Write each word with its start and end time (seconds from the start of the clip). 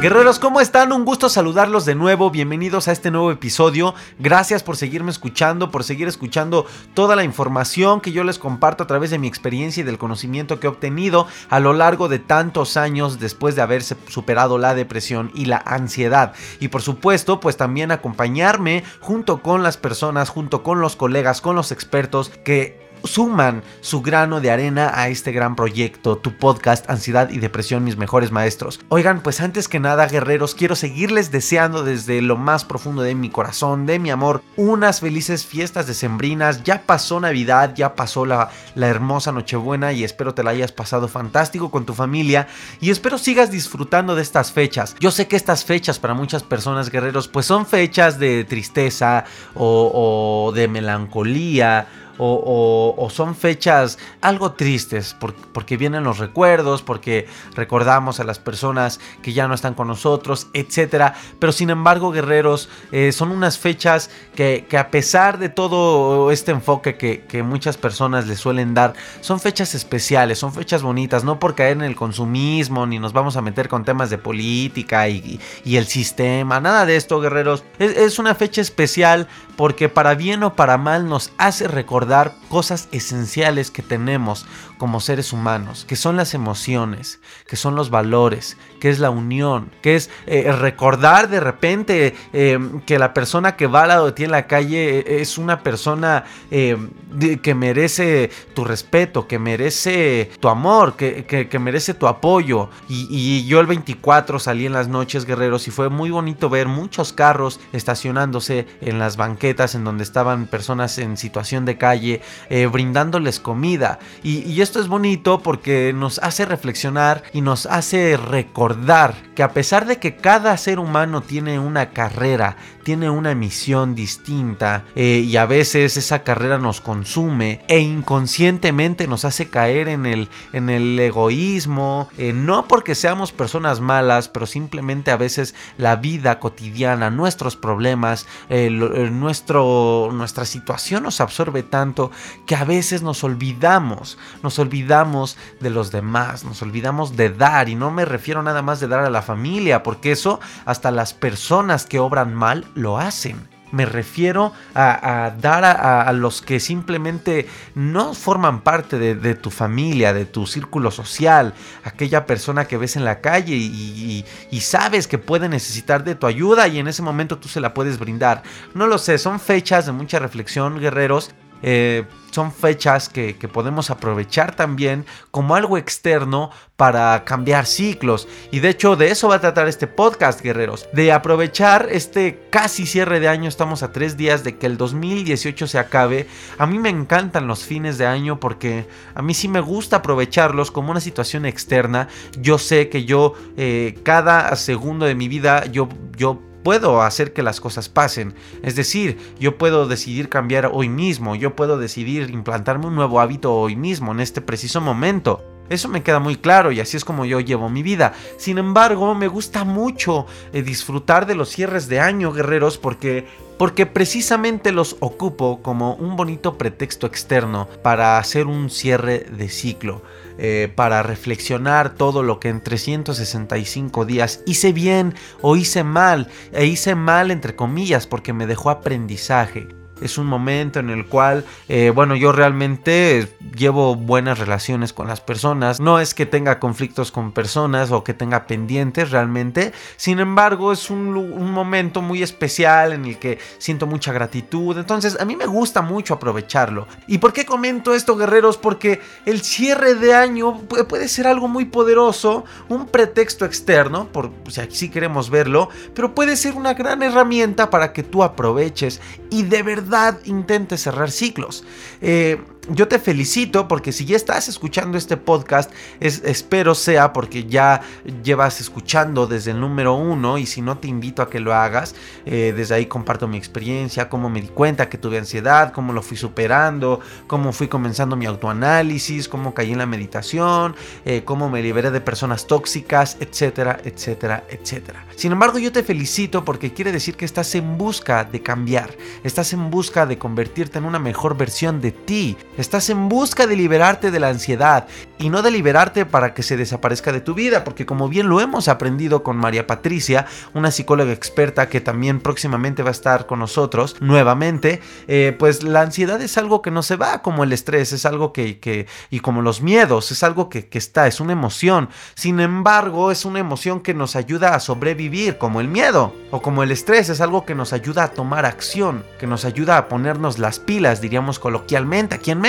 Guerreros, 0.00 0.38
¿cómo 0.38 0.60
están? 0.60 0.92
Un 0.92 1.04
gusto 1.04 1.28
saludarlos 1.28 1.84
de 1.84 1.96
nuevo. 1.96 2.30
Bienvenidos 2.30 2.86
a 2.86 2.92
este 2.92 3.10
nuevo 3.10 3.32
episodio. 3.32 3.96
Gracias 4.20 4.62
por 4.62 4.76
seguirme 4.76 5.10
escuchando, 5.10 5.72
por 5.72 5.82
seguir 5.82 6.06
escuchando 6.06 6.66
toda 6.94 7.16
la 7.16 7.24
información 7.24 8.00
que 8.00 8.12
yo 8.12 8.22
les 8.22 8.38
comparto 8.38 8.84
a 8.84 8.86
través 8.86 9.10
de 9.10 9.18
mi 9.18 9.26
experiencia 9.26 9.80
y 9.80 9.84
del 9.84 9.98
conocimiento 9.98 10.60
que 10.60 10.68
he 10.68 10.70
obtenido 10.70 11.26
a 11.50 11.58
lo 11.58 11.72
largo 11.72 12.06
de 12.06 12.20
tantos 12.20 12.76
años 12.76 13.18
después 13.18 13.56
de 13.56 13.62
haberse 13.62 13.96
superado 14.06 14.56
la 14.56 14.76
depresión 14.76 15.32
y 15.34 15.46
la 15.46 15.60
ansiedad. 15.66 16.32
Y 16.60 16.68
por 16.68 16.82
supuesto, 16.82 17.40
pues 17.40 17.56
también 17.56 17.90
acompañarme 17.90 18.84
junto 19.00 19.42
con 19.42 19.64
las 19.64 19.78
personas, 19.78 20.28
junto 20.28 20.62
con 20.62 20.80
los 20.80 20.94
colegas, 20.94 21.40
con 21.40 21.56
los 21.56 21.72
expertos 21.72 22.30
que 22.44 22.87
suman 23.04 23.62
su 23.80 24.02
grano 24.02 24.40
de 24.40 24.50
arena 24.50 24.92
a 24.94 25.08
este 25.08 25.32
gran 25.32 25.56
proyecto, 25.56 26.18
tu 26.18 26.36
podcast 26.36 26.88
Ansiedad 26.90 27.30
y 27.30 27.38
Depresión, 27.38 27.84
mis 27.84 27.96
mejores 27.96 28.30
maestros. 28.30 28.80
Oigan, 28.88 29.22
pues 29.22 29.40
antes 29.40 29.68
que 29.68 29.80
nada, 29.80 30.06
guerreros, 30.06 30.54
quiero 30.54 30.76
seguirles 30.76 31.30
deseando 31.30 31.84
desde 31.84 32.22
lo 32.22 32.36
más 32.36 32.64
profundo 32.64 33.02
de 33.02 33.14
mi 33.14 33.30
corazón, 33.30 33.86
de 33.86 33.98
mi 33.98 34.10
amor, 34.10 34.42
unas 34.56 35.00
felices 35.00 35.46
fiestas 35.46 35.86
decembrinas. 35.86 36.62
Ya 36.62 36.82
pasó 36.82 37.20
Navidad, 37.20 37.74
ya 37.74 37.94
pasó 37.94 38.24
la, 38.26 38.50
la 38.74 38.88
hermosa 38.88 39.32
Nochebuena 39.32 39.92
y 39.92 40.04
espero 40.04 40.34
te 40.34 40.42
la 40.42 40.50
hayas 40.50 40.72
pasado 40.72 41.08
fantástico 41.08 41.70
con 41.70 41.86
tu 41.86 41.94
familia 41.94 42.48
y 42.80 42.90
espero 42.90 43.18
sigas 43.18 43.50
disfrutando 43.50 44.14
de 44.14 44.22
estas 44.22 44.52
fechas. 44.52 44.94
Yo 45.00 45.10
sé 45.10 45.26
que 45.26 45.36
estas 45.36 45.64
fechas 45.64 45.98
para 45.98 46.14
muchas 46.14 46.42
personas, 46.42 46.90
guerreros, 46.90 47.28
pues 47.28 47.46
son 47.46 47.66
fechas 47.66 48.18
de 48.18 48.44
tristeza 48.44 49.24
o, 49.54 50.46
o 50.48 50.52
de 50.52 50.68
melancolía 50.68 51.86
o, 52.18 53.08
son 53.10 53.34
fechas 53.34 53.98
algo 54.20 54.52
tristes 54.52 55.16
porque 55.52 55.76
vienen 55.76 56.04
los 56.04 56.18
recuerdos, 56.18 56.82
porque 56.82 57.26
recordamos 57.54 58.20
a 58.20 58.24
las 58.24 58.38
personas 58.38 59.00
que 59.22 59.32
ya 59.32 59.48
no 59.48 59.54
están 59.54 59.74
con 59.74 59.88
nosotros, 59.88 60.48
etc. 60.52 61.12
Pero 61.38 61.52
sin 61.52 61.70
embargo, 61.70 62.10
guerreros, 62.10 62.68
eh, 62.92 63.12
son 63.12 63.30
unas 63.30 63.58
fechas 63.58 64.10
que, 64.34 64.66
a 64.78 64.90
pesar 64.90 65.38
de 65.38 65.48
todo 65.48 66.30
este 66.30 66.52
enfoque 66.52 66.96
que, 66.96 67.42
muchas 67.42 67.76
personas 67.76 68.26
le 68.26 68.36
suelen 68.36 68.74
dar, 68.74 68.94
son 69.20 69.38
fechas 69.38 69.74
especiales, 69.74 70.38
son 70.38 70.52
fechas 70.52 70.82
bonitas, 70.82 71.22
no 71.24 71.38
por 71.38 71.54
caer 71.54 71.76
en 71.76 71.82
el 71.82 71.94
consumismo, 71.94 72.86
ni 72.86 72.98
nos 72.98 73.12
vamos 73.12 73.36
a 73.36 73.42
meter 73.42 73.68
con 73.68 73.84
temas 73.84 74.10
de 74.10 74.18
política 74.18 75.08
y, 75.08 75.40
el 75.64 75.86
sistema, 75.86 76.58
nada 76.60 76.84
de 76.84 76.96
esto, 76.96 77.20
guerreros. 77.20 77.62
es 77.78 78.18
una 78.18 78.34
fecha 78.34 78.60
especial 78.60 79.28
porque 79.56 79.88
para 79.88 80.14
bien 80.16 80.42
o 80.42 80.54
para 80.54 80.78
mal 80.78 81.08
nos 81.08 81.32
hace 81.38 81.68
recordar 81.68 82.07
cosas 82.48 82.88
esenciales 82.92 83.70
que 83.70 83.82
tenemos 83.82 84.46
como 84.78 85.00
seres 85.00 85.32
humanos, 85.32 85.84
que 85.86 85.96
son 85.96 86.16
las 86.16 86.32
emociones, 86.32 87.20
que 87.46 87.56
son 87.56 87.74
los 87.74 87.90
valores, 87.90 88.56
que 88.80 88.88
es 88.88 89.00
la 89.00 89.10
unión, 89.10 89.70
que 89.82 89.96
es 89.96 90.08
eh, 90.26 90.50
recordar 90.52 91.28
de 91.28 91.40
repente 91.40 92.14
eh, 92.32 92.58
que 92.86 92.98
la 92.98 93.12
persona 93.12 93.56
que 93.56 93.66
va 93.66 93.82
al 93.82 93.88
lado 93.88 94.06
de 94.06 94.12
ti 94.12 94.24
en 94.24 94.30
la 94.30 94.46
calle 94.46 95.00
eh, 95.00 95.20
es 95.20 95.36
una 95.36 95.62
persona 95.62 96.24
que 96.50 97.54
merece 97.54 98.30
tu 98.54 98.64
respeto, 98.64 99.26
que 99.26 99.38
merece 99.38 100.30
tu 100.40 100.48
amor, 100.48 100.94
que, 100.94 101.58
merece 101.58 101.94
tu 101.94 102.06
apoyo. 102.06 102.70
Y, 102.88 103.08
y, 103.10 103.46
yo 103.46 103.60
el 103.60 103.66
24 103.66 104.38
salí 104.38 104.66
en 104.66 104.72
las 104.72 104.88
noches, 104.88 105.24
guerreros, 105.24 105.66
y 105.68 105.70
fue 105.70 105.88
muy 105.88 106.10
bonito 106.10 106.48
ver 106.48 106.68
muchos 106.68 107.12
carros 107.12 107.60
estacionándose 107.72 108.66
en 108.80 108.98
las 108.98 109.16
banquetas 109.16 109.74
en 109.74 109.84
donde 109.84 110.04
estaban 110.04 110.46
personas 110.46 110.98
en 110.98 111.16
situación 111.16 111.64
de 111.64 111.76
calle 111.76 112.22
brindándoles 112.70 113.40
comida. 113.40 113.98
Y, 114.22 114.60
esto 114.68 114.80
es 114.80 114.88
bonito 114.88 115.42
porque 115.42 115.94
nos 115.94 116.18
hace 116.18 116.44
reflexionar 116.44 117.22
y 117.32 117.40
nos 117.40 117.64
hace 117.64 118.18
recordar 118.18 119.14
que 119.34 119.42
a 119.42 119.54
pesar 119.54 119.86
de 119.86 119.96
que 119.96 120.16
cada 120.16 120.54
ser 120.58 120.78
humano 120.78 121.22
tiene 121.22 121.58
una 121.58 121.92
carrera, 121.92 122.58
tiene 122.82 123.10
una 123.10 123.34
misión 123.34 123.94
distinta 123.94 124.84
eh, 124.94 125.24
y 125.26 125.36
a 125.36 125.46
veces 125.46 125.96
esa 125.96 126.22
carrera 126.22 126.58
nos 126.58 126.80
consume 126.80 127.64
e 127.68 127.80
inconscientemente 127.80 129.06
nos 129.06 129.24
hace 129.24 129.48
caer 129.48 129.88
en 129.88 130.06
el, 130.06 130.28
en 130.52 130.70
el 130.70 130.98
egoísmo, 130.98 132.08
eh, 132.18 132.32
no 132.32 132.66
porque 132.66 132.94
seamos 132.94 133.32
personas 133.32 133.80
malas, 133.80 134.28
pero 134.28 134.46
simplemente 134.46 135.10
a 135.10 135.16
veces 135.16 135.54
la 135.76 135.96
vida 135.96 136.38
cotidiana, 136.38 137.10
nuestros 137.10 137.56
problemas, 137.56 138.26
nuestro, 138.48 140.10
nuestra 140.12 140.44
situación 140.44 141.02
nos 141.02 141.20
absorbe 141.20 141.62
tanto 141.62 142.10
que 142.46 142.56
a 142.56 142.64
veces 142.64 143.02
nos 143.02 143.24
olvidamos, 143.24 144.18
nos 144.42 144.58
olvidamos 144.58 145.36
de 145.60 145.70
los 145.70 145.90
demás, 145.90 146.44
nos 146.44 146.62
olvidamos 146.62 147.16
de 147.16 147.30
dar 147.30 147.68
y 147.68 147.74
no 147.74 147.90
me 147.90 148.04
refiero 148.04 148.42
nada 148.42 148.62
más 148.62 148.80
de 148.80 148.88
dar 148.88 149.00
a 149.00 149.10
la 149.10 149.22
familia, 149.22 149.82
porque 149.82 150.12
eso 150.12 150.40
hasta 150.64 150.90
las 150.90 151.14
personas 151.14 151.86
que 151.86 151.98
obran 151.98 152.34
mal 152.34 152.66
lo 152.78 152.98
hacen. 152.98 153.48
Me 153.70 153.84
refiero 153.84 154.52
a, 154.74 155.34
dar 155.42 155.62
a, 155.62 156.10
los 156.14 156.40
que 156.40 156.58
simplemente 156.58 157.46
no 157.74 158.14
forman 158.14 158.62
parte 158.62 158.98
de, 158.98 159.34
tu 159.34 159.50
familia, 159.50 160.14
de 160.14 160.24
tu 160.24 160.46
círculo 160.46 160.90
social, 160.90 161.52
aquella 161.84 162.24
persona 162.24 162.64
que 162.64 162.78
ves 162.78 162.96
en 162.96 163.04
la 163.04 163.20
calle 163.20 163.54
y, 163.56 164.24
sabes 164.62 165.06
que 165.06 165.18
puede 165.18 165.50
necesitar 165.50 166.02
de 166.02 166.14
tu 166.14 166.26
ayuda 166.26 166.66
y 166.66 166.78
en 166.78 166.88
ese 166.88 167.02
momento 167.02 167.36
tú 167.36 167.48
se 167.48 167.60
la 167.60 167.74
puedes 167.74 167.98
brindar. 167.98 168.42
No 168.72 168.86
lo 168.86 168.96
sé, 168.96 169.18
son 169.18 169.38
fechas 169.38 169.84
de 169.84 169.92
mucha 169.92 170.18
reflexión, 170.18 170.80
guerreros, 170.80 171.32
eh, 171.62 172.04
son 172.30 172.52
fechas 172.52 173.08
que, 173.08 173.34
podemos 173.52 173.90
aprovechar 173.90 174.54
también 174.54 175.06
como 175.30 175.54
algo 175.54 175.78
externo 175.78 176.50
para 176.76 177.24
cambiar 177.24 177.66
ciclos. 177.66 178.28
Y 178.52 178.60
de 178.60 178.68
hecho 178.68 178.94
de 178.94 179.10
eso 179.10 179.28
va 179.28 179.36
a 179.36 179.40
tratar 179.40 179.66
este 179.66 179.86
podcast, 179.86 180.40
guerreros. 180.40 180.88
De 180.92 181.10
aprovechar 181.10 181.88
este 181.90 182.46
casi 182.50 182.86
cierre 182.86 183.20
de 183.20 183.28
año. 183.28 183.48
Estamos 183.48 183.82
a 183.82 183.92
tres 183.92 184.16
días 184.16 184.44
de 184.44 184.56
que 184.56 184.66
el 184.66 184.76
2018 184.76 185.66
se 185.66 185.78
acabe. 185.78 186.28
A 186.58 186.66
mí 186.66 186.78
me 186.78 186.90
encantan 186.90 187.48
los 187.48 187.64
fines 187.64 187.98
de 187.98 188.06
año 188.06 188.38
porque 188.38 188.86
a 189.14 189.22
mí 189.22 189.34
sí 189.34 189.48
me 189.48 189.60
gusta 189.60 189.96
aprovecharlos 189.96 190.70
como 190.70 190.90
una 190.90 191.00
situación 191.00 191.46
externa. 191.46 192.08
Yo 192.38 192.58
sé 192.58 192.88
que 192.88 193.04
yo 193.04 193.34
eh, 193.56 193.98
cada 194.04 194.54
segundo 194.56 195.06
de 195.06 195.14
mi 195.14 195.28
vida 195.28 195.66
yo, 195.66 195.88
yo 196.16 196.40
puedo 196.62 197.02
hacer 197.02 197.32
que 197.32 197.42
las 197.42 197.60
cosas 197.60 197.88
pasen. 197.88 198.34
Es 198.62 198.76
decir, 198.76 199.18
yo 199.38 199.58
puedo 199.58 199.86
decidir 199.86 200.28
cambiar 200.28 200.70
hoy 200.72 200.88
mismo, 200.88 201.34
yo 201.34 201.56
puedo 201.56 201.78
decidir 201.78 202.30
implantarme 202.30 202.86
un 202.86 202.94
nuevo 202.94 203.20
hábito 203.20 203.54
hoy 203.54 203.76
mismo, 203.76 204.12
en 204.12 204.20
este 204.20 204.40
preciso 204.40 204.80
momento. 204.80 205.42
Eso 205.68 205.88
me 205.88 206.02
queda 206.02 206.18
muy 206.18 206.36
claro 206.36 206.72
y 206.72 206.80
así 206.80 206.96
es 206.96 207.04
como 207.04 207.26
yo 207.26 207.40
llevo 207.40 207.68
mi 207.68 207.82
vida. 207.82 208.14
Sin 208.38 208.58
embargo, 208.58 209.14
me 209.14 209.28
gusta 209.28 209.64
mucho 209.64 210.26
eh, 210.52 210.62
disfrutar 210.62 211.26
de 211.26 211.34
los 211.34 211.50
cierres 211.50 211.88
de 211.88 212.00
año, 212.00 212.32
guerreros, 212.32 212.78
porque 212.78 213.26
porque 213.58 213.86
precisamente 213.86 214.70
los 214.70 214.96
ocupo 215.00 215.60
como 215.62 215.94
un 215.94 216.16
bonito 216.16 216.56
pretexto 216.56 217.08
externo 217.08 217.68
para 217.82 218.16
hacer 218.16 218.46
un 218.46 218.70
cierre 218.70 219.26
de 219.36 219.48
ciclo, 219.48 220.02
eh, 220.38 220.72
para 220.74 221.02
reflexionar 221.02 221.94
todo 221.94 222.22
lo 222.22 222.40
que 222.40 222.48
en 222.48 222.62
365 222.62 224.04
días 224.04 224.42
hice 224.46 224.72
bien 224.72 225.14
o 225.40 225.56
hice 225.56 225.84
mal, 225.84 226.28
e 226.52 226.66
hice 226.66 226.94
mal 226.94 227.30
entre 227.30 227.56
comillas 227.56 228.06
porque 228.06 228.32
me 228.32 228.46
dejó 228.46 228.70
aprendizaje. 228.70 229.77
Es 230.00 230.18
un 230.18 230.26
momento 230.26 230.80
en 230.80 230.90
el 230.90 231.06
cual, 231.06 231.44
eh, 231.68 231.90
bueno, 231.94 232.16
yo 232.16 232.32
realmente 232.32 233.28
llevo 233.56 233.94
buenas 233.94 234.38
relaciones 234.38 234.92
con 234.92 235.08
las 235.08 235.20
personas. 235.20 235.80
No 235.80 236.00
es 236.00 236.14
que 236.14 236.26
tenga 236.26 236.58
conflictos 236.58 237.10
con 237.12 237.32
personas 237.32 237.90
o 237.90 238.04
que 238.04 238.14
tenga 238.14 238.46
pendientes 238.46 239.10
realmente. 239.10 239.72
Sin 239.96 240.20
embargo, 240.20 240.72
es 240.72 240.90
un, 240.90 241.08
momento 241.48 242.02
muy 242.02 242.22
especial 242.22 242.92
en 242.92 243.04
el 243.04 243.18
que 243.18 243.38
siento 243.58 243.86
mucha 243.86 244.12
gratitud. 244.12 244.76
Entonces, 244.78 245.18
a 245.18 245.24
mí 245.24 245.34
me 245.34 245.46
gusta 245.46 245.82
mucho 245.82 246.14
aprovecharlo. 246.14 246.86
¿Y 247.06 247.18
por 247.18 247.32
qué 247.32 247.44
comento 247.44 247.94
esto, 247.94 248.16
guerreros? 248.16 248.56
Porque 248.56 249.00
el 249.24 249.40
cierre 249.42 249.94
de 249.94 250.14
año 250.14 250.60
puede 250.88 251.08
ser 251.08 251.26
algo 251.26 251.48
muy 251.48 251.64
poderoso, 251.64 252.44
un 252.68 252.86
pretexto 252.86 253.44
externo, 253.44 254.08
por 254.12 254.30
si 254.48 254.60
aquí 254.60 254.88
queremos 254.88 255.30
verlo, 255.30 255.68
pero 255.94 256.14
puede 256.14 256.36
ser 256.36 256.54
una 256.54 256.74
gran 256.74 257.02
herramienta 257.02 257.70
para 257.70 257.92
que 257.92 258.02
tú 258.02 258.22
aproveches 258.22 259.00
y 259.30 259.42
de 259.42 259.62
verdad 259.62 259.87
intentes 260.24 260.82
cerrar 260.82 261.10
ciclos. 261.10 261.64
Eh, 262.00 262.40
yo 262.70 262.88
te 262.88 262.98
felicito 262.98 263.68
porque 263.68 263.92
si 263.92 264.04
ya 264.04 264.16
estás 264.16 264.48
escuchando 264.48 264.98
este 264.98 265.16
podcast, 265.16 265.70
es, 266.00 266.22
espero 266.24 266.74
sea 266.74 267.12
porque 267.12 267.44
ya 267.44 267.80
llevas 268.22 268.60
escuchando 268.60 269.26
desde 269.26 269.52
el 269.52 269.60
número 269.60 269.94
uno 269.94 270.38
y 270.38 270.46
si 270.46 270.60
no 270.60 270.78
te 270.78 270.88
invito 270.88 271.22
a 271.22 271.30
que 271.30 271.40
lo 271.40 271.54
hagas, 271.54 271.94
eh, 272.26 272.52
desde 272.56 272.74
ahí 272.74 272.86
comparto 272.86 273.28
mi 273.28 273.36
experiencia, 273.36 274.08
cómo 274.08 274.28
me 274.28 274.40
di 274.40 274.48
cuenta 274.48 274.88
que 274.88 274.98
tuve 274.98 275.18
ansiedad, 275.18 275.72
cómo 275.72 275.92
lo 275.92 276.02
fui 276.02 276.16
superando, 276.16 277.00
cómo 277.26 277.52
fui 277.52 277.68
comenzando 277.68 278.16
mi 278.16 278.26
autoanálisis, 278.26 279.28
cómo 279.28 279.54
caí 279.54 279.72
en 279.72 279.78
la 279.78 279.86
meditación, 279.86 280.74
eh, 281.04 281.22
cómo 281.24 281.48
me 281.48 281.62
liberé 281.62 281.90
de 281.90 282.00
personas 282.00 282.46
tóxicas, 282.46 283.16
etcétera, 283.20 283.80
etcétera, 283.84 284.44
etcétera. 284.48 285.06
Sin 285.16 285.32
embargo, 285.32 285.58
yo 285.58 285.72
te 285.72 285.82
felicito 285.82 286.44
porque 286.44 286.72
quiere 286.72 286.92
decir 286.92 287.16
que 287.16 287.24
estás 287.24 287.54
en 287.54 287.78
busca 287.78 288.24
de 288.24 288.42
cambiar, 288.42 288.90
estás 289.24 289.52
en 289.52 289.70
busca 289.70 290.06
de 290.06 290.18
convertirte 290.18 290.78
en 290.78 290.84
una 290.84 290.98
mejor 290.98 291.36
versión 291.36 291.80
de 291.80 291.92
ti 291.92 292.36
Estás 292.58 292.90
en 292.90 293.08
busca 293.08 293.46
de 293.46 293.54
liberarte 293.54 294.10
de 294.10 294.18
la 294.18 294.30
ansiedad 294.30 294.88
y 295.16 295.30
no 295.30 295.42
de 295.42 295.52
liberarte 295.52 296.04
para 296.04 296.34
que 296.34 296.42
se 296.42 296.56
desaparezca 296.56 297.12
de 297.12 297.20
tu 297.20 297.32
vida, 297.32 297.62
porque 297.62 297.86
como 297.86 298.08
bien 298.08 298.28
lo 298.28 298.40
hemos 298.40 298.66
aprendido 298.66 299.22
con 299.22 299.36
María 299.36 299.68
Patricia, 299.68 300.26
una 300.54 300.72
psicóloga 300.72 301.12
experta 301.12 301.68
que 301.68 301.80
también 301.80 302.18
próximamente 302.18 302.82
va 302.82 302.88
a 302.88 302.90
estar 302.90 303.26
con 303.26 303.38
nosotros 303.38 303.94
nuevamente, 304.00 304.80
eh, 305.06 305.36
pues 305.38 305.62
la 305.62 305.82
ansiedad 305.82 306.20
es 306.20 306.36
algo 306.36 306.60
que 306.60 306.72
no 306.72 306.82
se 306.82 306.96
va 306.96 307.22
como 307.22 307.44
el 307.44 307.52
estrés, 307.52 307.92
es 307.92 308.04
algo 308.04 308.32
que, 308.32 308.58
que 308.58 308.88
y 309.08 309.20
como 309.20 309.40
los 309.40 309.62
miedos, 309.62 310.10
es 310.10 310.24
algo 310.24 310.48
que, 310.48 310.66
que 310.66 310.78
está, 310.78 311.06
es 311.06 311.20
una 311.20 311.34
emoción. 311.34 311.90
Sin 312.16 312.40
embargo, 312.40 313.12
es 313.12 313.24
una 313.24 313.38
emoción 313.38 313.78
que 313.78 313.94
nos 313.94 314.16
ayuda 314.16 314.56
a 314.56 314.60
sobrevivir, 314.60 315.38
como 315.38 315.60
el 315.60 315.68
miedo 315.68 316.12
o 316.32 316.42
como 316.42 316.64
el 316.64 316.72
estrés, 316.72 317.08
es 317.08 317.20
algo 317.20 317.46
que 317.46 317.54
nos 317.54 317.72
ayuda 317.72 318.02
a 318.02 318.08
tomar 318.08 318.46
acción, 318.46 319.04
que 319.20 319.28
nos 319.28 319.44
ayuda 319.44 319.78
a 319.78 319.86
ponernos 319.86 320.40
las 320.40 320.58
pilas, 320.58 321.00
diríamos 321.00 321.38
coloquialmente, 321.38 322.16
aquí 322.16 322.32
en 322.32 322.40
México. 322.40 322.47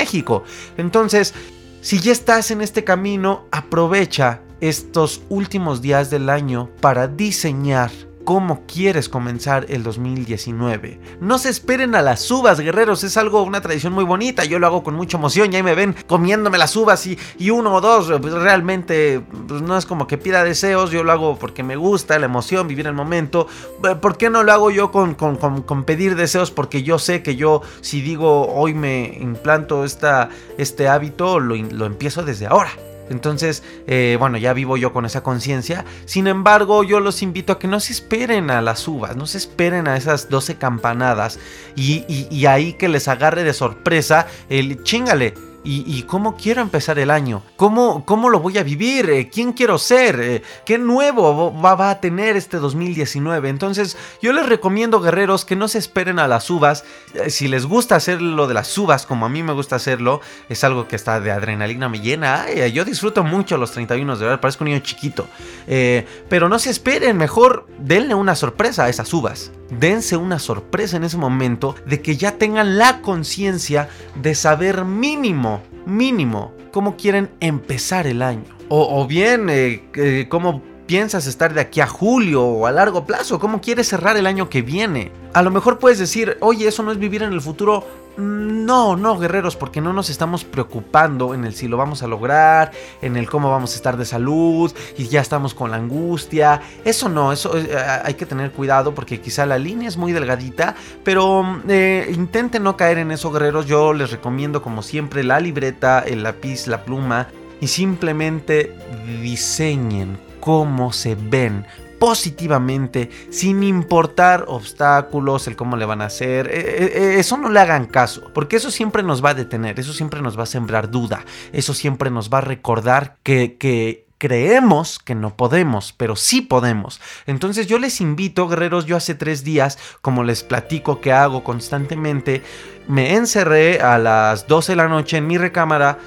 Entonces, 0.77 1.33
si 1.81 1.99
ya 1.99 2.11
estás 2.11 2.51
en 2.51 2.61
este 2.61 2.83
camino, 2.83 3.45
aprovecha 3.51 4.41
estos 4.61 5.21
últimos 5.29 5.81
días 5.81 6.09
del 6.09 6.29
año 6.29 6.69
para 6.81 7.07
diseñar 7.07 7.91
cómo 8.29 8.61
quieres 8.67 9.09
comenzar 9.09 9.65
el 9.69 9.81
2019. 9.81 10.99
No 11.19 11.39
se 11.39 11.49
esperen 11.49 11.95
a 11.95 12.03
las 12.03 12.29
uvas, 12.29 12.59
guerreros, 12.59 13.03
es 13.03 13.17
algo, 13.17 13.41
una 13.41 13.59
tradición 13.59 13.91
muy 13.91 14.03
bonita, 14.03 14.45
yo 14.45 14.59
lo 14.59 14.67
hago 14.67 14.83
con 14.83 14.93
mucha 14.93 15.17
emoción, 15.17 15.49
ya 15.49 15.63
me 15.63 15.73
ven 15.73 15.95
comiéndome 16.05 16.59
las 16.59 16.75
uvas 16.75 17.07
y, 17.07 17.17
y 17.39 17.49
uno 17.49 17.73
o 17.73 17.81
dos, 17.81 18.13
pues 18.21 18.31
realmente 18.35 19.23
pues 19.47 19.63
no 19.63 19.75
es 19.75 19.87
como 19.87 20.05
que 20.05 20.19
pida 20.19 20.43
deseos, 20.43 20.91
yo 20.91 21.03
lo 21.03 21.11
hago 21.11 21.39
porque 21.39 21.63
me 21.63 21.75
gusta 21.75 22.19
la 22.19 22.27
emoción, 22.27 22.67
vivir 22.67 22.85
el 22.85 22.93
momento. 22.93 23.47
Eh, 23.83 23.95
¿Por 23.95 24.15
qué 24.15 24.29
no 24.29 24.43
lo 24.43 24.51
hago 24.51 24.69
yo 24.69 24.91
con, 24.91 25.15
con, 25.15 25.83
pedir 25.85 26.15
deseos? 26.15 26.51
Porque 26.51 26.83
yo 26.83 26.99
sé 26.99 27.23
que 27.23 27.35
yo, 27.35 27.63
si 27.81 27.99
digo 28.01 28.45
hoy 28.53 28.75
me 28.75 29.17
implanto 29.19 29.83
esta, 29.85 30.29
este 30.59 30.87
hábito, 30.87 31.39
lo, 31.39 31.55
lo 31.55 31.87
empiezo 31.87 32.21
desde 32.21 32.45
ahora. 32.45 32.69
Entonces, 33.09 33.63
eh, 33.87 34.17
bueno, 34.19 34.37
ya 34.37 34.53
vivo 34.53 34.77
yo 34.77 34.93
con 34.93 35.05
esa 35.05 35.23
conciencia. 35.23 35.85
Sin 36.05 36.27
embargo, 36.27 36.83
yo 36.83 36.99
los 36.99 37.21
invito 37.21 37.53
a 37.53 37.59
que 37.59 37.67
no 37.67 37.79
se 37.79 37.93
esperen 37.93 38.51
a 38.51 38.61
las 38.61 38.87
uvas, 38.87 39.15
no 39.15 39.25
se 39.25 39.37
esperen 39.37 39.87
a 39.87 39.97
esas 39.97 40.29
12 40.29 40.55
campanadas 40.57 41.39
y, 41.75 42.05
y 42.07 42.45
ahí 42.45 42.73
que 42.73 42.89
les 42.89 43.07
agarre 43.07 43.43
de 43.43 43.53
sorpresa 43.53 44.27
el 44.49 44.83
chingale 44.83 45.48
y, 45.63 46.03
cómo 46.03 46.37
quiero 46.37 46.61
empezar 46.61 46.99
el 46.99 47.11
año, 47.11 47.43
cómo, 47.57 48.05
cómo 48.05 48.29
lo 48.29 48.39
voy 48.39 48.57
a 48.57 48.63
vivir, 48.63 49.09
eh, 49.09 49.29
quién 49.29 49.51
quiero 49.51 49.77
ser, 49.77 50.19
eh, 50.19 50.41
qué 50.65 50.77
nuevo 50.77 51.53
va, 51.59 51.89
a 51.89 51.99
tener 51.99 52.37
este 52.37 52.57
2019. 52.57 53.49
Entonces 53.49 53.97
yo 54.21 54.31
les 54.31 54.47
recomiendo 54.47 55.01
guerreros 55.01 55.45
que 55.45 55.55
no 55.55 55.67
se 55.67 55.77
esperen 55.77 56.17
a 56.19 56.27
las 56.27 56.49
uvas. 56.49 56.85
Eh, 57.13 57.29
si 57.29 57.47
les 57.47 57.65
gusta 57.65 57.95
hacer 57.95 58.21
lo 58.21 58.47
de 58.47 58.53
las 58.53 58.77
uvas 58.77 59.05
como 59.05 59.25
a 59.25 59.29
mí 59.29 59.43
me 59.43 59.53
gusta 59.53 59.75
hacerlo, 59.75 60.21
es 60.47 60.63
algo 60.63 60.87
que 60.87 60.95
está 60.95 61.19
de 61.19 61.31
adrenalina 61.31 61.89
me 61.89 61.99
llena. 61.99 62.49
yo 62.67 62.85
disfruto 62.85 63.23
mucho 63.23 63.57
los 63.57 63.71
31 63.71 64.15
de 64.15 64.25
verdad, 64.25 64.39
parezco 64.39 64.63
un 64.63 64.71
niño 64.71 64.81
chiquito. 64.81 65.27
pero 65.67 66.47
no 66.49 66.57
se 66.59 66.69
esperen, 66.69 67.17
mejor 67.17 67.67
denle 67.79 68.15
una 68.15 68.35
sorpresa 68.35 68.85
a 68.85 68.89
esas 68.89 69.13
uvas. 69.13 69.51
Dense 69.71 70.17
una 70.17 70.39
sorpresa 70.39 70.97
en 70.97 71.03
ese 71.03 71.17
momento 71.17 71.75
de 71.85 72.01
que 72.01 72.17
ya 72.17 72.37
tengan 72.37 72.77
la 72.77 73.01
conciencia 73.01 73.89
de 74.21 74.35
saber 74.35 74.85
mínimo 74.85 75.61
mínimo, 75.89 76.53
cómo 76.71 76.95
quieren 76.95 77.29
empezar 77.39 78.07
el 78.07 78.21
año. 78.21 78.45
O, 78.69 79.07
bien, 79.07 79.47
eh, 79.49 80.27
cómo 80.29 80.61
piensas 80.85 81.25
estar 81.25 81.53
de 81.53 81.61
aquí 81.61 81.81
a 81.81 81.87
julio 81.87 82.43
o 82.43 82.67
a 82.67 82.71
largo 82.71 83.05
plazo, 83.05 83.39
cómo 83.39 83.61
quieres 83.61 83.87
cerrar 83.87 84.15
el 84.15 84.27
año 84.27 84.49
que 84.49 84.61
viene. 84.61 85.11
A 85.33 85.41
lo 85.41 85.49
mejor 85.49 85.79
puedes 85.79 85.97
decir, 85.97 86.37
oye, 86.39 86.67
eso 86.67 86.83
no 86.83 86.91
es 86.91 86.99
vivir 86.99 87.23
en 87.23 87.33
el 87.33 87.41
futuro. 87.41 87.83
No, 88.19 88.95
no, 88.95 89.17
guerreros, 89.17 89.55
porque 89.55 89.81
no 89.81 89.93
nos 89.93 90.09
estamos 90.09 90.43
preocupando 90.43 91.33
en 91.33 91.45
el 91.45 91.55
si 91.55 91.67
lo 91.67 91.77
vamos 91.77 92.03
a 92.03 92.07
lograr, 92.07 92.71
en 93.01 93.15
el 93.15 93.29
cómo 93.29 93.49
vamos 93.49 93.73
a 93.73 93.75
estar 93.75 93.97
de 93.97 94.05
salud 94.05 94.71
y 94.97 95.07
ya 95.07 95.21
estamos 95.21 95.53
con 95.53 95.71
la 95.71 95.77
angustia. 95.77 96.61
Eso 96.83 97.09
no, 97.09 97.31
eso 97.31 97.57
eh, 97.57 97.69
hay 98.03 98.15
que 98.15 98.25
tener 98.25 98.51
cuidado 98.51 98.93
porque 98.93 99.21
quizá 99.21 99.45
la 99.45 99.57
línea 99.57 99.87
es 99.87 99.97
muy 99.97 100.11
delgadita, 100.11 100.75
pero 101.03 101.61
eh, 101.67 102.11
intenten 102.13 102.63
no 102.63 102.75
caer 102.75 102.97
en 102.97 103.11
eso, 103.11 103.31
guerreros. 103.31 103.65
Yo 103.65 103.93
les 103.93 104.11
recomiendo, 104.11 104.61
como 104.61 104.81
siempre, 104.81 105.23
la 105.23 105.39
libreta, 105.39 105.99
el 105.99 106.23
lápiz, 106.23 106.67
la 106.67 106.83
pluma 106.83 107.27
y 107.61 107.67
simplemente 107.67 108.75
diseñen 109.21 110.17
cómo 110.39 110.91
se 110.93 111.15
ven 111.15 111.65
positivamente, 111.99 113.09
sin 113.29 113.61
importar 113.63 114.45
obstáculos, 114.47 115.47
el 115.47 115.55
cómo 115.55 115.75
le 115.75 115.85
van 115.85 116.01
a 116.01 116.05
hacer. 116.05 116.47
Eh, 116.47 116.59
eh, 116.59 116.91
eh, 116.95 117.15
eso 117.19 117.37
no 117.37 117.49
le 117.49 117.59
hagan 117.59 117.85
caso, 117.85 118.31
porque 118.33 118.55
eso 118.55 118.71
siempre 118.71 119.03
nos 119.03 119.23
va 119.23 119.31
a 119.31 119.35
detener, 119.35 119.79
eso 119.79 119.93
siempre 119.93 120.21
nos 120.21 120.39
va 120.39 120.43
a 120.43 120.47
sembrar 120.47 120.89
duda, 120.89 121.25
eso 121.51 121.73
siempre 121.73 122.09
nos 122.09 122.29
va 122.29 122.39
a 122.39 122.41
recordar 122.41 123.17
que, 123.23 123.57
que 123.57 124.09
creemos 124.19 124.99
que 124.99 125.15
no 125.15 125.35
podemos, 125.35 125.93
pero 125.93 126.15
sí 126.15 126.41
podemos. 126.41 127.01
Entonces 127.25 127.67
yo 127.67 127.79
les 127.79 128.01
invito, 128.01 128.47
guerreros, 128.47 128.85
yo 128.85 128.95
hace 128.95 129.15
tres 129.15 129.43
días, 129.43 129.79
como 130.01 130.23
les 130.23 130.43
platico 130.43 131.01
que 131.01 131.13
hago 131.13 131.43
constantemente, 131.43 132.43
me 132.87 133.15
encerré 133.15 133.79
a 133.79 133.97
las 133.97 134.47
12 134.47 134.73
de 134.73 134.75
la 134.75 134.87
noche 134.87 135.17
en 135.17 135.27
mi 135.27 135.37
recámara, 135.37 135.97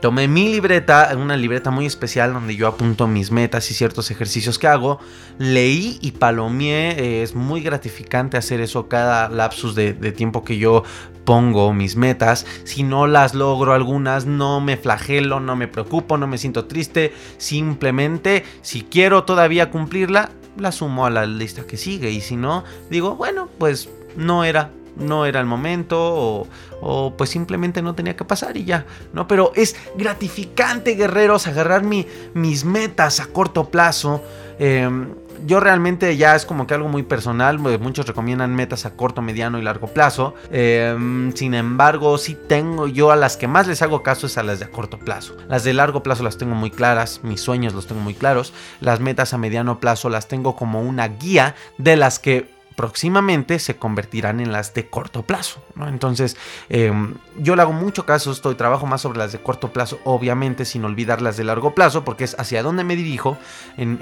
Tomé 0.00 0.28
mi 0.28 0.48
libreta, 0.52 1.10
una 1.16 1.36
libreta 1.36 1.72
muy 1.72 1.84
especial 1.84 2.32
donde 2.32 2.54
yo 2.54 2.68
apunto 2.68 3.08
mis 3.08 3.32
metas 3.32 3.68
y 3.72 3.74
ciertos 3.74 4.12
ejercicios 4.12 4.56
que 4.56 4.68
hago. 4.68 5.00
Leí 5.38 5.98
y 6.00 6.12
palomeé. 6.12 7.24
es 7.24 7.34
muy 7.34 7.62
gratificante 7.62 8.36
hacer 8.36 8.60
eso 8.60 8.86
cada 8.86 9.28
lapsus 9.28 9.74
de, 9.74 9.94
tiempo 10.12 10.44
que 10.44 10.56
yo 10.56 10.84
pongo 11.24 11.72
mis 11.72 11.96
metas. 11.96 12.46
Si 12.62 12.84
no 12.84 13.08
las 13.08 13.34
logro 13.34 13.72
algunas, 13.72 14.24
no 14.24 14.60
me 14.60 14.76
flagelo, 14.76 15.40
no 15.40 15.56
me 15.56 15.66
preocupo, 15.66 16.16
no 16.16 16.28
me 16.28 16.38
siento 16.38 16.66
triste. 16.66 17.12
Simplemente, 17.36 18.44
si 18.62 18.82
quiero 18.82 19.24
todavía 19.24 19.72
cumplirla, 19.72 20.30
la 20.56 20.70
sumo 20.70 21.06
a 21.06 21.10
la 21.10 21.26
lista 21.26 21.66
que 21.66 21.76
sigue. 21.76 22.12
Y 22.12 22.20
si 22.20 22.36
no, 22.36 22.62
digo, 22.88 23.16
bueno, 23.16 23.48
pues 23.58 23.88
no 24.16 24.44
era 24.44 24.70
no 24.98 25.26
era 25.26 25.40
el 25.40 25.46
momento 25.46 26.46
o, 26.80 27.14
pues 27.16 27.30
simplemente 27.30 27.82
no 27.82 27.94
tenía 27.94 28.16
que 28.16 28.24
pasar 28.24 28.56
y 28.56 28.64
ya, 28.64 28.86
¿no? 29.12 29.26
Pero 29.26 29.52
es 29.54 29.76
gratificante, 29.96 30.94
guerreros, 30.94 31.46
agarrar 31.46 31.82
mi, 31.82 32.06
mis 32.34 32.64
metas 32.64 33.20
a 33.20 33.26
corto 33.26 33.70
plazo. 33.70 34.22
Em, 34.58 35.14
yo 35.46 35.60
realmente 35.60 36.16
ya 36.16 36.34
es 36.34 36.44
como 36.44 36.66
que 36.66 36.74
algo 36.74 36.88
muy 36.88 37.02
personal. 37.02 37.58
Muchos 37.58 38.06
recomiendan 38.06 38.54
metas 38.54 38.86
a 38.86 38.90
corto, 38.96 39.22
mediano 39.22 39.58
y 39.58 39.62
largo 39.62 39.88
plazo. 39.88 40.34
Em, 40.50 41.32
sin 41.32 41.54
embargo, 41.54 42.18
sí 42.18 42.36
tengo 42.48 42.88
yo 42.88 43.10
a 43.12 43.16
las 43.16 43.36
que 43.36 43.46
más 43.46 43.66
les 43.66 43.82
hago 43.82 44.02
caso 44.02 44.26
es 44.26 44.38
a 44.38 44.42
las 44.42 44.58
de 44.58 44.66
a 44.66 44.70
corto 44.70 44.98
plazo. 44.98 45.36
Las 45.48 45.64
de 45.64 45.74
largo 45.74 46.02
plazo 46.02 46.22
las 46.22 46.38
tengo 46.38 46.54
muy 46.54 46.70
claras, 46.70 47.20
mis 47.22 47.40
sueños 47.40 47.74
los 47.74 47.86
tengo 47.86 48.00
muy 48.00 48.14
claros. 48.14 48.52
Las 48.80 49.00
metas 49.00 49.32
a 49.32 49.38
mediano 49.38 49.80
plazo 49.80 50.08
las 50.08 50.28
tengo 50.28 50.56
como 50.56 50.82
una 50.82 51.08
guía 51.08 51.54
de 51.78 51.96
las 51.96 52.18
que 52.18 52.57
próximamente 52.78 53.58
se 53.58 53.76
convertirán 53.76 54.38
en 54.38 54.52
las 54.52 54.72
de 54.72 54.88
corto 54.88 55.24
plazo. 55.24 55.60
Entonces, 55.88 56.36
em, 56.68 57.14
yo 57.36 57.56
le 57.56 57.62
hago 57.62 57.72
mucho 57.72 58.06
caso, 58.06 58.30
estoy 58.30 58.54
trabajo 58.54 58.86
más 58.86 59.00
sobre 59.00 59.18
las 59.18 59.32
de 59.32 59.40
corto 59.40 59.72
plazo, 59.72 59.98
obviamente 60.04 60.64
sin 60.64 60.84
olvidar 60.84 61.20
las 61.20 61.36
de 61.36 61.42
largo 61.42 61.74
plazo, 61.74 62.04
porque 62.04 62.22
es 62.22 62.38
hacia 62.38 62.62
dónde 62.62 62.84
me 62.84 62.94
dirijo 62.94 63.36
en, 63.76 63.98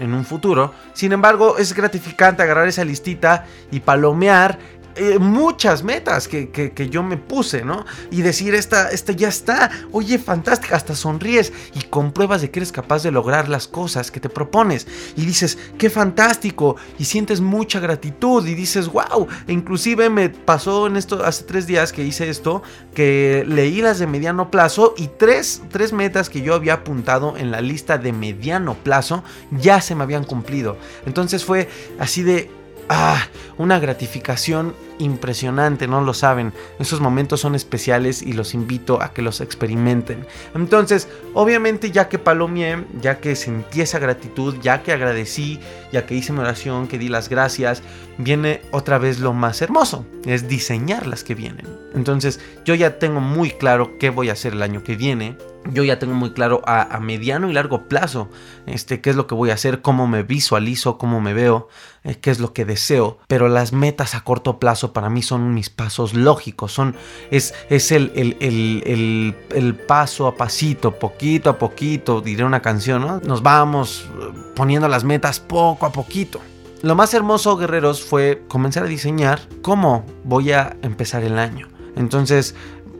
en 0.00 0.12
un 0.12 0.24
futuro. 0.24 0.74
Sin 0.92 1.12
embargo, 1.12 1.56
es 1.56 1.72
gratificante 1.72 2.42
agarrar 2.42 2.66
esa 2.66 2.84
listita 2.84 3.46
y 3.70 3.78
palomear 3.78 4.58
eh, 4.96 5.18
muchas 5.18 5.82
metas 5.82 6.26
que, 6.28 6.48
que, 6.50 6.88
yo 6.88 7.02
me 7.02 7.16
puse, 7.16 7.64
¿no? 7.64 7.84
Y 8.10 8.22
decir, 8.22 8.54
esta, 8.54 8.90
esta 8.90 9.12
ya 9.12 9.28
está, 9.28 9.70
oye, 9.92 10.18
fantástica, 10.18 10.74
hasta 10.74 10.94
sonríes 10.94 11.52
y 11.74 11.82
compruebas 11.82 12.40
de 12.40 12.50
que 12.50 12.60
eres 12.60 12.72
capaz 12.72 13.02
de 13.02 13.10
lograr 13.10 13.48
las 13.48 13.68
cosas 13.68 14.10
que 14.10 14.20
te 14.20 14.28
propones. 14.28 14.86
Y 15.16 15.26
dices, 15.26 15.58
qué 15.78 15.90
fantástico, 15.90 16.76
y 16.98 17.04
sientes 17.04 17.40
mucha 17.40 17.78
gratitud 17.78 18.46
y 18.46 18.54
dices, 18.54 18.88
wow, 18.88 19.26
e 19.46 19.52
inclusive 19.52 20.08
me 20.08 20.30
pasó 20.30 20.86
en 20.86 20.96
esto, 20.96 21.24
hace 21.24 21.44
tres 21.44 21.66
días 21.66 21.92
que 21.92 22.02
hice 22.02 22.30
esto, 22.30 22.62
que 22.94 23.44
leí 23.46 23.82
las 23.82 23.98
de 23.98 24.06
mediano 24.06 24.50
plazo 24.50 24.94
y 24.96 25.08
tres, 25.08 25.62
tres 25.70 25.92
metas 25.92 26.30
que 26.30 26.40
yo 26.40 26.54
había 26.54 26.74
apuntado 26.74 27.36
en 27.36 27.50
la 27.50 27.60
lista 27.60 27.98
de 27.98 28.12
mediano 28.12 28.74
plazo 28.74 29.22
ya 29.50 29.80
se 29.80 29.94
me 29.94 30.04
habían 30.04 30.24
cumplido. 30.24 30.76
Entonces 31.04 31.44
fue 31.44 31.68
así 31.98 32.22
de, 32.22 32.50
ah, 32.88 33.26
una 33.58 33.78
gratificación 33.78 34.74
impresionante, 34.98 35.86
no 35.86 36.00
lo 36.00 36.14
saben. 36.14 36.52
Esos 36.78 37.00
momentos 37.00 37.40
son 37.40 37.54
especiales 37.54 38.22
y 38.22 38.32
los 38.32 38.54
invito 38.54 39.02
a 39.02 39.12
que 39.12 39.22
los 39.22 39.40
experimenten. 39.40 40.26
Entonces, 40.54 41.08
obviamente 41.34 41.90
ya 41.90 42.08
que 42.08 42.18
palomié, 42.18 42.84
ya 43.00 43.18
que 43.18 43.36
sentí 43.36 43.80
esa 43.80 43.98
gratitud, 43.98 44.56
ya 44.62 44.82
que 44.82 44.92
agradecí, 44.92 45.60
ya 45.92 46.06
que 46.06 46.14
hice 46.14 46.32
mi 46.32 46.40
oración, 46.40 46.88
que 46.88 46.98
di 46.98 47.08
las 47.08 47.28
gracias, 47.28 47.82
viene 48.18 48.62
otra 48.70 48.98
vez 48.98 49.18
lo 49.18 49.32
más 49.32 49.62
hermoso, 49.62 50.06
es 50.24 50.48
diseñar 50.48 51.06
las 51.06 51.24
que 51.24 51.34
vienen. 51.34 51.66
Entonces, 51.94 52.40
yo 52.64 52.74
ya 52.74 52.98
tengo 52.98 53.20
muy 53.20 53.50
claro 53.50 53.98
qué 53.98 54.10
voy 54.10 54.28
a 54.28 54.32
hacer 54.32 54.52
el 54.52 54.62
año 54.62 54.82
que 54.82 54.96
viene 54.96 55.36
yo 55.72 55.84
ya 55.84 55.98
tengo 55.98 56.14
muy 56.14 56.32
claro 56.32 56.62
a, 56.66 56.98
mediano 57.00 57.50
y 57.50 57.52
largo 57.52 57.88
plazo 57.88 58.28
este, 58.66 59.00
qué 59.00 59.10
es 59.10 59.16
lo 59.16 59.26
que 59.26 59.34
voy 59.34 59.50
a 59.50 59.54
hacer, 59.54 59.82
cómo 59.82 60.06
me 60.06 60.22
visualizo, 60.22 60.98
cómo 60.98 61.20
me 61.20 61.34
veo, 61.34 61.68
eh, 62.04 62.16
qué 62.16 62.30
es 62.30 62.40
lo 62.40 62.52
que 62.52 62.64
deseo. 62.64 63.18
Pero 63.26 63.48
las 63.48 63.72
metas 63.72 64.14
a 64.14 64.22
corto 64.22 64.58
plazo 64.58 64.85
para 64.92 65.10
mí 65.10 65.22
son 65.22 65.54
mis 65.54 65.70
pasos 65.70 66.14
lógicos, 66.14 66.72
son, 66.72 66.96
es, 67.30 67.54
es 67.70 67.92
el, 67.92 68.12
el, 68.14 69.34
el, 69.50 69.74
paso 69.74 70.26
a 70.26 70.36
pasito, 70.36 70.92
poquito 70.92 71.50
a 71.50 71.58
poquito, 71.58 72.20
diré 72.20 72.44
una 72.44 72.62
canción, 72.62 73.02
¿no? 73.02 73.20
Nos 73.20 73.42
vamos 73.42 74.08
eh, 74.20 74.32
poniendo 74.54 74.88
las 74.88 75.04
metas 75.04 75.40
poco 75.40 75.86
a 75.86 75.92
poquito. 75.92 76.40
Lo 76.82 76.94
más 76.94 77.14
hermoso, 77.14 77.56
guerreros, 77.56 78.02
fue 78.04 78.42
comenzar 78.48 78.84
a 78.84 78.86
diseñar 78.86 79.40
cómo 79.62 80.04
voy 80.24 80.52
a 80.52 80.76
empezar 80.82 81.24
el 81.24 81.38
año. 81.38 81.68
Entonces, 81.96 82.54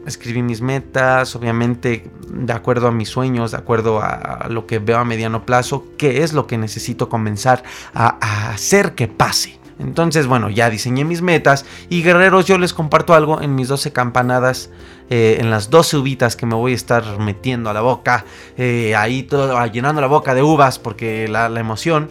escribí 0.06 0.42
mis 0.42 0.60
metas, 0.60 1.36
obviamente 1.36 2.10
de 2.28 2.52
acuerdo 2.52 2.88
a 2.88 2.92
mis 2.92 3.08
sueños, 3.08 3.50
de 3.50 3.58
acuerdo 3.58 4.00
a, 4.00 4.46
lo 4.48 4.66
que 4.66 4.78
veo 4.78 4.98
a 4.98 5.04
mediano 5.04 5.44
plazo, 5.44 5.84
qué 5.98 6.22
es 6.22 6.32
lo 6.32 6.46
que 6.46 6.58
necesito 6.58 7.08
comenzar 7.08 7.62
a, 7.94 8.50
hacer 8.50 8.94
que 8.94 9.08
pase. 9.08 9.58
Entonces, 9.78 10.26
bueno, 10.26 10.48
ya 10.48 10.70
diseñé 10.70 11.04
mis 11.04 11.22
metas 11.22 11.66
y 11.88 12.02
guerreros, 12.02 12.46
yo 12.46 12.58
les 12.58 12.72
comparto 12.72 13.14
algo 13.14 13.42
en 13.42 13.54
mis 13.54 13.68
12 13.68 13.92
campanadas, 13.92 14.70
eh, 15.10 15.36
en 15.40 15.50
las 15.50 15.70
12 15.70 15.98
uvitas 15.98 16.34
que 16.34 16.46
me 16.46 16.54
voy 16.54 16.72
a 16.72 16.74
estar 16.74 17.18
metiendo 17.18 17.68
a 17.70 17.74
la 17.74 17.82
boca, 17.82 18.24
eh, 18.56 18.94
ahí 18.96 19.22
todo, 19.22 19.64
llenando 19.66 20.00
la 20.00 20.06
boca 20.06 20.34
de 20.34 20.42
uvas 20.42 20.78
porque 20.78 21.28
la, 21.28 21.46
emoción. 21.58 22.10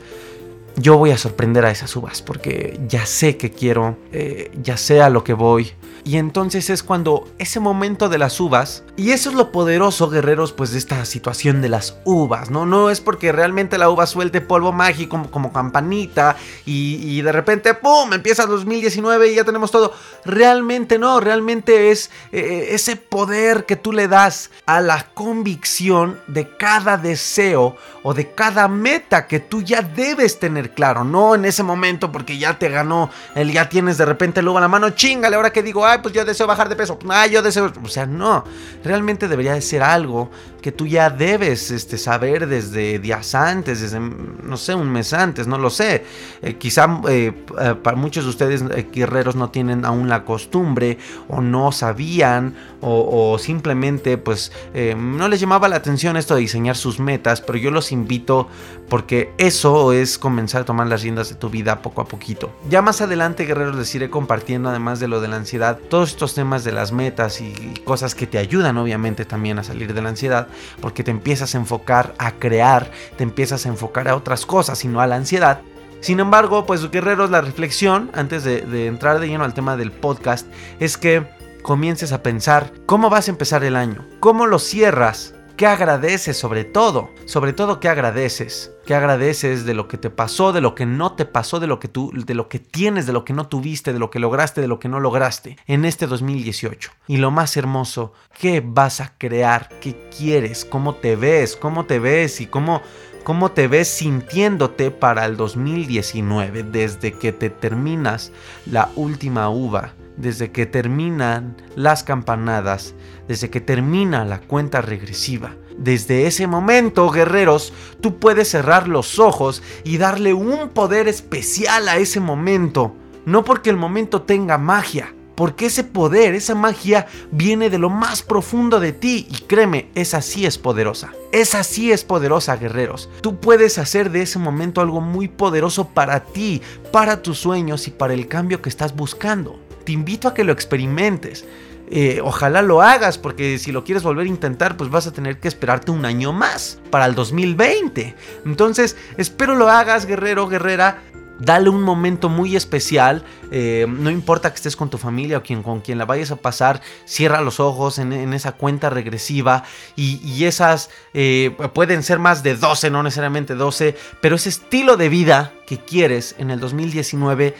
Yo 0.77 0.97
voy 0.97 1.11
a 1.11 1.17
sorprender 1.17 1.65
a 1.65 1.71
esas 1.71 1.95
uvas 1.95 2.21
porque 2.21 2.79
ya 2.87 3.05
sé 3.05 3.37
que 3.37 3.49
quiero, 3.51 3.97
eh, 4.11 4.51
ya 4.61 4.75
sé 4.75 5.01
a 5.01 5.09
lo 5.09 5.23
que 5.23 5.33
voy, 5.33 5.71
y 6.03 6.17
entonces 6.17 6.69
es 6.69 6.83
cuando 6.83 7.27
ese 7.39 7.59
momento 7.59 8.09
de 8.09 8.17
las 8.17 8.39
uvas, 8.39 8.83
y 8.97 9.11
eso 9.11 9.29
es 9.29 9.35
lo 9.35 9.51
poderoso, 9.51 10.09
guerreros, 10.09 10.53
pues 10.53 10.71
de 10.71 10.77
esta 10.77 11.03
situación 11.03 11.61
de 11.61 11.67
las 11.67 11.97
uvas, 12.05 12.49
¿no? 12.49 12.65
No 12.65 12.89
es 12.89 13.01
porque 13.01 13.33
realmente 13.33 13.77
la 13.77 13.89
uva 13.89 14.07
suelte 14.07 14.39
polvo 14.39 14.71
mágico 14.71 15.27
como, 15.31 15.51
campanita 15.51 16.37
y, 16.65 17.21
de 17.21 17.31
repente, 17.33 17.73
¡pum!, 17.73 18.13
empieza 18.13 18.45
2019 18.45 19.31
y 19.31 19.35
ya 19.35 19.43
tenemos 19.43 19.69
todo. 19.71 19.93
Realmente 20.23 20.97
no, 20.97 21.19
realmente 21.19 21.91
es 21.91 22.09
eh, 22.31 22.69
ese 22.71 22.95
poder 22.95 23.65
que 23.65 23.75
tú 23.75 23.91
le 23.91 24.07
das 24.07 24.49
a 24.65 24.79
la 24.79 25.07
convicción 25.13 26.17
de 26.27 26.55
cada 26.55 26.97
deseo 26.97 27.75
o 28.07 28.13
de 28.13 28.31
cada 28.31 28.67
meta 28.67 29.27
que 29.27 29.39
tú 29.39 29.61
ya 29.61 29.81
debes 29.81 30.39
tener 30.39 30.75
claro, 30.75 31.03
no 31.03 31.35
en 31.35 31.43
ese 31.43 31.63
momento 31.63 32.11
porque 32.11 32.37
ya 32.37 32.59
te 32.59 32.69
ganó, 32.69 33.09
el 33.33 33.51
ya 33.51 33.67
tienes 33.67 33.97
de 33.97 34.05
repente 34.05 34.41
el 34.41 34.47
uva 34.47 34.59
en 34.59 34.61
la 34.61 34.67
mano, 34.67 34.91
chingale, 34.91 35.35
ahora 35.35 35.51
que 35.51 35.63
digo, 35.63 35.83
pues 36.03 36.13
yo 36.13 36.23
deseo 36.23 36.45
bajar 36.45 36.69
de 36.69 36.75
peso, 36.75 36.99
ay, 37.09 37.31
yo 37.31 37.41
deseo, 37.41 37.73
o 37.83 37.87
sea, 37.87 38.05
no, 38.05 38.45
realmente 38.85 39.27
debería 39.27 39.53
de 39.53 39.61
ser 39.61 39.83
algo 39.83 40.29
que 40.65 40.71
tú 40.71 40.87
ya 40.87 41.11
debes 41.11 41.69
este, 41.69 41.95
saber 41.95 42.47
desde 42.47 42.97
días 42.97 43.35
antes, 43.35 43.81
desde, 43.81 43.99
no 43.99 44.57
sé, 44.57 44.73
un 44.73 44.89
mes 44.89 45.13
antes, 45.13 45.45
no 45.45 45.59
lo 45.59 45.69
sé. 45.69 46.03
Eh, 46.41 46.55
quizá 46.55 47.01
eh, 47.07 47.33
eh, 47.61 47.75
para 47.83 47.95
muchos 47.95 48.23
de 48.23 48.31
ustedes 48.31 48.63
guerreros 48.91 49.35
no 49.35 49.51
tienen 49.51 49.85
aún 49.85 50.09
la 50.09 50.25
costumbre 50.25 50.97
o 51.27 51.39
no 51.39 51.71
sabían 51.71 52.55
o, 52.87 53.37
simplemente 53.39 54.19
pues 54.19 54.51
no 54.95 55.27
les 55.27 55.39
llamaba 55.39 55.67
la 55.67 55.77
atención 55.77 56.17
esto 56.17 56.35
de 56.35 56.41
diseñar 56.41 56.75
sus 56.75 56.99
metas, 56.99 57.41
pero 57.41 57.57
yo 57.57 57.71
los 57.71 57.91
invito 57.91 58.47
porque 58.87 59.33
eso 59.39 59.91
es 59.91 60.19
comenzar 60.19 60.61
a 60.61 60.65
tomar 60.65 60.85
las 60.85 61.01
riendas 61.01 61.29
de 61.29 61.35
tu 61.35 61.49
vida 61.49 61.81
poco 61.81 62.01
a 62.01 62.05
poquito. 62.05 62.51
Ya 62.69 62.83
más 62.83 63.01
adelante, 63.01 63.45
guerreros, 63.45 63.75
les 63.75 63.95
iré 63.95 64.11
compartiendo, 64.11 64.69
además 64.69 64.99
de 64.99 65.07
lo 65.07 65.19
de 65.19 65.27
la 65.27 65.37
ansiedad, 65.37 65.79
todos 65.89 66.11
estos 66.11 66.35
temas 66.35 66.63
de 66.63 66.73
las 66.73 66.91
metas 66.91 67.41
y 67.41 67.73
cosas 67.83 68.13
que 68.13 68.27
te 68.27 68.37
ayudan 68.37 68.77
obviamente 68.77 69.25
también 69.25 69.57
a 69.57 69.63
salir 69.63 69.91
de 69.91 70.01
la 70.03 70.09
ansiedad 70.09 70.47
porque 70.81 71.03
te 71.03 71.11
empiezas 71.11 71.55
a 71.55 71.57
enfocar 71.57 72.13
a 72.17 72.31
crear, 72.31 72.91
te 73.17 73.23
empiezas 73.23 73.65
a 73.65 73.69
enfocar 73.69 74.07
a 74.07 74.15
otras 74.15 74.45
cosas 74.45 74.83
y 74.83 74.87
no 74.87 75.01
a 75.01 75.07
la 75.07 75.15
ansiedad. 75.15 75.61
Sin 76.01 76.19
embargo, 76.19 76.65
pues 76.65 76.89
guerreros, 76.91 77.29
la 77.29 77.41
reflexión, 77.41 78.11
antes 78.13 78.43
de, 78.43 78.61
de 78.61 78.87
entrar 78.87 79.19
de 79.19 79.27
lleno 79.27 79.43
al 79.43 79.53
tema 79.53 79.77
del 79.77 79.91
podcast, 79.91 80.47
es 80.79 80.97
que 80.97 81.27
comiences 81.61 82.11
a 82.11 82.21
pensar 82.21 82.71
cómo 82.85 83.09
vas 83.09 83.27
a 83.27 83.31
empezar 83.31 83.63
el 83.63 83.75
año, 83.75 84.05
cómo 84.19 84.45
lo 84.45 84.59
cierras, 84.59 85.34
¿Qué 85.57 85.67
agradeces 85.67 86.35
sobre 86.35 86.65
todo? 86.65 87.11
Sobre 87.23 87.53
todo, 87.53 87.79
¿qué 87.79 87.87
agradeces? 87.87 88.73
¿Qué 88.85 88.93
agradeces 88.93 89.65
de 89.65 89.73
lo 89.73 89.87
que 89.87 89.97
te 89.97 90.09
pasó, 90.09 90.51
de 90.51 90.59
lo 90.59 90.75
que 90.75 90.85
no 90.85 91.13
te 91.13 91.23
pasó, 91.23 91.61
de 91.61 91.67
lo 91.67 91.79
que 91.79 91.87
tú, 91.87 92.11
de 92.13 92.33
lo 92.33 92.49
que 92.49 92.59
tienes, 92.59 93.05
de 93.05 93.13
lo 93.13 93.23
que 93.23 93.31
no 93.31 93.47
tuviste, 93.47 93.93
de 93.93 93.99
lo 93.99 94.09
que 94.09 94.19
lograste, 94.19 94.59
de 94.59 94.67
lo 94.67 94.79
que 94.79 94.89
no 94.89 94.99
lograste 94.99 95.55
en 95.65 95.85
este 95.85 96.07
2018? 96.07 96.91
Y 97.07 97.17
lo 97.17 97.31
más 97.31 97.55
hermoso, 97.55 98.11
¿qué 98.37 98.61
vas 98.65 98.99
a 98.99 99.13
crear? 99.17 99.69
¿Qué 99.79 99.95
quieres? 100.17 100.65
¿Cómo 100.65 100.95
te 100.95 101.15
ves? 101.15 101.55
¿Cómo 101.55 101.85
te 101.85 101.99
ves? 101.99 102.41
¿Y 102.41 102.47
cómo, 102.47 102.81
cómo 103.23 103.51
te 103.51 103.69
ves 103.69 103.87
sintiéndote 103.87 104.91
para 104.91 105.23
el 105.23 105.37
2019 105.37 106.63
desde 106.63 107.13
que 107.13 107.31
te 107.31 107.49
terminas 107.49 108.33
la 108.65 108.89
última 108.97 109.49
uva? 109.49 109.93
Desde 110.17 110.51
que 110.51 110.65
terminan 110.65 111.55
las 111.75 112.03
campanadas, 112.03 112.95
desde 113.27 113.49
que 113.49 113.61
termina 113.61 114.25
la 114.25 114.39
cuenta 114.39 114.81
regresiva. 114.81 115.55
Desde 115.77 116.25
ese 116.25 116.47
momento, 116.47 117.09
guerreros, 117.09 117.73
tú 118.01 118.17
puedes 118.17 118.49
cerrar 118.49 118.87
los 118.87 119.19
ojos 119.19 119.61
y 119.83 119.97
darle 119.97 120.33
un 120.33 120.69
poder 120.69 121.07
especial 121.07 121.89
a 121.89 121.97
ese 121.97 122.19
momento. 122.19 122.95
No 123.25 123.43
porque 123.43 123.71
el 123.71 123.77
momento 123.77 124.21
tenga 124.21 124.57
magia, 124.57 125.13
porque 125.35 125.65
ese 125.65 125.83
poder, 125.83 126.33
esa 126.33 126.55
magia 126.55 127.07
viene 127.31 127.69
de 127.69 127.77
lo 127.77 127.89
más 127.89 128.21
profundo 128.21 128.79
de 128.79 128.93
ti 128.93 129.27
y 129.29 129.41
créeme, 129.41 129.89
esa 129.95 130.21
sí 130.21 130.45
es 130.45 130.57
poderosa. 130.57 131.11
Esa 131.33 131.63
sí 131.63 131.91
es 131.91 132.05
poderosa, 132.05 132.55
guerreros. 132.55 133.09
Tú 133.21 133.41
puedes 133.41 133.77
hacer 133.77 134.11
de 134.11 134.21
ese 134.21 134.39
momento 134.39 134.79
algo 134.79 135.01
muy 135.01 135.27
poderoso 135.27 135.89
para 135.89 136.21
ti, 136.21 136.61
para 136.93 137.21
tus 137.21 137.39
sueños 137.39 137.87
y 137.89 137.91
para 137.91 138.13
el 138.13 138.29
cambio 138.29 138.61
que 138.61 138.69
estás 138.69 138.95
buscando 138.95 139.64
te 139.85 139.91
invito 139.91 140.27
a 140.27 140.33
que 140.33 140.43
lo 140.43 140.51
experimentes. 140.51 141.45
Eh, 141.89 142.19
ojalá 142.23 142.61
lo 142.61 142.81
hagas, 142.81 143.17
porque 143.17 143.59
si 143.59 143.71
lo 143.71 143.83
quieres 143.83 144.03
volver 144.03 144.25
a 144.25 144.29
intentar, 144.29 144.75
pues 144.75 144.89
vas 144.89 145.05
a 145.07 145.13
tener 145.13 145.39
que 145.39 145.47
esperarte 145.47 145.91
un 145.91 146.05
año 146.05 146.33
más 146.33 146.79
para 146.89 147.05
el 147.05 147.15
2020. 147.15 148.15
Entonces, 148.45 148.97
espero 149.17 149.55
lo 149.55 149.69
hagas, 149.69 150.05
guerrero, 150.05 150.47
guerrera. 150.47 151.03
Dale 151.37 151.69
un 151.69 151.81
momento 151.81 152.29
muy 152.29 152.55
especial, 152.55 153.25
eh, 153.51 153.85
no 153.89 154.09
importa 154.09 154.51
que 154.51 154.55
estés 154.55 154.77
con 154.77 154.89
tu 154.89 154.97
familia 154.97 155.39
o 155.39 155.43
quien, 155.43 155.63
con 155.63 155.81
quien 155.81 155.97
la 155.97 156.05
vayas 156.05 156.31
a 156.31 156.37
pasar, 156.37 156.79
cierra 157.03 157.41
los 157.41 157.59
ojos 157.59 157.99
en, 157.99 158.33
esa 158.33 158.53
cuenta 158.53 158.89
regresiva 158.89 159.65
y, 159.97 160.45
esas 160.45 160.89
eh, 161.13 161.53
pueden 161.73 162.03
ser 162.03 162.19
más 162.19 162.41
de 162.41 162.55
12, 162.55 162.89
no 162.89 163.03
necesariamente 163.03 163.53
12, 163.53 163.97
pero 164.21 164.37
ese 164.37 164.47
estilo 164.47 164.95
de 164.95 165.09
vida 165.09 165.51
que 165.67 165.77
quieres 165.77 166.35
en 166.37 166.51
el 166.51 166.61
2019, 166.61 167.53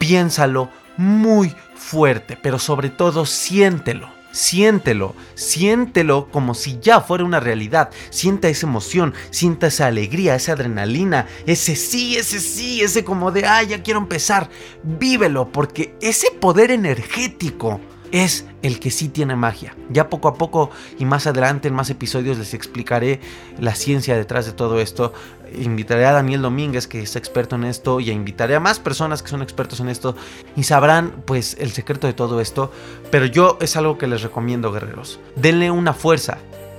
piénsalo 0.00 0.70
muy 0.96 1.54
fuerte, 1.76 2.36
pero 2.42 2.58
sobre 2.58 2.90
todo 2.90 3.26
siéntelo. 3.26 4.08
Siéntelo, 4.32 5.16
siéntelo 5.34 6.28
como 6.30 6.54
si 6.54 6.78
ya 6.80 7.00
fuera 7.00 7.24
una 7.24 7.40
realidad. 7.40 7.90
Sienta 8.10 8.48
esa 8.48 8.66
emoción, 8.66 9.12
sienta 9.30 9.66
esa 9.66 9.86
alegría, 9.86 10.36
esa 10.36 10.52
adrenalina, 10.52 11.26
ese 11.46 11.74
sí, 11.74 12.16
ese 12.16 12.38
sí, 12.38 12.80
ese 12.80 13.02
como 13.02 13.32
de, 13.32 13.44
ah, 13.44 13.62
ya 13.64 13.82
quiero 13.82 13.98
empezar. 13.98 14.48
Vívelo, 14.84 15.50
porque 15.50 15.96
ese 16.00 16.30
poder 16.30 16.70
energético 16.70 17.80
es 18.12 18.46
el 18.62 18.78
que 18.78 18.90
sí 18.90 19.08
tiene 19.08 19.36
magia. 19.36 19.76
Ya 19.90 20.08
poco 20.08 20.28
a 20.28 20.34
poco 20.34 20.70
y 20.98 21.04
más 21.04 21.26
adelante 21.26 21.68
en 21.68 21.74
más 21.74 21.90
episodios 21.90 22.38
les 22.38 22.54
explicaré 22.54 23.20
la 23.58 23.74
ciencia 23.74 24.16
detrás 24.16 24.46
de 24.46 24.52
todo 24.52 24.80
esto. 24.80 25.12
Invitaré 25.58 26.06
a 26.06 26.12
Daniel 26.12 26.42
Domínguez 26.42 26.86
que 26.86 27.02
es 27.02 27.16
experto 27.16 27.56
en 27.56 27.64
esto 27.64 28.00
y 28.00 28.10
invitaré 28.10 28.54
a 28.54 28.60
más 28.60 28.78
personas 28.78 29.22
que 29.22 29.28
son 29.28 29.42
expertos 29.42 29.80
en 29.80 29.88
esto 29.88 30.16
y 30.56 30.64
sabrán 30.64 31.22
pues 31.26 31.56
el 31.58 31.70
secreto 31.70 32.06
de 32.06 32.12
todo 32.12 32.40
esto. 32.40 32.72
Pero 33.10 33.26
yo 33.26 33.58
es 33.60 33.76
algo 33.76 33.98
que 33.98 34.06
les 34.06 34.22
recomiendo 34.22 34.72
guerreros. 34.72 35.20
Denle 35.36 35.70
una 35.70 35.94
fuerza 35.94 36.38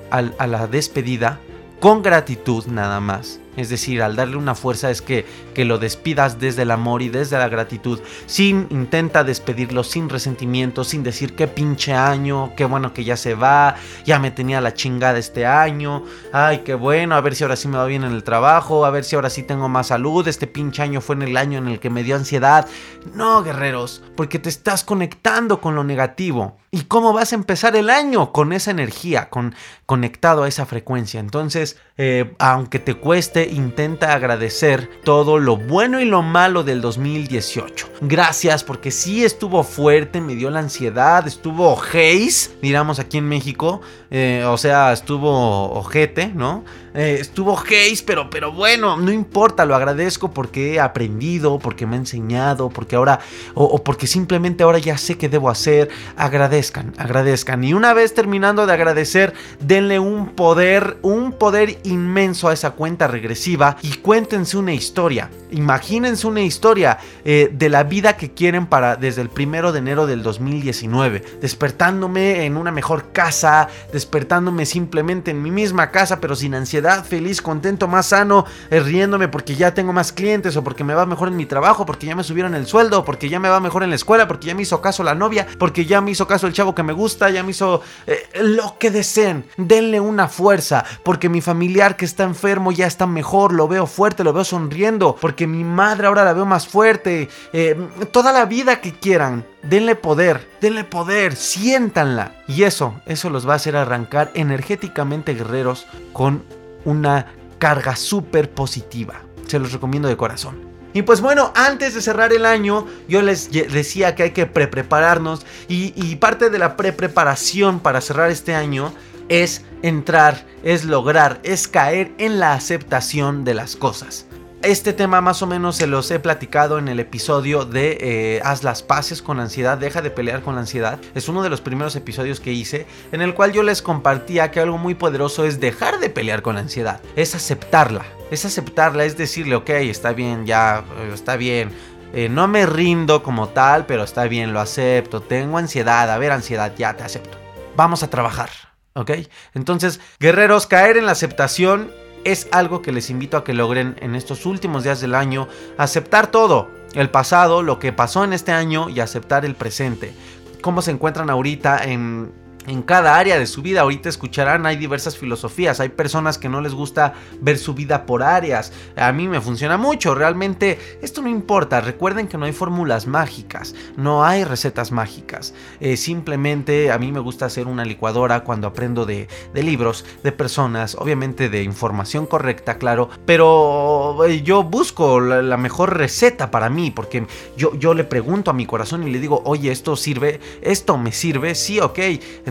a 0.10 0.48
la 0.48 0.68
despedida 0.68 1.40
con 1.80 2.04
gratitud 2.04 2.66
nada 2.68 3.00
más 3.00 3.40
es 3.58 3.70
decir, 3.70 4.02
al 4.02 4.16
darle 4.16 4.38
una 4.38 4.56
fuerza 4.56 4.90
es 4.90 5.02
que, 5.02 5.26
que 5.54 5.66
lo 5.66 5.78
despidas 5.78 6.40
desde 6.40 6.62
el 6.64 6.72
amor 6.72 7.02
y 7.02 7.10
desde 7.10 7.38
la 7.38 7.50
gratitud. 7.50 8.00
Sin 8.26 8.68
intenta 8.70 9.24
despedirlo 9.24 9.84
sin 9.84 10.10
resentimiento, 10.10 10.84
sin 10.84 11.04
decir 11.04 11.36
qué 11.36 11.48
pinche 11.48 11.94
año, 11.94 12.54
qué 12.56 12.66
bueno 12.66 12.94
que 12.94 13.04
ya 13.04 13.18
se 13.18 13.36
va, 13.36 13.76
ya 14.06 14.20
me 14.20 14.32
tenía 14.32 14.62
la 14.62 14.74
chingada 14.74 15.18
este 15.18 15.46
año, 15.46 16.04
ay, 16.32 16.60
qué 16.60 16.74
bueno, 16.74 17.16
a 17.16 17.22
ver 17.22 17.36
si 17.36 17.44
ahora 17.44 17.56
sí 17.56 17.68
me 17.68 17.78
va 17.78 17.86
bien 17.86 18.04
en 18.04 18.14
el 18.14 18.24
trabajo, 18.24 18.86
a 18.86 18.90
ver 18.92 19.04
si 19.04 19.16
ahora 19.16 19.30
sí 19.30 19.44
tengo 19.44 19.70
más 19.70 19.88
salud, 19.88 20.28
este 20.28 20.48
pinche 20.48 20.82
año 20.82 21.02
fue 21.02 21.16
en 21.16 21.24
el 21.24 21.38
año 21.38 21.58
en 21.58 21.68
el 21.68 21.80
que 21.80 21.90
me 21.90 22.04
dio 22.04 22.16
ansiedad. 22.16 22.68
No, 23.14 23.44
guerreros, 23.44 24.04
porque 24.16 24.40
te 24.40 24.50
estás 24.50 24.84
conectando 24.84 25.62
con 25.62 25.76
lo 25.76 25.84
negativo. 25.84 26.58
¿Y 26.74 26.84
cómo 26.84 27.12
vas 27.12 27.34
a 27.34 27.36
empezar 27.36 27.76
el 27.76 27.90
año? 27.90 28.32
Con 28.32 28.54
esa 28.54 28.72
energía, 28.72 29.30
con, 29.30 29.54
conectado 29.86 30.44
a 30.44 30.48
esa 30.48 30.66
frecuencia. 30.66 31.20
Entonces, 31.20 31.78
eh, 31.98 32.34
aunque 32.40 32.80
te 32.80 32.94
cueste, 32.94 33.41
intenta 33.50 34.14
agradecer 34.14 34.90
todo 35.04 35.40
lo 35.40 35.58
bueno 35.58 36.00
y 36.00 36.06
lo 36.06 36.22
malo 36.22 36.64
del 36.64 36.82
2018. 36.82 37.88
Gracias 38.02 38.64
porque 38.64 38.92
sí 38.92 39.24
estuvo 39.24 39.64
fuerte, 39.64 40.22
me 40.22 40.36
dio 40.36 40.50
la 40.50 40.60
ansiedad, 40.60 41.28
estuvo 41.28 41.80
haze, 41.80 42.52
digamos 42.62 43.00
aquí 43.00 43.18
en 43.18 43.28
México, 43.28 43.82
eh, 44.10 44.44
o 44.46 44.58
sea, 44.58 44.92
estuvo 44.94 45.72
ojete, 45.74 46.28
¿no? 46.28 46.64
Eh, 46.94 47.18
estuvo 47.22 47.58
haze, 47.58 48.04
pero, 48.06 48.30
pero 48.30 48.52
bueno, 48.52 48.98
no 48.98 49.12
importa, 49.12 49.66
lo 49.66 49.76
agradezco 49.76 50.32
porque 50.32 50.74
he 50.76 50.80
aprendido, 50.80 51.58
porque 51.58 51.86
me 51.86 51.96
ha 51.96 52.00
enseñado, 52.00 52.70
porque 52.70 52.98
ahora, 52.98 53.20
o, 53.54 53.82
porque 53.82 54.08
simplemente 54.08 54.64
ahora 54.64 54.78
ya 54.78 54.98
sé 54.98 55.18
qué 55.18 55.30
debo 55.30 55.50
hacer. 55.50 55.90
Agradezcan, 56.18 56.94
agradezcan. 56.98 57.64
Y 57.64 57.74
una 57.74 57.94
vez 57.94 58.14
terminando 58.14 58.66
de 58.66 58.74
agradecer, 58.74 59.34
denle 59.62 60.00
un 60.00 60.28
poder, 60.36 60.98
un 61.02 61.32
poder 61.32 61.80
inmenso 61.84 62.50
a 62.50 62.54
esa 62.54 62.72
cuenta 62.72 63.08
regresiva 63.08 63.78
y 63.82 63.94
cuéntense 63.94 64.58
una 64.58 64.74
historia. 64.74 65.30
Imagínense 65.52 66.28
una 66.28 66.42
historia 66.42 66.98
eh, 67.24 67.50
de 67.54 67.70
la 67.70 67.84
vida 67.84 68.18
que 68.18 68.32
quieren 68.32 68.66
para 68.66 68.96
desde 68.96 69.22
el 69.22 69.30
primero 69.30 69.72
de 69.72 69.80
enero 69.80 70.08
del 70.08 70.24
2019. 70.24 71.24
Despertándome 71.42 72.46
en 72.46 72.58
una 72.58 72.72
mejor 72.72 73.12
casa, 73.14 73.68
despertándome 73.94 74.66
simplemente 74.66 75.32
en 75.32 75.42
mi 75.42 75.52
misma 75.52 75.92
casa, 75.92 76.20
pero 76.20 76.36
sin 76.36 76.56
ansiedad 76.56 76.81
feliz, 77.04 77.42
contento, 77.42 77.88
más 77.88 78.08
sano, 78.08 78.46
eh, 78.70 78.80
riéndome 78.80 79.28
porque 79.28 79.56
ya 79.56 79.74
tengo 79.74 79.94
más 79.94 80.12
clientes 80.12 80.56
o 80.58 80.64
porque 80.64 80.84
me 80.84 80.94
va 80.94 81.06
mejor 81.06 81.28
en 81.28 81.36
mi 81.36 81.46
trabajo, 81.46 81.86
porque 81.86 82.08
ya 82.08 82.16
me 82.16 82.24
subieron 82.24 82.56
el 82.56 82.68
sueldo, 82.68 83.06
porque 83.06 83.30
ya 83.30 83.40
me 83.40 83.50
va 83.50 83.60
mejor 83.60 83.84
en 83.84 83.90
la 83.90 83.96
escuela, 83.96 84.28
porque 84.28 84.48
ya 84.48 84.56
me 84.56 84.64
hizo 84.64 84.82
caso 84.82 85.04
la 85.04 85.16
novia, 85.16 85.48
porque 85.58 85.86
ya 85.86 86.02
me 86.02 86.12
hizo 86.12 86.28
caso 86.28 86.48
el 86.48 86.54
chavo 86.54 86.76
que 86.76 86.84
me 86.84 86.94
gusta, 86.94 87.30
ya 87.30 87.44
me 87.44 87.52
hizo 87.52 87.82
eh, 88.08 88.28
lo 88.42 88.78
que 88.78 88.92
deseen. 88.92 89.46
Denle 89.58 90.00
una 90.00 90.28
fuerza, 90.28 90.86
porque 91.04 91.30
mi 91.30 91.42
familiar 91.42 91.96
que 91.96 92.06
está 92.06 92.24
enfermo 92.24 92.72
ya 92.72 92.88
está 92.88 93.08
mejor, 93.08 93.54
lo 93.54 93.68
veo 93.68 93.88
fuerte, 93.88 94.24
lo 94.24 94.34
veo 94.34 94.44
sonriendo, 94.44 95.16
porque 95.20 95.48
mi 95.48 95.64
madre 95.64 96.08
ahora 96.08 96.26
la 96.26 96.34
veo 96.34 96.46
más 96.46 96.68
fuerte. 96.68 97.30
Eh, 97.54 97.76
toda 98.12 98.32
la 98.32 98.46
vida 98.46 98.82
que 98.82 98.94
quieran. 98.94 99.46
Denle 99.64 99.96
poder, 99.96 100.50
denle 100.60 100.84
poder, 100.84 101.36
siéntanla. 101.36 102.32
Y 102.48 102.64
eso, 102.64 103.00
eso 103.06 103.30
los 103.30 103.48
va 103.48 103.54
a 103.54 103.56
hacer 103.58 103.76
arrancar 103.76 104.32
energéticamente 104.34 105.36
guerreros 105.36 105.86
con 106.14 106.44
una 106.86 107.34
carga 107.60 107.96
súper 107.96 108.50
positiva. 108.52 109.22
Se 109.48 109.60
los 109.60 109.72
recomiendo 109.72 110.08
de 110.08 110.18
corazón. 110.18 110.72
Y 110.94 111.04
pues 111.04 111.22
bueno, 111.22 111.54
antes 111.56 111.94
de 111.94 112.02
cerrar 112.02 112.34
el 112.34 112.46
año, 112.46 112.86
yo 113.08 113.22
les 113.22 113.52
decía 113.52 114.14
que 114.14 114.24
hay 114.24 114.32
que 114.32 114.46
pre-prepararnos 114.46 115.46
y, 115.70 115.94
y 115.96 116.18
parte 116.18 116.50
de 116.50 116.60
la 116.60 116.76
pre-preparación 116.76 117.80
para 117.80 118.02
cerrar 118.02 118.30
este 118.30 118.56
año 118.56 118.92
es 119.30 119.64
entrar, 119.82 120.46
es 120.64 120.84
lograr, 120.84 121.40
es 121.44 121.70
caer 121.70 122.12
en 122.18 122.40
la 122.40 122.54
aceptación 122.54 123.46
de 123.46 123.54
las 123.54 123.78
cosas. 123.78 124.26
Este 124.64 124.94
tema 124.94 125.22
más 125.22 125.42
o 125.42 125.48
menos 125.48 125.78
se 125.78 125.88
los 125.88 126.12
he 126.12 126.20
platicado 126.20 126.78
en 126.78 126.88
el 126.88 127.00
episodio 127.00 127.66
de 127.66 127.98
eh, 128.00 128.42
Haz 128.44 128.64
las 128.64 128.84
paces 128.84 129.24
con 129.24 129.38
la 129.38 129.44
ansiedad, 129.44 129.80
deja 129.80 130.04
de 130.04 130.12
pelear 130.12 130.44
con 130.44 130.54
la 130.54 130.62
ansiedad. 130.62 131.00
Es 131.16 131.28
uno 131.28 131.42
de 131.42 131.50
los 131.50 131.62
primeros 131.62 131.96
episodios 131.96 132.40
que 132.40 132.54
hice 132.54 132.86
en 133.12 133.24
el 133.24 133.34
cual 133.34 133.54
yo 133.54 133.64
les 133.64 133.82
compartía 133.82 134.52
que 134.52 134.60
algo 134.60 134.78
muy 134.78 134.94
poderoso 134.94 135.46
es 135.46 135.60
dejar 135.60 136.00
de 136.00 136.12
pelear 136.12 136.44
con 136.44 136.56
la 136.56 136.62
ansiedad, 136.62 137.02
es 137.16 137.34
aceptarla, 137.34 138.06
es 138.30 138.46
aceptarla, 138.46 139.04
es 139.04 139.18
decirle, 139.18 139.56
ok, 139.56 139.70
está 139.72 140.14
bien, 140.14 140.46
ya, 140.46 140.84
eh, 141.00 141.12
está 141.12 141.38
bien. 141.38 141.72
Eh, 142.14 142.30
no 142.30 142.48
me 142.48 142.68
rindo 142.68 143.24
como 143.24 143.50
tal, 143.50 143.88
pero 143.88 144.04
está 144.04 144.26
bien, 144.26 144.54
lo 144.54 144.60
acepto. 144.60 145.22
Tengo 145.22 145.58
ansiedad, 145.58 146.12
a 146.12 146.20
ver, 146.20 146.32
ansiedad, 146.32 146.72
ya 146.78 146.96
te 146.96 147.04
acepto. 147.04 147.36
Vamos 147.76 148.04
a 148.04 148.12
trabajar, 148.12 148.52
¿ok? 148.94 149.12
Entonces, 149.56 150.00
guerreros, 150.20 150.68
caer 150.68 150.98
en 150.98 151.08
la 151.08 151.14
aceptación 151.14 151.90
es 152.24 152.48
algo 152.52 152.82
que 152.82 152.92
les 152.92 153.10
invito 153.10 153.38
a 153.38 153.44
que 153.44 153.54
logren 153.54 153.96
en 154.00 154.16
estos 154.16 154.46
últimos 154.46 154.84
días 154.84 155.02
del 155.02 155.16
año, 155.16 155.48
aceptar 155.78 156.28
todo, 156.28 156.70
el 156.94 157.10
pasado, 157.10 157.64
lo 157.64 157.80
que 157.80 157.94
pasó 157.94 158.24
en 158.24 158.34
este 158.34 158.52
año 158.52 158.90
y 158.90 159.00
aceptar 159.00 159.46
el 159.46 159.56
presente. 159.56 160.14
Cómo 160.62 160.82
se 160.82 160.92
encuentran 160.92 161.30
ahorita 161.30 161.84
en 161.86 162.32
en 162.68 162.82
cada 162.82 163.18
área 163.18 163.40
de 163.40 163.48
su 163.48 163.62
vida. 163.62 163.82
Ahorita 163.82 164.10
escucharán, 164.10 164.66
hay 164.66 164.76
diversas 164.76 165.18
filosofías. 165.18 165.80
Hay 165.80 165.90
personas 165.90 166.38
que 166.38 166.50
no 166.50 166.62
les 166.62 166.74
gusta 166.74 167.14
ver 167.40 167.58
su 167.58 167.74
vida 167.74 168.06
por 168.06 168.24
áreas. 168.24 168.72
A 168.96 169.12
mí 169.12 169.28
me 169.28 169.42
funciona 169.42 169.78
mucho. 169.78 170.16
Realmente 170.16 170.80
esto 171.02 171.22
no 171.22 171.30
importa. 171.30 171.82
Recuerden 171.82 172.28
que 172.28 172.38
no 172.38 172.46
hay 172.46 172.54
fórmulas 172.54 173.08
mágicas. 173.08 173.76
No 173.98 174.24
hay 174.24 174.44
recetas 174.44 174.92
mágicas. 174.92 175.54
Eh, 175.80 175.98
simplemente 175.98 176.92
a 176.92 176.98
mí 176.98 177.12
me 177.12 177.20
gusta 177.20 177.46
hacer 177.46 177.68
una 177.68 177.86
licuadora 177.86 178.44
cuando 178.44 178.68
aprendo 178.68 179.06
de, 179.06 179.28
libros, 179.54 180.06
de 180.24 180.32
personas, 180.32 180.96
obviamente 180.96 181.50
de 181.50 181.64
información 181.64 182.26
correcta, 182.26 182.78
claro. 182.78 183.10
Pero 183.26 184.24
eh, 184.26 184.42
yo 184.42 184.64
busco 184.64 185.20
la, 185.20 185.58
mejor 185.58 185.98
receta 185.98 186.52
para 186.52 186.70
mí. 186.70 186.92
Porque 186.92 187.26
yo, 187.58 187.74
yo 187.76 187.94
le 187.94 188.04
pregunto 188.04 188.52
a 188.52 188.54
mi 188.54 188.66
corazón 188.66 189.08
y 189.08 189.12
le 189.12 189.20
digo, 189.20 189.42
oye, 189.46 189.72
esto 189.72 189.96
sirve, 189.96 190.40
esto 190.62 190.98
me 190.98 191.12
sirve, 191.12 191.56
sí, 191.56 191.80
ok 191.80 192.00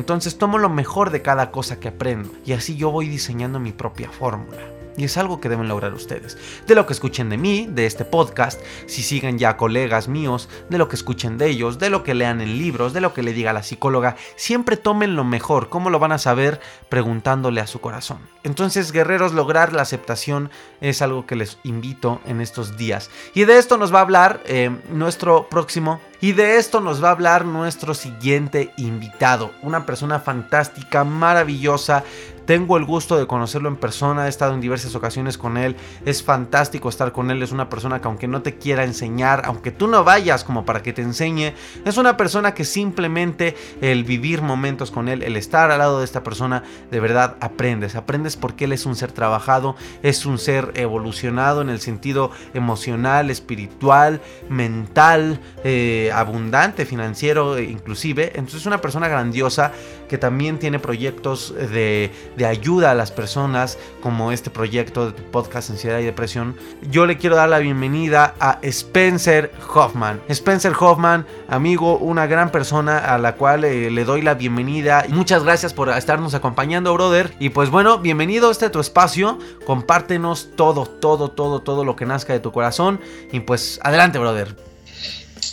entonces 0.01 0.39
tomo 0.39 0.57
lo 0.57 0.71
mejor 0.71 1.11
de 1.11 1.21
cada 1.21 1.51
cosa 1.51 1.79
que 1.79 1.89
aprendo 1.89 2.31
y 2.47 2.55
así 2.55 2.75
yo 2.75 2.91
voy 2.91 3.07
diseñando 3.07 3.61
mi 3.61 3.71
propia 3.71 4.11
fórmula. 4.11 4.80
Y 4.97 5.05
es 5.05 5.17
algo 5.17 5.41
que 5.41 5.49
deben 5.49 5.69
lograr 5.69 5.95
ustedes. 5.95 6.37
De 6.67 6.75
lo 6.75 6.87
que 6.87 6.93
escuchen 6.93 7.29
de 7.29 7.39
mí, 7.39 7.67
de 7.71 7.87
este 7.87 8.05
podcast, 8.05 8.61
si 8.87 9.03
siguen 9.03 9.39
ya 9.39 9.57
colegas 9.57 10.09
míos, 10.09 10.49
de 10.69 10.79
lo 10.79 10.89
que 10.89 10.97
escuchen 10.97 11.39
de 11.39 11.49
ellos, 11.49 11.79
de 11.79 11.91
lo 11.91 12.03
que 12.03 12.15
lean 12.15 12.41
en 12.41 12.59
libros, 12.59 12.93
de 12.93 13.01
lo 13.01 13.15
que 13.15 13.23
le 13.23 13.33
diga 13.33 13.53
la 13.53 13.63
psicóloga, 13.63 14.17
siempre 14.37 14.77
tomen 14.77 15.17
lo 15.17 15.25
mejor. 15.25 15.69
¿Cómo 15.69 15.91
lo 15.91 15.99
van 15.99 16.13
a 16.13 16.19
saber? 16.19 16.61
Preguntándole 16.89 17.61
a 17.61 17.67
su 17.67 17.81
corazón. 17.81 18.19
Entonces, 18.43 18.93
guerreros, 18.93 19.33
lograr 19.33 19.73
la 19.73 19.83
aceptación 19.83 20.51
es 20.81 21.03
algo 21.03 21.27
que 21.27 21.37
les 21.37 21.59
invito 21.63 22.21
en 22.27 22.41
estos 22.41 22.77
días. 22.77 23.11
Y 23.35 23.45
de 23.45 23.59
esto 23.59 23.77
nos 23.77 23.95
va 23.95 23.99
a 23.99 24.03
hablar 24.03 24.43
eh, 24.47 24.71
nuestro 24.91 25.49
próximo 25.49 26.01
y 26.21 26.33
de 26.33 26.59
esto 26.59 26.81
nos 26.81 27.03
va 27.03 27.09
a 27.09 27.13
hablar 27.13 27.45
nuestro 27.45 27.95
siguiente 27.95 28.73
invitado, 28.77 29.53
una 29.63 29.87
persona 29.87 30.21
fantástica, 30.21 31.03
maravillosa, 31.03 32.05
tengo 32.51 32.77
el 32.77 32.85
gusto 32.85 33.17
de 33.17 33.29
conocerlo 33.29 33.69
en 33.69 33.77
persona, 33.77 34.27
he 34.27 34.29
estado 34.29 34.55
en 34.55 34.61
diversas 34.61 34.97
ocasiones 34.97 35.39
con 35.39 35.57
él, 35.57 35.77
es 36.05 36.21
fantástico 36.21 36.89
estar 36.89 37.13
con 37.13 37.31
él, 37.31 37.45
es 37.45 37.53
una 37.53 37.69
persona 37.69 38.01
que 38.01 38.09
aunque 38.09 38.27
no 38.27 38.43
te 38.43 38.57
quiera 38.57 38.83
enseñar, 38.83 39.43
aunque 39.45 39.71
tú 39.71 39.87
no 39.87 40.03
vayas 40.03 40.43
como 40.43 40.65
para 40.65 40.83
que 40.83 40.93
te 40.93 41.01
enseñe, 41.01 41.53
es 41.85 41.97
una 41.97 42.17
persona 42.17 42.53
que 42.53 42.65
simplemente 42.65 43.55
el 43.81 44.03
vivir 44.03 44.43
momentos 44.43 44.91
con 44.91 45.09
él, 45.09 45.23
el 45.23 45.37
estar 45.37 45.71
al 45.71 45.79
lado 45.79 46.01
de 46.01 46.05
esta 46.05 46.25
persona, 46.25 46.65
de 46.91 46.99
verdad 46.99 47.37
aprendes, 47.39 47.95
aprendes 47.95 48.37
porque 48.37 48.65
él 48.65 48.73
es 48.73 48.85
un 48.85 48.97
ser 48.97 49.13
trabajado, 49.13 49.77
es 50.03 50.27
un 50.27 50.37
ser 50.37 50.73
evolucionado 50.75 51.61
en 51.61 51.69
el 51.69 51.81
sentido 51.81 52.33
emocional, 52.53 53.31
espiritual, 53.31 54.21
mental, 54.49 55.39
eh, 55.63 56.11
abundante, 56.13 56.85
financiero 56.85 57.61
inclusive, 57.61 58.33
entonces 58.35 58.63
es 58.63 58.67
una 58.67 58.81
persona 58.81 59.07
grandiosa 59.07 59.71
que 60.09 60.19
también 60.19 60.59
tiene 60.59 60.81
proyectos 60.81 61.55
de 61.55 62.11
de 62.41 62.47
ayuda 62.47 62.91
a 62.91 62.95
las 62.95 63.13
personas 63.13 63.77
como 64.01 64.33
este 64.33 64.49
proyecto 64.49 65.11
de 65.11 65.23
podcast 65.23 65.69
Ansiedad 65.69 65.99
y 65.99 66.05
Depresión, 66.05 66.57
yo 66.91 67.05
le 67.05 67.19
quiero 67.19 67.37
dar 67.37 67.51
la 67.51 67.59
bienvenida 67.59 68.35
a 68.41 68.59
Spencer 68.63 69.53
Hoffman. 69.75 70.23
Spencer 70.29 70.73
Hoffman, 70.81 71.27
amigo, 71.49 71.99
una 71.99 72.27
gran 72.27 72.51
persona 72.51 72.97
a 72.97 73.19
la 73.19 73.35
cual 73.35 73.65
eh, 73.65 73.91
le 73.91 74.05
doy 74.05 74.23
la 74.23 74.35
bienvenida. 74.35 75.05
Muchas 75.11 75.45
gracias 75.45 75.75
por 75.75 75.91
estarnos 75.91 76.33
acompañando, 76.33 76.95
brother. 76.95 77.35
Y 77.39 77.51
pues 77.51 77.69
bueno, 77.69 77.99
bienvenido 77.99 78.49
a 78.49 78.53
este 78.53 78.71
tu 78.71 78.81
espacio. 78.81 79.39
Compártenos 79.67 80.49
todo, 80.57 80.87
todo, 80.87 81.31
todo, 81.31 81.61
todo 81.61 81.85
lo 81.85 81.95
que 81.95 82.07
nazca 82.07 82.33
de 82.33 82.41
tu 82.41 82.53
corazón. 82.53 83.01
Y 83.33 83.41
pues 83.41 83.79
adelante, 83.83 84.19
brother. 84.19 84.57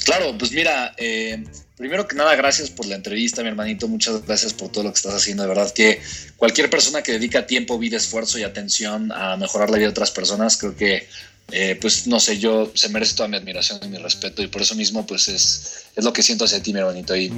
Claro, 0.06 0.28
pues 0.39 0.54
mira, 0.54 0.93
eh, 0.95 1.43
Primero 1.77 2.07
que 2.07 2.15
nada, 2.15 2.35
gracias 2.35 2.71
por 2.71 2.87
la 2.87 2.95
entrevista, 2.95 3.43
mi 3.43 3.49
hermanito. 3.49 3.87
Muchas 3.87 4.25
gracias 4.25 4.51
por 4.51 4.69
todo 4.69 4.83
lo 4.85 4.91
que 4.91 4.97
estás 4.97 5.13
haciendo. 5.13 5.43
De 5.43 5.49
verdad 5.49 5.71
que 5.71 6.01
cualquier 6.35 6.71
persona 6.71 7.03
que 7.03 7.11
dedica 7.11 7.45
tiempo, 7.45 7.77
vida, 7.77 7.97
esfuerzo 7.97 8.39
y 8.39 8.43
atención 8.43 9.11
a 9.11 9.37
mejorar 9.37 9.69
la 9.69 9.77
vida 9.77 9.85
de 9.85 9.91
otras 9.91 10.09
personas, 10.09 10.57
creo 10.57 10.75
que, 10.75 11.07
eh, 11.51 11.77
pues, 11.79 12.07
no 12.07 12.19
sé, 12.19 12.39
yo 12.39 12.71
se 12.73 12.89
merece 12.89 13.13
toda 13.13 13.29
mi 13.29 13.37
admiración 13.37 13.79
y 13.83 13.89
mi 13.89 13.99
respeto. 13.99 14.41
Y 14.41 14.47
por 14.47 14.63
eso 14.63 14.73
mismo, 14.73 15.05
pues, 15.05 15.27
es, 15.27 15.85
es 15.95 16.03
lo 16.03 16.11
que 16.11 16.23
siento 16.23 16.45
hacia 16.45 16.63
ti, 16.63 16.73
mi 16.73 16.79
hermanito. 16.79 17.15
Y, 17.15 17.31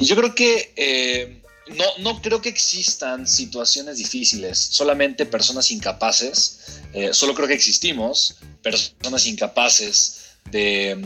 y 0.00 0.04
yo 0.06 0.16
creo 0.16 0.34
que 0.34 0.72
eh, 0.76 1.42
no, 1.76 1.84
no 1.98 2.22
creo 2.22 2.40
que 2.40 2.48
existan 2.48 3.26
situaciones 3.26 3.98
difíciles, 3.98 4.58
solamente 4.58 5.26
personas 5.26 5.70
incapaces. 5.70 6.80
Eh, 6.94 7.10
solo 7.12 7.34
creo 7.34 7.48
que 7.48 7.54
existimos 7.54 8.36
personas 8.62 9.26
incapaces 9.26 10.20
de 10.50 11.04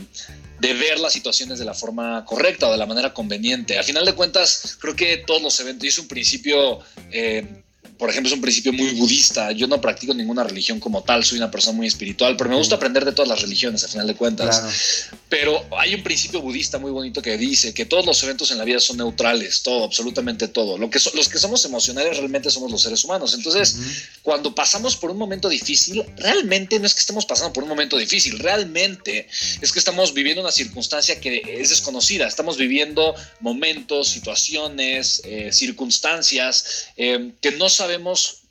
de 0.59 0.73
ver 0.73 0.99
las 0.99 1.13
situaciones 1.13 1.59
de 1.59 1.65
la 1.65 1.73
forma 1.73 2.25
correcta 2.25 2.67
o 2.67 2.71
de 2.71 2.77
la 2.77 2.85
manera 2.85 3.13
conveniente. 3.13 3.77
A 3.77 3.83
final 3.83 4.05
de 4.05 4.13
cuentas, 4.13 4.77
creo 4.79 4.95
que 4.95 5.17
todos 5.17 5.41
los 5.41 5.59
eventos, 5.59 5.85
y 5.85 5.87
es 5.87 5.97
un 5.97 6.07
principio 6.07 6.79
eh, 7.11 7.63
por 7.99 8.09
ejemplo, 8.09 8.29
es 8.29 8.33
un 8.33 8.39
principio 8.41 8.71
muy 8.71 8.91
budista. 8.91 9.51
Yo 9.51 9.67
no 9.67 9.81
practico 9.81 10.13
ninguna 10.13 10.45
religión 10.45 10.79
como 10.79 11.03
tal, 11.03 11.25
soy 11.25 11.37
una 11.37 11.51
persona 11.51 11.75
muy 11.75 11.85
espiritual, 11.85 12.37
pero 12.37 12.49
me 12.49 12.55
gusta 12.55 12.75
aprender 12.75 13.03
de 13.03 13.11
todas 13.11 13.27
las 13.27 13.41
religiones, 13.41 13.83
a 13.83 13.89
final 13.89 14.07
de 14.07 14.15
cuentas. 14.15 15.09
Pero 15.27 15.65
hay 15.77 15.95
un 15.95 16.01
principio 16.01 16.41
budista 16.41 16.79
muy 16.79 16.91
bonito 16.91 17.21
que 17.21 17.37
dice 17.37 17.73
que 17.73 17.85
todos 17.85 18.05
los 18.05 18.23
eventos 18.23 18.51
en 18.51 18.57
la 18.57 18.63
vida 18.63 18.79
son 18.79 18.95
neutrales, 18.95 19.63
todo, 19.63 19.83
absolutamente 19.83 20.47
todo. 20.47 20.77
Lo 20.77 20.89
que 20.89 20.97
los 21.13 21.27
que 21.27 21.37
somos 21.37 21.65
emocionales 21.65 22.15
realmente 22.15 22.49
somos 22.49 22.71
los 22.71 22.81
seres 22.81 23.03
humanos. 23.03 23.33
Entonces, 23.33 23.75
cuando 24.23 24.55
pasamos 24.55 24.95
por 24.95 25.11
un 25.11 25.17
momento 25.17 25.49
difícil, 25.49 26.05
realmente 26.15 26.79
no 26.79 26.85
es 26.85 26.93
que 26.93 27.01
estemos 27.01 27.25
pasando 27.25 27.51
por 27.51 27.63
un 27.63 27.69
momento 27.69 27.97
difícil, 27.97 28.39
realmente 28.39 29.27
es 29.59 29.73
que 29.73 29.79
estamos 29.79 30.13
viviendo 30.13 30.41
una 30.41 30.53
circunstancia 30.53 31.19
que 31.19 31.41
es 31.45 31.69
desconocida. 31.69 32.27
Estamos 32.27 32.55
viviendo 32.55 33.13
momentos, 33.41 34.07
situaciones, 34.07 35.21
eh, 35.25 35.49
circunstancias 35.51 36.85
eh, 36.95 37.33
que 37.41 37.51
no 37.51 37.67
sabemos 37.67 37.88
sabemos 37.89 38.41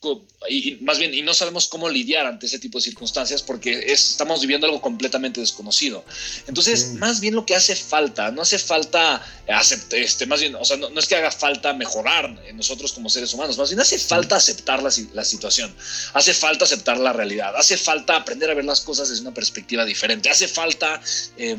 y 0.48 0.79
más 0.83 0.98
bien 0.98 1.12
y 1.12 1.22
no 1.22 1.35
sabemos 1.35 1.66
cómo 1.68 1.88
lidiar 1.88 2.27
ante 2.27 2.46
ese 2.46 2.59
tipo 2.59 2.79
de 2.79 2.85
circunstancias 2.85 3.42
porque 3.42 3.92
estamos 3.92 4.40
viviendo 4.40 4.66
algo 4.66 4.81
completamente 4.81 5.40
desconocido. 5.40 6.05
Entonces 6.46 6.94
más 6.94 7.20
bien 7.20 7.35
lo 7.35 7.44
que 7.46 7.55
hace 7.55 7.74
falta 7.74 8.31
no 8.31 8.42
hace 8.42 8.59
falta 8.59 9.24
este 9.90 10.27
más 10.27 10.40
bien 10.40 10.55
o 10.55 10.64
sea 10.64 10.77
no, 10.77 10.98
es 10.98 11.07
que 11.07 11.16
haga 11.16 11.31
falta 11.31 11.72
mejorar 11.72 12.31
nosotros 12.55 12.92
como 12.92 13.09
seres 13.09 13.33
humanos 13.35 13.59
más 13.59 13.70
bien 13.70 13.81
hace 13.81 13.98
falta 13.98 14.37
aceptar 14.37 14.83
la, 14.83 14.90
la, 15.14 15.24
situación 15.24 15.74
hace 16.14 16.35
falta 16.35 16.64
aceptar 16.64 16.98
la 16.98 17.12
realidad 17.12 17.57
hace 17.57 17.77
falta 17.77 18.16
aprender 18.16 18.51
a 18.51 18.55
ver 18.55 18.64
las 18.64 18.81
cosas 18.81 19.09
desde 19.09 19.22
una 19.22 19.35
perspectiva 19.35 19.85
diferente 19.85 20.31
hace 20.31 20.48
falta 20.48 21.01
eh, 21.37 21.57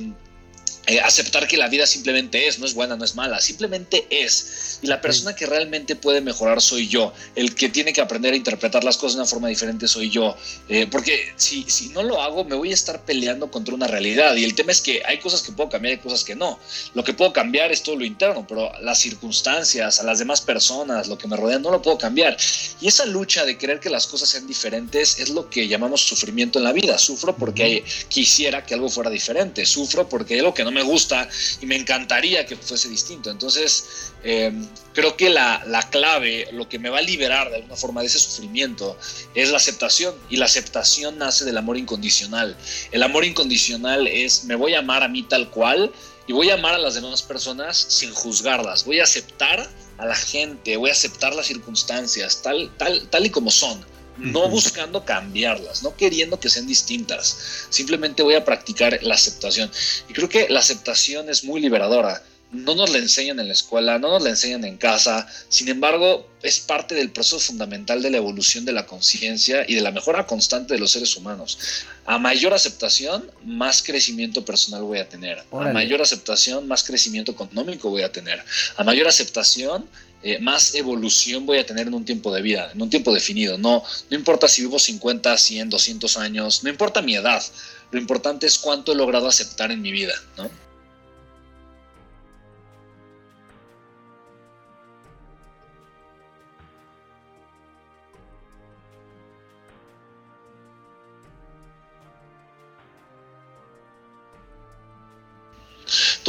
eh, 0.89 0.99
aceptar 1.01 1.47
que 1.47 1.55
la 1.55 1.67
vida 1.67 1.85
simplemente 1.85 2.47
es, 2.47 2.57
no 2.57 2.65
es 2.65 2.73
buena, 2.73 2.95
no 2.95 3.05
es 3.05 3.13
mala, 3.13 3.39
simplemente 3.41 4.07
es. 4.09 4.68
Y 4.81 4.87
la 4.87 5.01
persona 5.01 5.35
que 5.35 5.45
realmente 5.45 5.95
puede 5.95 6.21
mejorar 6.21 6.61
soy 6.61 6.87
yo. 6.87 7.13
El 7.35 7.55
que 7.55 7.69
tiene 7.69 7.93
que 7.93 8.01
aprender 8.01 8.33
a 8.33 8.37
interpretar 8.37 8.83
las 8.83 8.97
cosas 8.97 9.15
de 9.15 9.21
una 9.21 9.29
forma 9.29 9.47
diferente 9.47 9.87
soy 9.87 10.09
yo. 10.09 10.35
Eh, 10.67 10.87
porque 10.89 11.33
si, 11.35 11.63
si 11.69 11.89
no 11.89 12.03
lo 12.03 12.21
hago, 12.21 12.43
me 12.43 12.55
voy 12.55 12.71
a 12.71 12.73
estar 12.73 13.03
peleando 13.03 13.51
contra 13.51 13.75
una 13.75 13.87
realidad. 13.87 14.35
Y 14.35 14.43
el 14.43 14.55
tema 14.55 14.71
es 14.71 14.81
que 14.81 15.01
hay 15.05 15.19
cosas 15.19 15.41
que 15.41 15.51
puedo 15.51 15.69
cambiar 15.69 15.95
y 15.95 15.97
cosas 15.97 16.23
que 16.23 16.35
no. 16.35 16.59
Lo 16.93 17.03
que 17.03 17.13
puedo 17.13 17.33
cambiar 17.33 17.71
es 17.71 17.83
todo 17.83 17.95
lo 17.95 18.05
interno, 18.05 18.45
pero 18.47 18.71
las 18.81 18.99
circunstancias, 18.99 19.99
a 19.99 20.03
las 20.03 20.19
demás 20.19 20.41
personas, 20.41 21.07
lo 21.07 21.17
que 21.17 21.27
me 21.27 21.35
rodean, 21.35 21.61
no 21.61 21.71
lo 21.71 21.81
puedo 21.81 21.97
cambiar. 21.97 22.37
Y 22.81 22.87
esa 22.87 23.05
lucha 23.05 23.45
de 23.45 23.57
querer 23.57 23.79
que 23.79 23.89
las 23.89 24.07
cosas 24.07 24.29
sean 24.29 24.47
diferentes 24.47 25.19
es 25.19 25.29
lo 25.29 25.49
que 25.49 25.67
llamamos 25.67 26.01
sufrimiento 26.01 26.59
en 26.59 26.65
la 26.65 26.71
vida. 26.71 26.97
Sufro 26.97 27.35
porque 27.35 27.83
quisiera 28.07 28.65
que 28.65 28.73
algo 28.73 28.89
fuera 28.89 29.09
diferente. 29.09 29.65
Sufro 29.65 30.07
porque 30.07 30.35
hay 30.35 30.39
algo 30.39 30.53
que 30.53 30.63
no 30.63 30.71
me 30.71 30.83
gusta 30.83 31.27
y 31.61 31.65
me 31.65 31.75
encantaría 31.75 32.45
que 32.45 32.55
fuese 32.55 32.89
distinto. 32.89 33.29
Entonces, 33.29 34.11
em, 34.23 34.67
creo 34.93 35.15
que 35.15 35.29
la, 35.29 35.63
la, 35.65 35.89
clave, 35.89 36.47
lo 36.51 36.67
que 36.67 36.79
me 36.79 36.89
va 36.89 36.99
a 36.99 37.01
liberar 37.01 37.49
de 37.49 37.57
alguna 37.57 37.75
forma 37.75 38.01
de 38.01 38.07
ese 38.07 38.19
sufrimiento, 38.19 38.97
es 39.35 39.49
la 39.49 39.57
aceptación. 39.57 40.15
Y 40.29 40.37
la 40.37 40.45
aceptación 40.45 41.17
nace 41.17 41.45
del 41.45 41.57
amor 41.57 41.77
incondicional. 41.77 42.55
El 42.91 43.03
amor 43.03 43.25
incondicional 43.25 44.07
es, 44.07 44.45
me 44.45 44.55
voy 44.55 44.73
a 44.73 44.79
amar 44.79 45.03
a 45.03 45.07
mí 45.07 45.23
tal 45.23 45.49
cual 45.49 45.91
y 46.27 46.33
voy 46.33 46.49
a 46.49 46.55
amar 46.55 46.75
a 46.75 46.79
las 46.79 46.95
demás 46.95 47.23
personas 47.23 47.77
sin 47.77 48.13
juzgarlas. 48.13 48.85
Voy 48.85 48.99
a 48.99 49.03
aceptar 49.03 49.67
a 49.97 50.05
la 50.05 50.15
gente, 50.15 50.77
voy 50.77 50.89
a 50.89 50.93
aceptar 50.93 51.33
las 51.33 51.47
circunstancias 51.47 52.41
tal, 52.41 52.71
tal, 52.77 53.07
tal 53.09 53.25
y 53.25 53.29
como 53.29 53.51
son 53.51 53.83
no 54.19 54.49
buscando 54.49 55.05
cambiarlas, 55.05 55.83
no 55.83 55.95
queriendo 55.95 56.39
que 56.39 56.49
sean 56.49 56.67
distintas. 56.67 57.65
Simplemente 57.69 58.21
voy 58.21 58.35
a 58.35 58.45
practicar 58.45 58.99
la 59.01 59.15
aceptación. 59.15 59.71
Y 60.09 60.13
creo 60.13 60.29
que 60.29 60.49
la 60.49 60.59
aceptación 60.59 61.29
es 61.29 61.43
muy 61.43 61.61
liberadora. 61.61 62.21
No 62.51 62.73
nos 62.73 62.89
la 62.89 62.97
enseñan 62.97 63.39
en 63.39 63.47
la 63.47 63.53
escuela, 63.53 63.99
no 63.99 64.09
nos 64.09 64.23
la 64.23 64.31
enseñan 64.31 64.63
en 64.63 64.77
casa. 64.77 65.27
Sin 65.49 65.67
embargo, 65.67 66.27
es 66.41 66.59
parte 66.59 66.95
del 66.95 67.11
proceso 67.11 67.39
fundamental 67.39 68.01
de 68.01 68.09
la 68.09 68.17
evolución 68.17 68.65
de 68.65 68.71
la 68.71 68.87
conciencia 68.87 69.65
y 69.67 69.75
de 69.75 69.81
la 69.81 69.91
mejora 69.91 70.25
constante 70.25 70.73
de 70.73 70.79
los 70.79 70.91
seres 70.91 71.15
humanos. 71.15 71.59
A 72.05 72.17
mayor 72.17 72.53
aceptación, 72.53 73.29
más 73.45 73.83
crecimiento 73.83 74.43
personal 74.43 74.81
voy 74.81 74.97
a 74.97 75.07
tener. 75.07 75.43
A 75.51 75.73
mayor 75.73 76.01
aceptación, 76.01 76.67
más 76.67 76.83
crecimiento 76.83 77.31
económico 77.33 77.89
voy 77.89 78.01
a 78.01 78.11
tener. 78.11 78.43
A 78.77 78.83
mayor 78.83 79.07
aceptación, 79.07 79.87
eh, 80.21 80.39
más 80.39 80.75
evolución 80.75 81.45
voy 81.45 81.59
a 81.59 81.65
tener 81.65 81.87
en 81.87 81.93
un 81.93 82.03
tiempo 82.03 82.33
de 82.33 82.41
vida, 82.41 82.71
en 82.73 82.81
un 82.81 82.89
tiempo 82.89 83.13
definido. 83.13 83.57
No, 83.57 83.83
no 84.09 84.17
importa 84.17 84.47
si 84.47 84.63
vivo 84.63 84.79
50, 84.79 85.37
100, 85.37 85.69
200 85.69 86.17
años, 86.17 86.63
no 86.63 86.69
importa 86.69 87.01
mi 87.01 87.15
edad. 87.15 87.43
Lo 87.91 87.99
importante 87.99 88.47
es 88.47 88.57
cuánto 88.57 88.91
he 88.91 88.95
logrado 88.95 89.27
aceptar 89.27 89.71
en 89.71 89.81
mi 89.81 89.91
vida, 89.91 90.13
¿no? 90.35 90.49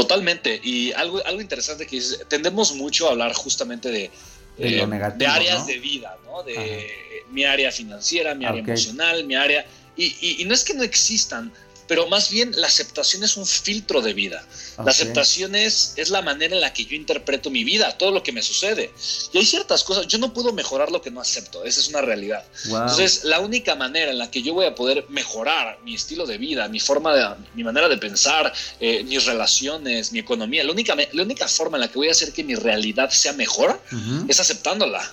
Totalmente. 0.03 0.61
Y 0.63 0.93
algo, 0.93 1.25
algo 1.25 1.41
interesante 1.41 1.87
que 1.87 1.99
es, 1.99 2.21
tendemos 2.29 2.75
mucho 2.75 3.09
a 3.09 3.13
hablar 3.13 3.33
justamente 3.33 3.91
de, 3.91 4.11
de, 4.59 4.79
eh, 4.79 5.27
áreas 5.27 5.67
de 5.67 5.79
vida, 5.79 6.17
¿no? 6.25 6.43
De 6.43 7.25
mi 7.31 7.45
área 7.45 7.71
financiera, 7.71 8.35
mi 8.35 8.45
área 8.45 8.61
emocional, 8.61 9.25
mi 9.25 9.35
área... 9.35 9.65
Y, 9.97 10.41
y, 10.41 10.45
no 10.47 10.55
es 10.55 10.65
que 10.65 10.73
no 10.73 10.83
existan, 10.83 11.53
pero 11.91 12.07
más 12.07 12.31
bien 12.31 12.53
la 12.57 12.69
aceptación 12.69 13.25
es 13.25 13.37
un 13.37 13.45
filtro 13.45 14.01
de 14.01 14.15
vida. 14.15 14.47
La 14.79 14.93
aceptación 14.93 15.57
es, 15.57 15.95
es, 15.97 16.11
la 16.11 16.23
manera 16.23 16.55
en 16.55 16.61
la 16.61 16.73
que 16.73 16.85
yo 16.85 16.95
interpreto 16.95 17.51
mi 17.51 17.65
vida, 17.65 17.99
todo 17.99 18.13
lo 18.13 18.23
que 18.23 18.31
me 18.31 18.43
sucede. 18.43 18.93
Y 19.33 19.39
hay 19.39 19.45
ciertas 19.45 19.83
cosas, 19.83 20.07
yo 20.07 20.19
no 20.19 20.33
puedo 20.33 20.53
mejorar 20.53 20.93
lo 20.93 21.03
que 21.03 21.11
no 21.11 21.21
acepto, 21.21 21.65
esa 21.65 21.81
es 21.81 21.89
una 21.89 22.01
realidad. 22.01 22.45
Entonces, 22.67 23.25
la 23.25 23.41
única 23.41 23.75
manera 23.75 24.13
en 24.13 24.19
la 24.19 24.31
que 24.31 24.41
yo 24.41 24.55
voy 24.55 24.67
a 24.67 24.75
poder 24.77 25.05
mejorar 25.09 25.81
mi 25.83 25.97
estilo 25.97 26.27
de 26.27 26.39
vida, 26.39 26.69
mi 26.69 26.79
forma 26.79 27.13
de, 27.13 27.27
mi 27.57 27.65
manera 27.65 27.89
de 27.89 27.99
pensar, 27.99 28.53
eh, 28.79 29.03
mis 29.03 29.25
relaciones, 29.27 30.13
mi 30.13 30.21
economía, 30.21 30.63
la 30.63 30.71
única, 30.71 30.95
la 30.95 31.23
única 31.25 31.49
forma 31.49 31.77
en 31.77 31.81
la 31.81 31.89
que 31.89 31.99
voy 31.99 32.07
a 32.07 32.13
hacer 32.13 32.33
que 32.33 32.45
mi 32.45 32.55
realidad 32.55 33.11
sea 33.11 33.33
mejor 33.33 33.83
es 34.29 34.39
aceptándola. 34.39 35.13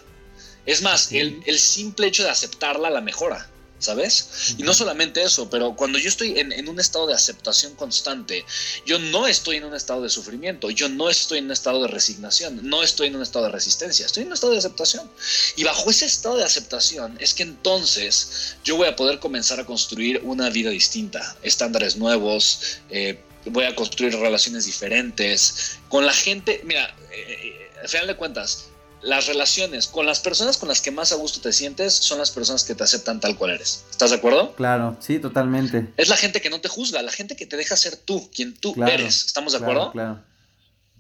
Es 0.68 0.84
más, 0.84 1.12
el, 1.12 1.42
el 1.48 1.58
simple 1.58 2.06
hecho 2.06 2.22
de 2.22 2.30
aceptarla 2.30 2.92
la 2.92 3.02
mejora. 3.02 3.50
¿Sabes? 3.80 4.56
Y 4.58 4.64
no 4.64 4.74
solamente 4.74 5.22
eso, 5.22 5.50
pero 5.50 5.76
cuando 5.76 6.00
yo 6.00 6.10
estoy 6.10 6.40
en, 6.40 6.68
un 6.68 6.80
estado 6.80 7.08
de 7.08 7.14
aceptación 7.14 7.76
constante, 7.76 8.46
yo 8.86 9.00
no 9.00 9.28
estoy 9.28 9.58
en 9.58 9.66
un 9.66 9.76
estado 9.76 10.02
de 10.02 10.10
sufrimiento, 10.10 10.70
yo 10.70 10.90
no 10.90 11.10
estoy 11.10 11.40
en 11.40 11.46
un 11.46 11.52
estado 11.52 11.82
de 11.82 11.88
resignación, 11.88 12.60
no 12.64 12.84
estoy 12.84 13.08
en 13.08 13.16
un 13.16 13.22
estado 13.22 13.46
de 13.46 13.52
resistencia, 13.52 14.06
estoy 14.06 14.24
en 14.24 14.28
un 14.28 14.34
estado 14.34 14.54
de 14.54 14.60
aceptación. 14.60 15.10
Y 15.56 15.64
bajo 15.64 15.90
ese 15.90 16.06
estado 16.06 16.38
de 16.38 16.44
aceptación 16.44 17.18
es 17.20 17.34
que 17.34 17.44
entonces 17.44 18.58
yo 18.64 18.78
voy 18.78 18.88
a 18.88 18.96
poder 18.96 19.20
comenzar 19.20 19.60
a 19.60 19.66
construir 19.66 20.22
una 20.24 20.50
vida 20.50 20.70
distinta, 20.70 21.38
estándares 21.44 21.98
nuevos, 21.98 22.80
eh, 22.90 23.20
voy 23.46 23.66
a 23.66 23.76
construir 23.76 24.16
relaciones 24.16 24.66
diferentes 24.66 25.78
con 25.90 26.06
la 26.06 26.14
gente. 26.14 26.62
Mira, 26.64 26.96
eh, 27.12 27.38
eh, 27.44 27.70
al 27.82 27.90
final 27.90 28.08
de 28.08 28.16
cuentas, 28.16 28.66
las 29.02 29.28
relaciones 29.28 29.88
con 29.88 30.06
las 30.06 30.20
personas 30.20 30.58
con 30.58 30.70
las 30.70 30.82
que 30.82 30.92
más 30.92 31.12
a 31.12 31.16
gusto 31.16 31.42
te 31.42 31.54
sientes 31.54 31.94
son 31.94 32.18
las 32.18 32.32
personas 32.32 32.64
que 32.64 32.76
te 32.76 32.84
aceptan 32.84 33.20
tal 33.20 33.38
cual 33.38 33.52
eres. 33.52 33.86
¿Estás 33.90 34.12
de 34.12 34.18
acuerdo? 34.18 34.56
Claro, 34.56 34.98
sí, 35.00 35.20
totalmente. 35.20 35.94
Es 35.98 36.10
la 36.10 36.18
gente 36.18 36.42
que 36.42 36.50
no 36.50 36.62
te 36.62 36.70
juzga, 36.70 37.02
la 37.02 37.12
gente 37.12 37.36
que 37.36 37.46
te 37.46 37.58
deja 37.58 37.76
ser 37.76 37.96
tú, 37.96 38.30
quien 38.34 38.56
tú 38.56 38.76
eres. 38.86 39.26
¿Estamos 39.26 39.54
de 39.54 39.60
acuerdo? 39.60 39.92
Claro. 39.92 40.22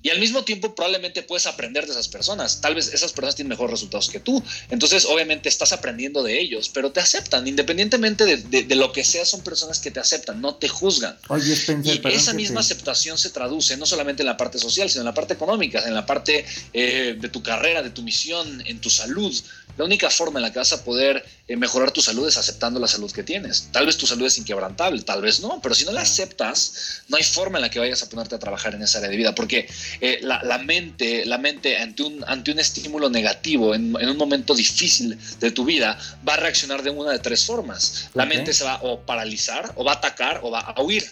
Y 0.03 0.09
al 0.09 0.19
mismo 0.19 0.43
tiempo 0.43 0.75
probablemente 0.75 1.23
puedes 1.23 1.47
aprender 1.47 1.85
de 1.85 1.91
esas 1.91 2.07
personas. 2.07 2.61
Tal 2.61 2.75
vez 2.75 2.93
esas 2.93 3.11
personas 3.11 3.35
tienen 3.35 3.49
mejores 3.49 3.71
resultados 3.71 4.09
que 4.09 4.19
tú. 4.19 4.43
Entonces 4.69 5.05
obviamente 5.05 5.49
estás 5.49 5.73
aprendiendo 5.73 6.23
de 6.23 6.39
ellos, 6.39 6.69
pero 6.69 6.91
te 6.91 6.99
aceptan. 6.99 7.47
Independientemente 7.47 8.37
de, 8.37 8.75
lo 8.75 8.91
que 8.91 9.03
sea, 9.03 9.25
son 9.25 9.41
personas 9.41 9.79
que 9.79 9.89
te 9.89 9.99
aceptan, 9.99 10.39
no 10.39 10.55
te 10.55 10.69
juzgan. 10.69 11.17
Oye, 11.29 11.53
Spencer, 11.53 11.99
y 12.03 12.13
esa 12.13 12.33
misma 12.33 12.59
aceptación 12.59 13.17
se 13.17 13.31
traduce 13.31 13.75
no 13.75 13.85
solamente 13.85 14.21
en 14.21 14.27
la 14.27 14.37
parte 14.37 14.59
social, 14.59 14.89
sino 14.89 15.01
en 15.01 15.05
la 15.05 15.13
parte 15.13 15.33
económica, 15.33 15.83
en 15.85 15.95
la 15.95 16.05
parte 16.05 16.45
eh, 16.73 17.17
de 17.19 17.29
tu 17.29 17.41
carrera, 17.41 17.81
de 17.81 17.89
tu 17.89 18.03
misión, 18.03 18.63
en 18.65 18.79
tu 18.79 18.89
salud. 18.89 19.33
La 19.77 19.85
única 19.85 20.09
forma 20.09 20.39
en 20.39 20.43
la 20.43 20.51
que 20.51 20.59
vas 20.59 20.73
a 20.73 20.83
poder 20.83 21.23
eh, 21.47 21.55
mejorar 21.55 21.91
tu 21.91 22.01
salud 22.01 22.27
es 22.27 22.35
aceptando 22.37 22.79
la 22.79 22.87
salud 22.87 23.11
que 23.11 23.23
tienes. 23.23 23.69
Tal 23.71 23.85
vez 23.85 23.95
tu 23.97 24.07
salud 24.07 24.25
es 24.25 24.37
inquebrantable, 24.37 25.01
tal 25.03 25.21
vez 25.21 25.39
no, 25.39 25.61
pero 25.61 25.75
si 25.75 25.85
no 25.85 25.91
la 25.91 26.01
aceptas, 26.01 27.03
no 27.07 27.17
hay 27.17 27.23
forma 27.23 27.59
en 27.59 27.61
la 27.61 27.69
que 27.69 27.79
vayas 27.79 28.01
a 28.01 28.09
ponerte 28.09 28.35
a 28.35 28.39
trabajar 28.39 28.73
en 28.73 28.81
esa 28.81 28.97
área 28.97 29.09
de 29.09 29.17
vida, 29.17 29.35
porque 29.35 29.69
eh, 30.01 30.19
la, 30.21 30.57
mente, 30.57 31.25
la 31.25 31.37
mente 31.37 31.77
ante 31.77 32.03
un, 32.03 32.23
ante 32.27 32.51
un 32.51 32.59
estímulo 32.59 33.09
negativo 33.09 33.75
en, 33.75 33.95
un 33.95 34.17
momento 34.17 34.55
difícil 34.55 35.17
de 35.39 35.51
tu 35.51 35.63
vida 35.63 35.97
va 36.27 36.33
a 36.33 36.37
reaccionar 36.37 36.81
de 36.81 36.89
una 36.89 37.11
de 37.11 37.19
tres 37.19 37.45
formas. 37.45 38.09
La 38.13 38.25
mente 38.25 38.53
se 38.53 38.63
va 38.63 38.79
o 38.81 39.01
paralizar, 39.01 39.71
o 39.75 39.83
va 39.83 39.93
a 39.93 39.95
atacar, 39.95 40.41
o 40.43 40.49
va 40.49 40.61
a 40.61 40.81
huir. 40.81 41.05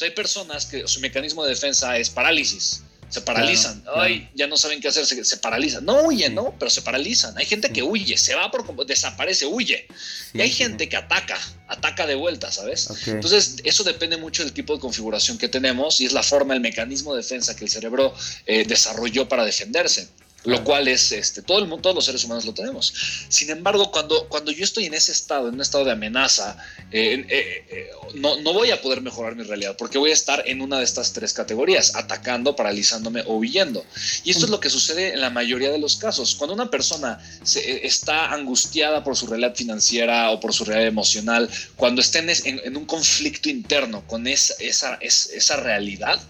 hay 0.00 0.10
personas 0.10 0.66
que 0.66 0.88
su 0.88 1.00
mecanismo 1.00 1.44
de 1.44 1.50
defensa 1.50 1.96
es 1.96 2.10
parálisis 2.10 2.82
se 3.10 3.20
paralizan. 3.20 3.84
Ay, 3.94 4.30
ya 4.34 4.46
no 4.46 4.56
saben 4.56 4.80
qué 4.80 4.88
hacer, 4.88 5.04
se, 5.04 5.36
paralizan. 5.36 5.84
No 5.84 6.04
huyen, 6.04 6.34
¿no? 6.34 6.54
Pero 6.58 6.70
se 6.70 6.80
paralizan. 6.80 7.36
Hay 7.36 7.44
gente 7.44 7.70
que 7.70 7.82
huye, 7.82 8.16
se 8.16 8.34
va 8.34 8.50
por 8.50 8.86
desaparece, 8.86 9.46
huye. 9.46 9.86
y 10.32 10.40
hay 10.40 10.50
gente 10.50 10.88
que 10.88 10.96
ataca, 10.96 11.38
ataca 11.68 12.06
de 12.06 12.14
vuelta, 12.14 12.50
¿sabes? 12.50 12.88
Entonces, 13.06 13.56
eso 13.64 13.84
depende 13.84 14.16
mucho 14.16 14.44
del 14.44 14.52
tipo 14.52 14.74
de 14.74 14.80
configuración 14.80 15.36
que 15.38 15.48
tenemos 15.48 16.00
y 16.00 16.06
es 16.06 16.12
la 16.12 16.22
forma, 16.22 16.54
el 16.54 16.60
mecanismo 16.60 17.14
de 17.14 17.22
defensa 17.22 17.54
que 17.56 17.64
el 17.64 17.70
cerebro 17.70 18.14
eh, 18.46 18.64
desarrolló 18.64 19.28
para 19.28 19.44
defenderse 19.44 20.08
lo 20.44 20.64
cual 20.64 20.88
es 20.88 21.12
este, 21.12 21.42
todo 21.42 21.58
el 21.58 21.66
mundo, 21.66 21.82
todos 21.82 21.96
los 21.96 22.04
seres 22.04 22.24
humanos 22.24 22.44
lo 22.44 22.54
tenemos. 22.54 22.92
Sin 23.28 23.50
embargo, 23.50 23.90
cuando, 23.90 24.26
cuando 24.28 24.50
yo 24.50 24.64
estoy 24.64 24.86
en 24.86 24.94
ese 24.94 25.12
estado, 25.12 25.48
en 25.48 25.54
un 25.54 25.60
estado 25.60 25.84
de 25.84 25.92
amenaza, 25.92 26.56
eh, 26.90 27.24
eh, 27.28 27.64
eh, 27.68 27.90
no, 28.14 28.40
no, 28.40 28.52
voy 28.52 28.70
a 28.70 28.80
poder 28.80 29.00
mejorar 29.00 29.36
mi 29.36 29.42
realidad 29.42 29.76
porque 29.76 29.98
voy 29.98 30.10
a 30.10 30.14
estar 30.14 30.42
en 30.46 30.60
una 30.62 30.78
de 30.78 30.84
estas 30.84 31.12
tres 31.12 31.32
categorías, 31.32 31.94
atacando, 31.94 32.56
paralizándome 32.56 33.22
o 33.26 33.36
huyendo. 33.36 33.84
Y 34.24 34.30
esto 34.30 34.46
es 34.46 34.50
lo 34.50 34.60
que 34.60 34.70
sucede 34.70 35.12
en 35.12 35.20
la 35.20 35.30
mayoría 35.30 35.70
de 35.70 35.78
los 35.78 35.96
casos. 35.96 36.34
Cuando 36.34 36.54
una 36.54 36.70
persona 36.70 37.18
se, 37.42 37.86
está 37.86 38.32
angustiada 38.32 39.04
por 39.04 39.16
su 39.16 39.26
realidad 39.26 39.54
financiera 39.54 40.30
o 40.30 40.40
por 40.40 40.54
su 40.54 40.64
realidad 40.64 40.88
emocional, 40.88 41.50
cuando 41.76 42.00
está 42.00 42.20
en, 42.20 42.30
en, 42.44 42.76
un 42.76 42.86
conflicto 42.86 43.48
interno 43.48 44.06
con 44.06 44.26
esa, 44.26 44.54
esa, 44.58 44.94
esa 44.94 45.56
realidad, 45.56 46.20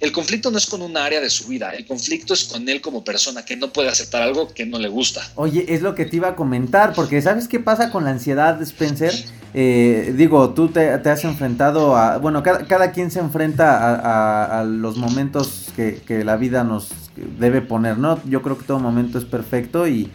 el 0.00 0.12
conflicto 0.12 0.50
no 0.50 0.58
es 0.58 0.66
con 0.66 0.82
una 0.82 1.04
área 1.04 1.20
de 1.20 1.30
su 1.30 1.48
vida, 1.48 1.70
el 1.70 1.86
conflicto 1.86 2.34
es 2.34 2.44
con 2.44 2.68
él 2.68 2.80
como 2.80 3.04
persona 3.04 3.44
que 3.44 3.55
no 3.56 3.72
puede 3.72 3.88
aceptar 3.88 4.22
algo 4.22 4.48
que 4.48 4.66
no 4.66 4.78
le 4.78 4.88
gusta. 4.88 5.22
Oye, 5.34 5.66
es 5.68 5.82
lo 5.82 5.94
que 5.94 6.04
te 6.04 6.16
iba 6.16 6.28
a 6.28 6.36
comentar, 6.36 6.92
porque 6.94 7.20
¿sabes 7.22 7.48
qué 7.48 7.60
pasa 7.60 7.90
con 7.90 8.04
la 8.04 8.10
ansiedad, 8.10 8.60
Spencer? 8.62 9.12
Eh, 9.54 10.12
digo, 10.16 10.50
tú 10.50 10.68
te, 10.68 10.90
has 10.90 11.24
enfrentado 11.24 11.96
a, 11.96 12.18
bueno, 12.18 12.42
cada, 12.42 12.92
quien 12.92 13.10
se 13.10 13.20
enfrenta 13.20 14.60
a, 14.60 14.64
los 14.64 14.96
momentos 14.96 15.72
que, 15.74 16.24
la 16.24 16.36
vida 16.36 16.62
nos 16.64 16.90
debe 17.38 17.62
poner, 17.62 17.98
¿no? 17.98 18.20
Yo 18.24 18.42
creo 18.42 18.58
que 18.58 18.64
todo 18.64 18.78
momento 18.78 19.18
es 19.18 19.24
perfecto 19.24 19.88
y, 19.88 20.10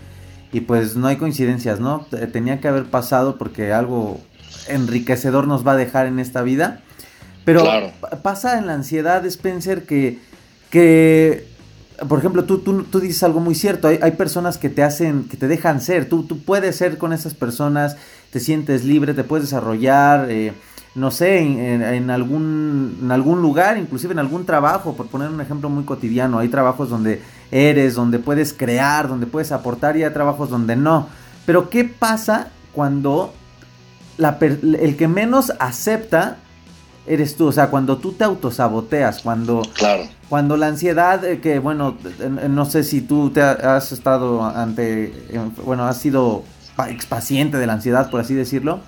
y 0.51 0.61
pues 0.61 0.95
no 0.95 1.07
hay 1.07 1.15
coincidencias, 1.15 1.79
¿no? 1.79 2.05
Tenía 2.31 2.59
que 2.59 2.67
haber 2.67 2.85
pasado 2.85 3.37
porque 3.37 3.73
algo 3.73 4.19
enriquecedor 4.67 5.47
nos 5.47 5.65
va 5.65 5.73
a 5.73 5.77
dejar 5.77 6.05
en 6.05 6.19
esta 6.19 6.41
vida. 6.41 6.81
Pero 7.43 7.65
pasa 8.21 8.59
en 8.59 8.67
la 8.67 8.73
ansiedad, 8.73 9.25
Spencer, 9.25 9.85
que, 9.85 10.19
que 10.69 11.47
por 12.07 12.19
ejemplo, 12.19 12.45
tú, 12.45 12.59
tú, 12.59 12.83
tú, 12.83 12.99
dices 12.99 13.23
algo 13.23 13.39
muy 13.39 13.55
cierto. 13.55 13.87
Hay, 13.87 13.99
hay, 14.01 14.11
personas 14.11 14.57
que 14.57 14.69
te 14.69 14.83
hacen, 14.83 15.25
que 15.25 15.37
te 15.37 15.47
dejan 15.47 15.81
ser. 15.81 16.09
Tú, 16.09 16.23
tú 16.23 16.39
puedes 16.39 16.75
ser 16.75 16.97
con 16.97 17.13
esas 17.13 17.33
personas, 17.33 17.97
te 18.31 18.39
sientes 18.39 18.83
libre, 18.83 19.13
te 19.13 19.23
puedes 19.23 19.45
desarrollar, 19.45 20.27
eh, 20.29 20.53
no 20.95 21.11
sé, 21.11 21.39
en, 21.39 22.09
algún, 22.09 22.99
en 23.01 23.11
algún 23.11 23.41
lugar, 23.41 23.77
inclusive 23.77 24.13
en 24.13 24.19
algún 24.19 24.45
trabajo, 24.45 24.95
por 24.95 25.07
poner 25.07 25.29
un 25.29 25.39
ejemplo 25.39 25.69
muy 25.69 25.83
cotidiano. 25.83 26.39
Hay 26.39 26.49
trabajos 26.49 26.89
donde 26.89 27.21
eres, 27.49 27.95
donde 27.95 28.19
puedes 28.19 28.51
crear, 28.51 29.07
donde 29.07 29.25
puedes 29.25 29.51
aportar 29.51 29.95
y 29.95 30.03
hay 30.03 30.11
trabajos 30.11 30.49
donde 30.49 30.75
no. 30.75 31.07
Pero 31.45 31.69
¿qué 31.69 31.85
pasa 31.85 32.49
cuando 32.73 33.33
la, 34.17 34.37
el 34.41 34.97
que 34.97 35.07
menos 35.07 35.53
acepta 35.59 36.37
eres 37.07 37.35
tú, 37.35 37.47
o 37.47 37.51
sea, 37.51 37.69
cuando 37.69 37.97
tú 37.97 38.13
te 38.13 38.23
autosaboteas, 38.23 39.21
cuando, 39.21 39.61
claro. 39.73 40.03
Cuando 40.31 40.55
la 40.55 40.67
ansiedad, 40.67 41.25
eh, 41.25 41.41
que 41.41 41.59
bueno, 41.59 41.97
no 42.49 42.63
sé 42.63 42.85
si 42.85 43.01
tú 43.01 43.31
te 43.31 43.41
has 43.41 43.91
estado 43.91 44.41
ante, 44.45 45.11
bueno, 45.65 45.83
has 45.83 45.97
sido 45.97 46.45
expaciente 46.87 47.57
de 47.57 47.67
la 47.67 47.73
ansiedad, 47.73 48.09
por 48.09 48.21
así 48.21 48.33
decirlo, 48.33 48.79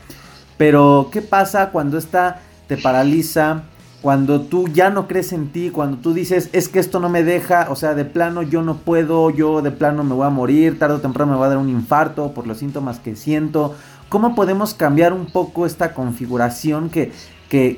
pero 0.56 1.10
¿qué 1.12 1.22
pasa 1.22 1.72
cuando 1.72 1.98
esta 1.98 2.40
te 2.68 2.78
paraliza? 2.78 3.64
Cuando 4.02 4.40
tú 4.40 4.70
ya 4.70 4.90
no 4.90 5.06
crees 5.06 5.34
en 5.34 5.50
ti, 5.52 5.70
cuando 5.70 5.98
tú 5.98 6.14
dices, 6.14 6.50
es 6.54 6.70
que 6.70 6.80
esto 6.80 7.02
no 7.02 7.10
me 7.10 7.26
deja, 7.26 7.68
o 7.70 7.76
sea, 7.76 7.94
de 7.94 8.06
plano 8.06 8.42
yo 8.42 8.62
no 8.62 8.78
puedo, 8.78 9.30
yo 9.30 9.62
de 9.62 9.72
plano 9.72 10.06
me 10.06 10.16
voy 10.16 10.26
a 10.26 10.30
morir, 10.30 10.80
tarde 10.80 10.96
o 10.96 11.02
temprano 11.02 11.34
me 11.34 11.38
va 11.38 11.48
a 11.48 11.50
dar 11.50 11.58
un 11.58 11.68
infarto 11.68 12.32
por 12.32 12.48
los 12.48 12.60
síntomas 12.60 13.00
que 13.00 13.18
siento. 13.18 13.76
¿Cómo 14.08 14.34
podemos 14.34 14.74
cambiar 14.74 15.12
un 15.12 15.26
poco 15.26 15.66
esta 15.66 15.94
configuración 15.94 16.90
que 16.90 17.12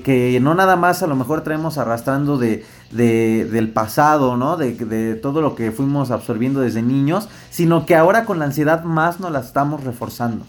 que, 0.03 0.39
no 0.41 0.55
nada 0.55 0.77
más 0.77 1.03
a 1.03 1.07
lo 1.07 1.15
mejor 1.15 1.41
traemos 1.41 1.77
arrastrando 1.77 2.37
de, 2.37 2.63
del 2.95 3.69
pasado, 3.69 4.37
¿no? 4.37 4.57
De, 4.57 4.73
de, 4.73 5.15
todo 5.15 5.41
lo 5.41 5.55
que 5.55 5.71
fuimos 5.71 6.11
absorbiendo 6.11 6.61
desde 6.61 6.81
niños, 6.81 7.27
sino 7.49 7.85
que 7.85 7.95
ahora 7.95 8.25
con 8.25 8.39
la 8.39 8.45
ansiedad 8.45 8.83
más 8.83 9.19
nos 9.19 9.31
la 9.31 9.39
estamos 9.39 9.83
reforzando. 9.83 10.45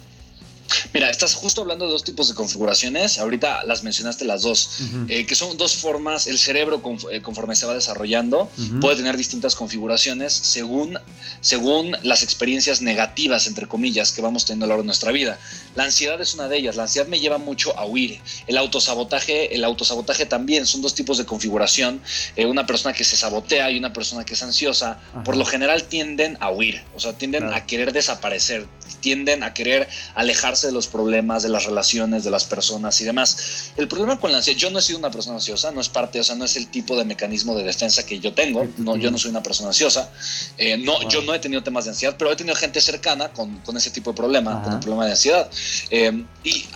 Mira, 0.96 1.10
estás 1.10 1.34
justo 1.34 1.60
hablando 1.60 1.84
de 1.84 1.90
dos 1.90 2.04
tipos 2.04 2.26
de 2.30 2.34
configuraciones. 2.34 3.18
Ahorita 3.18 3.64
las 3.64 3.82
mencionaste 3.82 4.24
las 4.24 4.40
dos, 4.40 4.78
eh, 5.08 5.26
que 5.26 5.34
son 5.34 5.58
dos 5.58 5.76
formas. 5.76 6.26
El 6.26 6.38
cerebro, 6.38 6.80
eh, 7.12 7.20
conforme 7.20 7.54
se 7.54 7.66
va 7.66 7.74
desarrollando, 7.74 8.50
puede 8.80 8.96
tener 8.96 9.14
distintas 9.18 9.54
configuraciones 9.54 10.32
según, 10.32 10.98
según 11.42 11.94
las 12.02 12.22
experiencias 12.22 12.80
negativas, 12.80 13.46
entre 13.46 13.66
comillas, 13.66 14.10
que 14.10 14.22
vamos 14.22 14.46
teniendo 14.46 14.64
a 14.64 14.68
lo 14.68 14.70
largo 14.70 14.84
de 14.84 14.86
nuestra 14.86 15.12
vida. 15.12 15.38
La 15.74 15.84
ansiedad 15.84 16.18
es 16.18 16.32
una 16.32 16.48
de 16.48 16.56
ellas. 16.56 16.76
La 16.76 16.84
ansiedad 16.84 17.06
me 17.08 17.20
lleva 17.20 17.36
mucho 17.36 17.78
a 17.78 17.84
huir. 17.84 18.18
El 18.46 18.56
autosabotaje, 18.56 19.54
el 19.54 19.64
autosabotaje 19.64 20.24
también 20.24 20.64
son 20.64 20.80
dos 20.80 20.94
tipos 20.94 21.18
de 21.18 21.26
configuración. 21.26 22.00
Eh, 22.36 22.46
una 22.46 22.64
persona 22.64 22.94
que 22.94 23.04
se 23.04 23.18
sabotea 23.18 23.70
y 23.70 23.76
una 23.76 23.92
persona 23.92 24.24
que 24.24 24.32
es 24.32 24.42
ansiosa, 24.42 24.98
por 25.26 25.36
lo 25.36 25.44
general 25.44 25.82
tienden 25.82 26.38
a 26.40 26.50
huir, 26.50 26.82
o 26.94 27.00
sea, 27.00 27.12
tienden 27.12 27.52
a 27.52 27.66
querer 27.66 27.92
desaparecer, 27.92 28.66
tienden 29.00 29.42
a 29.42 29.52
querer 29.52 29.88
alejarse 30.14 30.68
de 30.68 30.72
los 30.72 30.85
problemas, 30.86 31.42
de 31.42 31.48
las 31.48 31.64
relaciones, 31.64 32.24
de 32.24 32.30
las 32.30 32.44
personas 32.44 33.00
y 33.00 33.04
demás. 33.04 33.72
El 33.76 33.88
problema 33.88 34.18
con 34.18 34.30
la 34.32 34.38
ansiedad, 34.38 34.58
yo 34.58 34.70
no 34.70 34.78
he 34.78 34.82
sido 34.82 34.98
una 34.98 35.10
persona 35.10 35.36
ansiosa, 35.36 35.70
no 35.70 35.80
es 35.80 35.88
parte, 35.88 36.20
o 36.20 36.24
sea, 36.24 36.34
no 36.34 36.44
es 36.44 36.56
el 36.56 36.68
tipo 36.68 36.96
de 36.96 37.04
mecanismo 37.04 37.54
de 37.54 37.64
defensa 37.64 38.04
que 38.04 38.18
yo 38.18 38.32
tengo, 38.32 38.66
no, 38.78 38.96
yo 38.96 39.10
no 39.10 39.18
soy 39.18 39.30
una 39.30 39.42
persona 39.42 39.68
ansiosa, 39.68 40.10
eh, 40.58 40.76
no, 40.78 41.08
yo 41.08 41.22
no 41.22 41.34
he 41.34 41.38
tenido 41.38 41.62
temas 41.62 41.84
de 41.84 41.90
ansiedad, 41.90 42.16
pero 42.18 42.32
he 42.32 42.36
tenido 42.36 42.56
gente 42.56 42.80
cercana 42.80 43.32
con, 43.32 43.58
con 43.58 43.76
ese 43.76 43.90
tipo 43.90 44.12
de 44.12 44.16
problema, 44.16 44.62
con 44.62 44.74
el 44.74 44.80
problema 44.80 45.06
de 45.06 45.12
ansiedad. 45.12 45.50
Eh, 45.90 46.24
y 46.44 46.66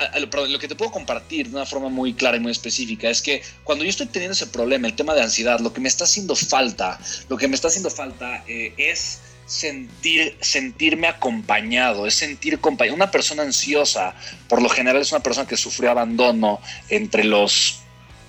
lo 0.48 0.58
que 0.58 0.68
te 0.68 0.74
puedo 0.74 0.90
compartir 0.90 1.48
de 1.48 1.56
una 1.56 1.66
forma 1.66 1.88
muy 1.88 2.14
clara 2.14 2.36
y 2.36 2.40
muy 2.40 2.52
específica 2.52 3.08
es 3.08 3.22
que 3.22 3.42
cuando 3.64 3.84
yo 3.84 3.90
estoy 3.90 4.06
teniendo 4.06 4.32
ese 4.32 4.46
problema, 4.46 4.86
el 4.86 4.94
tema 4.94 5.14
de 5.14 5.22
ansiedad, 5.22 5.60
lo 5.60 5.72
que 5.72 5.80
me 5.80 5.88
está 5.88 6.04
haciendo 6.04 6.34
falta, 6.36 6.98
lo 7.28 7.36
que 7.36 7.48
me 7.48 7.54
está 7.54 7.68
haciendo 7.68 7.90
falta 7.90 8.44
eh, 8.46 8.74
es 8.76 9.20
sentir, 9.50 10.36
sentirme 10.40 11.08
acompañado, 11.08 12.06
es 12.06 12.14
sentir 12.14 12.60
compañía. 12.60 12.94
Una 12.94 13.10
persona 13.10 13.42
ansiosa, 13.42 14.14
por 14.48 14.62
lo 14.62 14.68
general, 14.68 15.02
es 15.02 15.10
una 15.10 15.22
persona 15.22 15.48
que 15.48 15.56
sufrió 15.56 15.90
abandono 15.90 16.60
entre 16.88 17.24
los 17.24 17.80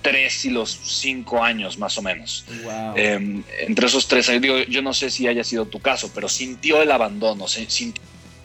3 0.01 0.45
y 0.45 0.49
los 0.49 0.71
5 0.71 1.43
años 1.43 1.77
más 1.77 1.95
o 1.99 2.01
menos. 2.01 2.45
Em, 2.95 3.43
entre 3.59 3.85
esos 3.85 4.07
tres 4.07 4.29
años, 4.29 4.41
digo, 4.41 4.57
yo 4.63 4.81
no 4.81 4.95
sé 4.95 5.11
si 5.11 5.27
haya 5.27 5.43
sido 5.43 5.67
tu 5.67 5.79
caso, 5.79 6.11
pero 6.13 6.27
sintió 6.27 6.81
el 6.81 6.91
abandono, 6.91 7.47
sintió 7.47 8.01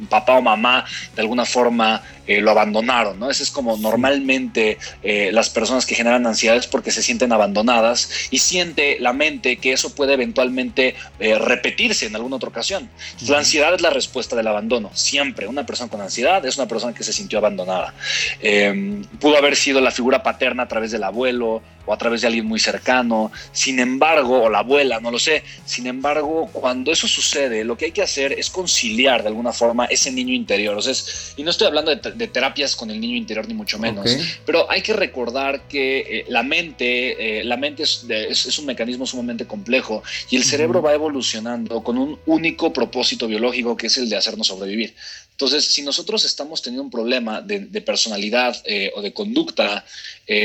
papá 0.09 0.39
o 0.39 0.43
mamá 0.43 0.85
de 1.15 1.23
alguna 1.23 1.45
forma 1.45 2.03
eh, 2.27 2.41
lo 2.41 2.51
abandonaron, 2.51 3.19
¿no? 3.21 3.31
Ese 3.31 3.45
es 3.45 3.51
como 3.51 3.77
normalmente 3.77 4.79
eh, 5.03 5.31
las 5.33 5.49
personas 5.49 5.87
que 5.87 5.95
generan 5.95 6.27
ansiedades 6.27 6.67
porque 6.67 6.91
se 6.91 7.03
sienten 7.03 7.33
abandonadas 7.33 8.11
y 8.31 8.39
siente 8.39 8.99
la 8.99 9.13
mente 9.13 9.59
que 9.59 9.73
eso 9.73 9.95
puede 9.95 10.15
eventualmente 10.15 10.97
eh, 11.21 11.39
repetirse 11.39 12.07
en 12.07 12.17
alguna 12.17 12.37
otra 12.37 12.49
ocasión. 12.49 12.91
La 13.29 13.39
ansiedad 13.39 13.75
es 13.75 13.81
la 13.81 13.91
respuesta 13.91 14.35
del 14.35 14.49
abandono, 14.49 14.91
siempre. 14.93 15.47
Una 15.47 15.65
persona 15.67 15.89
con 15.89 16.01
ansiedad 16.01 16.45
es 16.45 16.57
una 16.57 16.67
persona 16.67 16.95
que 16.95 17.05
se 17.05 17.13
sintió 17.13 17.39
abandonada. 17.39 17.95
Em, 18.41 19.05
pudo 19.21 19.37
haber 19.37 19.55
sido 19.55 19.81
la 19.81 19.93
figura 19.93 20.23
paterna 20.23 20.65
a 20.65 20.69
través 20.69 20.91
del 20.91 21.05
abuelo 21.05 21.63
o 21.87 21.93
a 21.93 21.99
través 21.99 22.21
de 22.21 22.27
alguien 22.27 22.47
muy 22.47 22.61
cercano, 22.61 23.31
sin 23.53 23.79
embargo, 23.79 24.43
o 24.43 24.51
la 24.51 24.59
abuela, 24.59 25.01
no 25.01 25.11
lo 25.11 25.19
sé. 25.19 25.43
Sin 25.65 25.87
embargo, 25.87 26.49
cuando 26.53 26.93
eso 26.93 27.07
sucede, 27.09 27.65
lo 27.65 27.77
que 27.77 27.87
hay 27.87 27.93
que 27.93 28.03
hacer 28.03 28.33
es 28.33 28.51
conciliar 28.51 29.23
de 29.23 29.29
alguna 29.29 29.53
forma 29.53 29.87
ese 29.87 30.11
niño 30.11 30.35
interior. 30.35 30.77
O 30.77 30.83
sea, 30.83 30.95
y 31.37 31.43
no 31.43 31.51
estoy 31.51 31.67
hablando 31.67 31.95
de 31.95 31.97
de 32.15 32.29
terapias 32.29 32.77
con 32.77 32.91
el 32.91 33.01
niño 33.01 33.17
interior, 33.17 33.47
ni 33.47 33.55
mucho 33.55 33.79
menos. 33.79 34.17
Pero 34.45 34.71
hay 34.71 34.83
que 34.83 34.93
recordar 34.93 35.69
que 35.69 35.99
eh, 35.99 36.25
la 36.29 36.43
mente, 36.43 37.41
eh, 37.41 37.45
la 37.45 37.57
mente 37.57 37.83
es, 37.83 38.59
un 38.59 38.67
mecanismo 38.67 39.07
sumamente 39.07 39.47
complejo 39.47 40.03
y 40.31 40.37
el 40.37 40.45
cerebro 40.45 40.83
va 40.83 40.95
evolucionando 40.95 41.83
con 41.83 41.99
un 41.99 42.19
único 42.27 42.73
propósito 42.73 43.27
biológico 43.27 43.77
que 43.77 43.89
es 43.89 43.97
el 43.97 44.09
de 44.09 44.17
hacernos 44.17 44.47
sobrevivir. 44.47 44.95
Entonces, 45.37 45.67
si 45.67 45.83
nosotros 45.83 46.25
estamos 46.25 46.63
teniendo 46.63 46.83
un 46.83 46.91
problema 46.91 47.43
de, 47.43 47.81
personalidad 47.83 48.57
eh, 48.65 48.91
o 48.97 49.03
de 49.03 49.13
conducta, 49.13 49.85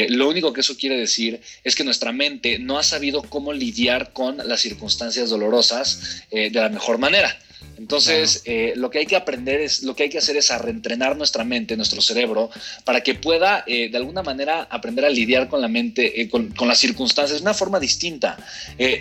lo 0.10 0.30
único 0.30 0.52
que 0.52 0.62
eso 0.62 0.78
quiere 0.78 0.98
decir 0.98 1.42
es 1.64 1.76
que 1.76 1.84
nuestra 1.84 2.12
mente 2.12 2.60
no 2.60 2.78
ha 2.78 2.84
sabido 2.84 3.24
cómo 3.24 3.54
lidiar 3.54 4.12
con 4.14 4.38
las 4.38 4.62
circunstancias 4.62 5.30
dolorosas 5.30 6.24
de 6.30 6.52
la 6.52 6.70
mejor 6.70 6.98
manera. 6.98 7.36
Entonces, 7.78 8.44
eh, 8.46 8.74
lo 8.76 8.90
que 8.90 9.00
hay 9.00 9.06
que 9.08 9.16
aprender 9.16 9.60
es, 9.60 9.82
lo 9.82 9.96
que 9.96 10.04
hay 10.04 10.10
que 10.10 10.20
hacer 10.20 10.38
es 10.38 10.52
a 10.52 10.60
reentrenar 10.60 11.18
nuestra 11.18 11.44
mente, 11.44 11.76
nuestro 11.76 12.00
cerebro, 12.00 12.50
para 12.86 13.02
que 13.02 13.16
pueda 13.16 13.64
eh, 13.66 13.90
de 13.90 13.98
alguna 13.98 14.22
manera 14.22 14.68
aprender 14.70 15.04
a 15.04 15.10
lidiar 15.10 15.50
con 15.50 15.62
la 15.62 15.68
mente, 15.68 16.22
eh, 16.22 16.30
con, 16.30 16.54
las 16.68 16.78
circunstancias 16.78 17.40
de 17.40 17.44
una 17.44 17.56
forma 17.56 17.80
distinta. 17.80 18.38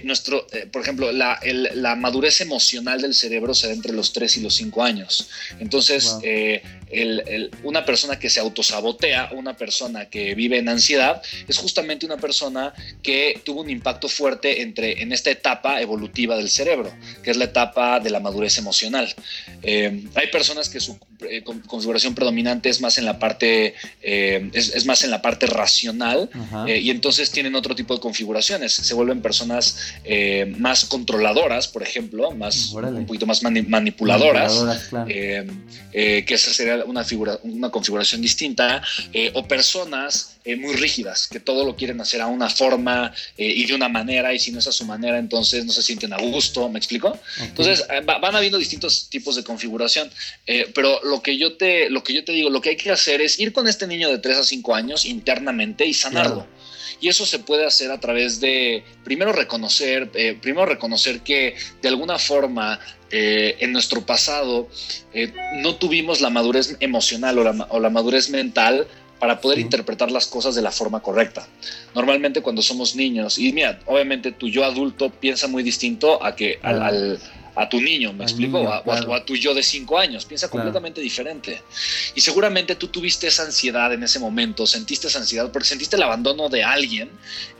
nuestro, 0.04 0.46
por 0.72 0.82
ejemplo, 0.82 1.12
la, 1.12 1.38
la, 1.74 1.94
madurez 1.94 2.40
emocional 2.40 3.02
del 3.02 3.14
cerebro 3.14 3.54
se 3.54 3.66
da 3.68 3.74
entre 3.74 3.92
los 3.92 4.12
3 4.12 4.38
y 4.38 4.40
los 4.40 4.54
5 4.54 4.82
años. 4.82 5.28
Entonces, 5.58 6.16
una 7.62 7.84
persona 7.84 8.18
que 8.18 8.30
se 8.30 8.40
autosabotea, 8.40 9.30
una 9.32 9.56
persona 9.56 10.06
que 10.06 10.34
vive 10.34 10.58
en 10.58 10.68
ansiedad, 10.68 11.22
es 11.46 11.58
justamente 11.58 12.06
una 12.06 12.16
persona 12.16 12.72
que 13.02 13.40
tuvo 13.44 13.60
un 13.60 13.70
impacto 13.70 14.08
fuerte 14.08 14.62
entre, 14.62 15.02
en 15.02 15.12
esta 15.12 15.30
etapa 15.30 15.80
evolutiva 15.80 16.36
del 16.36 16.50
cerebro, 16.50 16.92
que 17.22 17.30
es 17.30 17.36
la 17.36 17.44
etapa 17.44 18.00
de 18.00 18.10
la 18.10 18.20
madurez 18.20 18.58
emocional. 18.58 19.14
Eh, 19.62 20.04
hay 20.14 20.26
personas 20.28 20.68
que 20.68 20.80
su 20.80 20.98
eh, 21.28 21.42
configuración 21.42 22.14
predominante 22.14 22.68
es 22.68 22.80
más 22.80 22.98
en 22.98 23.04
la 23.04 23.18
parte, 23.18 23.74
eh, 24.02 24.50
es, 24.52 24.86
más 24.86 25.04
en 25.04 25.10
la 25.10 25.22
parte 25.22 25.46
racional 25.46 26.28
y 26.66 26.90
entonces 26.90 27.30
tienen 27.30 27.54
otro 27.54 27.74
tipo 27.74 27.94
de 27.94 28.00
configuraciones. 28.00 28.72
Se 28.72 28.94
vuelven 28.94 29.22
personas 29.22 29.94
más 30.58 30.84
controladoras, 30.84 31.68
por 31.68 31.82
ejemplo, 31.82 32.30
más, 32.32 32.72
un 32.72 33.06
poquito 33.06 33.26
más 33.26 33.42
manipuladoras, 33.42 34.88
que 35.06 36.24
esa 36.26 36.52
sería 36.52 36.79
una, 36.84 37.04
figura, 37.04 37.38
una 37.42 37.70
configuración 37.70 38.20
distinta, 38.20 38.82
eh, 39.12 39.30
o 39.34 39.46
personas 39.46 40.38
eh, 40.44 40.56
muy 40.56 40.74
rígidas, 40.74 41.28
que 41.28 41.40
todo 41.40 41.64
lo 41.64 41.76
quieren 41.76 42.00
hacer 42.00 42.20
a 42.20 42.26
una 42.26 42.48
forma 42.48 43.12
eh, 43.36 43.46
y 43.46 43.66
de 43.66 43.74
una 43.74 43.88
manera, 43.88 44.32
y 44.32 44.38
si 44.38 44.52
no 44.52 44.58
es 44.58 44.66
a 44.66 44.72
su 44.72 44.84
manera, 44.84 45.18
entonces 45.18 45.64
no 45.64 45.72
se 45.72 45.82
sienten 45.82 46.12
a 46.12 46.18
gusto, 46.18 46.68
¿me 46.68 46.78
explico? 46.78 47.18
Entonces 47.38 47.86
van 48.04 48.36
habiendo 48.36 48.58
distintos 48.58 49.08
tipos 49.08 49.36
de 49.36 49.44
configuración, 49.44 50.10
pero 50.74 51.00
lo 51.04 51.22
que, 51.22 51.36
yo 51.36 51.56
te, 51.56 51.90
lo 51.90 52.02
que 52.02 52.14
yo 52.14 52.24
te 52.24 52.32
digo, 52.32 52.50
lo 52.50 52.60
que 52.60 52.70
hay 52.70 52.76
que 52.76 52.90
hacer 52.90 53.20
es 53.20 53.38
ir 53.38 53.52
con 53.52 53.68
este 53.68 53.86
niño 53.86 54.08
de 54.08 54.18
3 54.18 54.38
a 54.38 54.44
5 54.44 54.74
años 54.74 55.04
internamente 55.04 55.86
y 55.86 55.94
sanarlo. 55.94 56.46
Y 57.00 57.08
eso 57.08 57.24
se 57.24 57.38
puede 57.38 57.66
hacer 57.66 57.90
a 57.90 57.98
través 57.98 58.40
de, 58.40 58.84
primero 59.04 59.32
reconocer, 59.32 60.10
primero 60.40 60.66
reconocer 60.66 61.20
que 61.20 61.54
de 61.80 61.88
alguna 61.88 62.18
forma 62.18 62.78
eh, 63.12 63.56
en 63.58 63.72
nuestro 63.72 64.02
pasado 64.02 64.68
eh, 65.12 65.32
no 65.56 65.74
tuvimos 65.74 66.20
la 66.20 66.30
madurez 66.30 66.76
emocional 66.78 67.40
o 67.40 67.80
la, 67.80 67.90
madurez 67.90 68.30
mental 68.30 68.86
para 69.18 69.40
poder 69.40 69.58
interpretar 69.58 70.12
las 70.12 70.28
cosas 70.28 70.54
de 70.54 70.62
la 70.62 70.70
forma 70.70 71.00
correcta. 71.00 71.48
Normalmente 71.92 72.40
cuando 72.40 72.62
somos 72.62 72.94
niños, 72.94 73.36
y 73.36 73.52
mira, 73.52 73.80
obviamente 73.86 74.30
tu 74.30 74.48
yo 74.48 74.64
adulto 74.64 75.10
piensa 75.10 75.48
muy 75.48 75.64
distinto 75.64 76.24
a 76.24 76.36
que 76.36 76.60
al 76.62 77.18
a 77.54 77.68
tu 77.68 77.80
niño, 77.80 78.12
¿me 78.12 78.24
explico? 78.24 78.60
o, 78.60 79.14
a, 79.14 79.24
tu 79.24 79.36
yo 79.36 79.54
de 79.54 79.62
cinco 79.62 79.98
años, 79.98 80.24
piensa 80.24 80.48
completamente 80.48 81.00
diferente. 81.00 81.62
Y 82.14 82.20
seguramente 82.20 82.76
tú 82.76 82.88
tuviste 82.88 83.26
esa 83.26 83.44
ansiedad 83.44 83.92
en 83.92 84.02
ese 84.02 84.18
momento, 84.18 84.66
sentiste 84.66 85.08
esa 85.08 85.18
ansiedad 85.18 85.50
porque 85.52 85.68
sentiste 85.68 85.96
el 85.96 86.02
abandono 86.02 86.48
de 86.48 86.62
alguien 86.62 87.10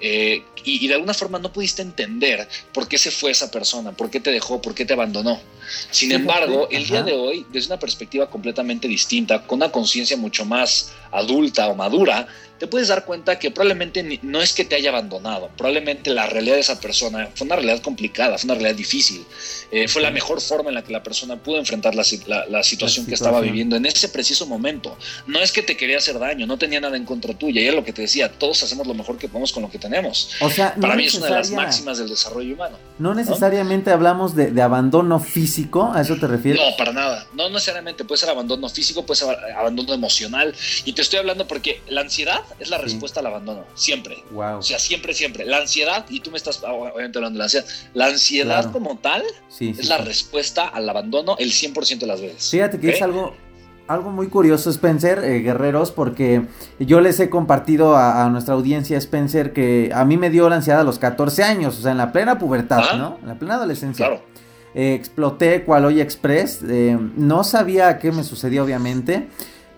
eh, 0.01 0.43
y, 0.65 0.87
de 0.87 0.95
alguna 0.95 1.15
forma 1.15 1.39
no 1.39 1.53
pudiste 1.53 1.83
entender 1.83 2.49
por 2.73 2.89
qué 2.89 2.99
se 2.99 3.11
fue 3.11 3.31
esa 3.31 3.51
persona, 3.51 3.93
por 3.93 4.11
qué 4.11 4.21
te 4.21 4.31
dejó, 4.31 4.61
por 4.61 4.75
qué 4.75 4.85
te 4.85 4.93
abandonó. 4.93 5.41
Sin 5.91 6.13
embargo, 6.13 6.69
el 6.71 6.87
día 6.87 7.03
de 7.03 7.13
hoy, 7.13 7.47
desde 7.51 7.69
una 7.69 7.79
perspectiva 7.79 8.29
completamente 8.29 8.89
distinta, 8.89 9.47
con 9.47 9.59
una 9.59 9.71
conciencia 9.71 10.17
mucho 10.17 10.45
más 10.45 10.93
adulta 11.13 11.69
o 11.69 11.75
madura, 11.75 12.27
te 12.61 12.67
puedes 12.67 12.89
dar 12.89 13.07
cuenta 13.07 13.39
que 13.39 13.51
probablemente 13.51 14.21
no 14.23 14.43
es 14.43 14.53
que 14.53 14.67
te 14.67 14.75
haya 14.75 14.91
abandonado, 14.91 15.49
probablemente 15.57 16.11
la 16.11 16.27
realidad 16.27 16.57
de 16.57 16.61
esa 16.61 16.79
persona 16.79 17.31
fue 17.35 17.47
una 17.47 17.57
realidad 17.57 17.81
complicada, 17.81 18.37
fue 18.37 18.49
una 18.49 18.55
realidad 18.55 18.77
difícil, 18.77 19.25
eh, 19.71 19.89
fue 19.89 20.03
la 20.03 20.11
mejor 20.11 20.43
forma 20.43 20.69
en 20.69 20.75
la 20.75 20.85
que 20.85 20.93
la 20.93 21.03
persona 21.03 21.37
pudo 21.37 21.59
enfrentar 21.59 21.95
la, 21.95 22.05
situación 22.05 23.07
que 23.07 23.15
estaba 23.15 23.41
viviendo 23.41 23.77
en 23.77 23.87
ese 23.87 24.11
preciso 24.11 24.47
momento. 24.47 24.95
No 25.27 25.39
es 25.39 25.53
que 25.53 25.63
te 25.63 25.75
quería 25.75 25.97
hacer 25.97 26.19
daño, 26.19 26.47
no 26.47 26.59
tenía 26.59 26.83
nada 26.83 26.99
en 26.99 27.07
contra 27.07 27.33
tuya, 27.33 27.63
y 27.63 27.69
es 27.69 27.75
lo 27.75 27.83
que 27.83 27.95
te 27.95 28.03
decía, 28.03 28.31
todos 28.31 28.63
hacemos 28.63 28.87
lo 28.87 28.93
mejor 28.93 29.17
que 29.17 29.29
podemos 29.29 29.53
con 29.53 29.63
lo 29.63 29.71
que 29.71 29.79
tenemos. 29.79 30.33
O 30.43 30.51
sea, 30.51 30.75
para 30.75 30.97
mí 30.97 31.07
es 31.07 31.15
una 31.15 31.27
de 31.27 31.33
las 31.33 31.51
máximas 31.51 31.97
del 31.97 32.11
desarrollo 32.11 32.53
humano. 32.53 32.77
No 32.99 33.15
necesariamente 33.15 33.91
hablamos 33.91 34.37
de, 34.37 34.61
abandono 34.61 35.19
físico, 35.19 35.91
¿a 35.95 36.03
eso 36.03 36.17
te 36.17 36.27
refieres? 36.27 36.61
No, 36.61 36.77
para 36.77 36.93
nada, 36.93 37.27
no 37.33 37.49
necesariamente, 37.49 38.05
puede 38.05 38.21
ser 38.21 38.29
abandono 38.29 38.69
físico, 38.69 39.07
puede 39.07 39.21
ser 39.21 39.35
abandono 39.57 39.95
emocional, 39.95 40.55
y 40.85 40.93
te 40.93 41.00
estoy 41.03 41.19
hablando 41.19 41.47
porque 41.47 41.81
la 41.89 42.03
ansiedad 42.03 42.43
es 42.59 42.71
la 42.71 42.79
respuesta 42.79 43.21
al 43.21 43.27
abandono, 43.27 43.65
siempre. 43.75 44.23
O 44.35 44.63
sea, 44.63 44.79
siempre, 44.79 45.15
siempre. 45.15 45.45
La 45.45 45.59
ansiedad, 45.59 46.07
y 46.09 46.21
tú 46.21 46.31
me 46.31 46.37
estás 46.37 46.63
obviamente 46.63 47.19
hablando 47.19 47.37
de 47.37 47.39
la 47.39 47.45
ansiedad, 47.45 47.67
la 47.95 48.07
ansiedad 48.07 48.73
como 48.73 48.99
tal 48.99 49.23
es 49.61 49.89
la 49.89 49.99
respuesta 49.99 50.69
al 50.69 50.89
abandono 50.89 51.37
el 51.39 51.51
100% 51.51 51.99
de 51.99 52.07
las 52.07 52.21
veces. 52.21 52.51
Fíjate 52.51 52.81
que 52.81 52.91
es 52.91 53.03
algo, 53.03 53.35
algo 53.91 54.11
muy 54.11 54.29
curioso, 54.29 54.71
Spencer, 54.71 55.19
eh, 55.25 55.41
guerreros, 55.41 55.91
porque 55.91 56.43
yo 56.79 57.01
les 57.01 57.19
he 57.19 57.29
compartido 57.29 57.97
a, 57.97 58.29
nuestra 58.31 58.55
audiencia, 58.55 58.97
Spencer, 58.99 59.53
que 59.53 59.91
a 59.93 60.05
mí 60.05 60.17
me 60.17 60.31
dio 60.31 60.49
la 60.49 60.57
ansiedad 60.57 60.81
a 60.81 60.85
los 60.85 61.01
14 61.01 61.43
años, 61.43 61.77
o 61.79 61.83
sea, 61.83 61.91
en 61.91 61.99
la 61.99 62.13
plena 62.13 62.39
pubertad, 62.39 62.97
¿no? 62.97 63.19
En 63.21 63.29
la 63.29 63.39
plena 63.39 63.57
adolescencia. 63.57 64.07
Claro. 64.07 64.23
Eh, 64.75 64.95
exploté 64.95 65.65
cual 65.65 65.85
hoy 65.85 66.01
express, 66.01 66.61
eh, 66.69 66.97
no 67.17 67.43
sabía 67.43 67.99
qué 67.99 68.13
me 68.13 68.23
sucedió, 68.23 68.63
obviamente, 68.63 69.29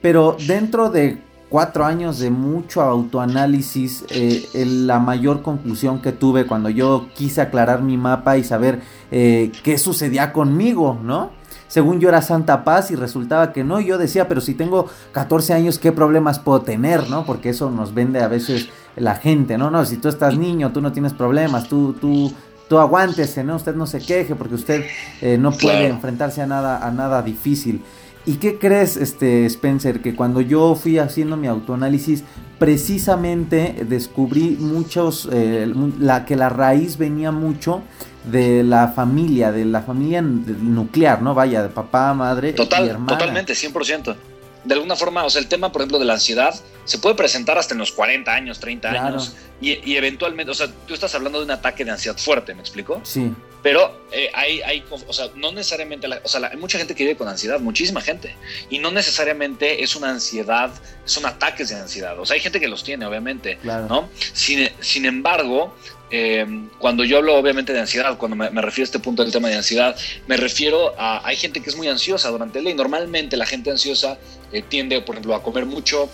pero 0.03 0.37
dentro 0.47 0.91
de 0.91 1.23
cuatro 1.49 1.85
años 1.85 2.19
de 2.19 2.31
mucho 2.31 2.81
autoanálisis, 2.81 4.05
eh, 4.11 4.49
la 4.65 4.99
mayor 4.99 5.43
conclusión 5.43 6.01
que 6.01 6.13
tuve 6.13 6.47
cuando 6.47 6.69
yo 6.71 7.09
quise 7.15 7.43
aclarar 7.43 7.83
mi 7.83 7.97
mapa 7.97 8.37
y 8.39 8.45
saber 8.45 8.81
eh, 9.11 9.53
qué 9.63 9.79
sucedía 9.79 10.33
conmigo, 10.33 10.99
¿no? 11.03 11.31
Según 11.69 12.01
yo 12.01 12.09
era 12.09 12.21
Santa 12.21 12.65
Paz 12.65 12.91
y 12.91 12.97
resultaba 12.97 13.53
que 13.53 13.65
no, 13.65 13.81
yo 13.81 13.97
decía, 13.97 14.29
pero 14.29 14.41
si 14.41 14.55
tengo 14.55 14.89
14 15.13 15.55
años, 15.55 15.79
¿qué 15.79 15.93
problemas 15.93 16.39
puedo 16.39 16.63
tener, 16.63 17.09
no? 17.09 17.25
Porque 17.25 17.51
eso 17.51 17.71
nos 17.71 17.95
vende 17.95 18.21
a 18.21 18.29
veces 18.29 18.69
la 18.97 19.15
gente, 19.15 19.57
¿no? 19.57 19.71
No, 19.71 19.85
si 19.85 19.97
tú 19.97 20.09
estás 20.09 20.37
niño, 20.37 20.73
tú 20.73 20.81
no 20.81 20.93
tienes 20.93 21.15
problemas, 21.15 21.69
tú, 21.69 21.95
tú, 21.95 22.33
tú 22.69 22.79
aguántese, 22.79 23.45
¿no? 23.45 23.57
Usted 23.57 23.75
no 23.75 23.87
se 23.87 24.01
queje 24.01 24.35
porque 24.35 24.55
usted 24.55 24.85
eh, 25.21 25.39
no 25.39 25.53
puede 25.53 25.89
enfrentarse 25.89 26.43
a 26.43 26.47
nada, 26.47 26.87
a 26.87 26.91
nada 26.91 27.23
difícil. 27.23 27.83
¿Y 28.25 28.35
qué 28.35 28.59
crees, 28.59 28.97
este 28.97 29.47
Spencer? 29.47 30.01
Que 30.01 30.15
cuando 30.15 30.41
yo 30.41 30.75
fui 30.75 30.99
haciendo 30.99 31.37
mi 31.37 31.49
autoanálisis, 31.49 32.23
precisamente 32.59 33.85
descubrí 33.89 34.57
muchos, 34.61 35.29
eh, 35.33 35.73
la, 35.99 36.25
que 36.25 36.37
la 36.37 36.49
raíz 36.49 36.99
venía 36.99 37.33
mucho 37.33 37.83
de 38.25 38.63
la 38.63 38.89
familia, 38.89 39.51
de 39.51 39.65
la 39.65 39.83
familia 39.83 40.23
nuclear, 40.23 41.23
¿no? 41.23 41.35
Vaya, 41.35 41.63
de 41.63 41.69
papá, 41.69 42.15
madre 42.15 42.53
Total, 42.53 42.87
y 42.87 42.89
hermana. 42.91 43.19
Totalmente, 43.19 43.55
100% 43.55 44.17
de 44.65 44.75
alguna 44.75 44.97
forma, 44.97 45.25
o 45.25 45.31
sea, 45.31 45.41
el 45.41 45.49
tema, 45.49 45.73
por 45.73 45.83
ejemplo, 45.83 45.99
de 45.99 46.05
la 46.05 46.15
ansiedad 46.15 46.55
se 46.85 46.99
puede 46.99 47.15
presentar 47.15 47.59
hasta 47.59 47.75
en 47.75 47.79
los 47.79 47.93
40 47.93 48.33
años, 48.33 48.61
30 48.61 48.91
años, 48.91 49.35
y, 49.61 49.97
eventualmente, 49.97 50.51
o 50.51 50.55
sea, 50.55 50.69
tú 50.87 50.95
estás 50.95 51.15
hablando 51.15 51.39
de 51.39 51.45
un 51.45 51.51
ataque 51.51 51.85
de 51.85 51.93
ansiedad 51.93 52.17
fuerte, 52.17 52.55
¿me 52.55 52.61
explico? 52.61 53.01
Sí. 53.05 53.33
Pero 53.63 54.07
eh, 54.11 54.29
hay, 54.35 54.61
hay, 54.63 54.85
o 54.91 55.13
sea, 55.13 55.29
no 55.37 55.53
necesariamente, 55.53 56.09
o 56.23 56.29
sea, 56.29 56.49
hay 56.51 56.57
mucha 56.57 56.79
gente 56.79 56.95
que 56.95 57.05
vive 57.05 57.17
con 57.17 57.29
ansiedad, 57.29 57.61
muchísima 57.61 58.01
gente, 58.01 58.35
y 58.71 58.79
no 58.79 58.91
necesariamente 58.91 59.83
es 59.85 59.95
una 59.95 60.11
ansiedad, 60.11 60.71
son 61.05 61.27
ataques 61.27 61.69
de 61.69 61.77
ansiedad, 61.77 62.19
o 62.19 62.27
sea, 62.27 62.35
hay 62.35 62.41
gente 62.41 62.59
que 62.59 62.69
los 62.69 62.83
tiene, 62.83 63.07
obviamente, 63.07 63.59
¿no? 63.63 64.09
Sin, 64.33 64.69
sin 64.81 65.07
embargo, 65.07 65.77
eh, 66.15 66.45
cuando 66.79 67.05
yo 67.05 67.17
hablo 67.17 67.37
obviamente 67.37 67.73
de 67.73 67.81
ansiedad, 67.81 68.19
cuando 68.19 68.37
me, 68.37 68.49
refiero 68.61 68.85
a 68.85 68.89
este 68.89 68.99
punto 68.99 69.23
del 69.23 69.33
tema 69.33 69.49
de 69.49 69.55
ansiedad, 69.55 69.97
me 70.27 70.37
refiero 70.37 70.95
a, 70.99 71.27
hay 71.27 71.37
gente 71.37 71.63
que 71.63 71.71
es 71.71 71.77
muy 71.77 71.89
ansiosa 71.89 72.29
durante 72.29 72.59
el 72.59 72.65
día 72.65 72.75
y 72.75 72.77
normalmente 72.77 73.37
la 73.39 73.47
gente 73.47 73.71
ansiosa 73.71 74.19
eh, 74.53 74.63
tiende, 74.69 75.01
por 75.01 75.15
ejemplo, 75.15 75.35
a 75.35 75.43
comer 75.43 75.65
mucho, 75.65 76.11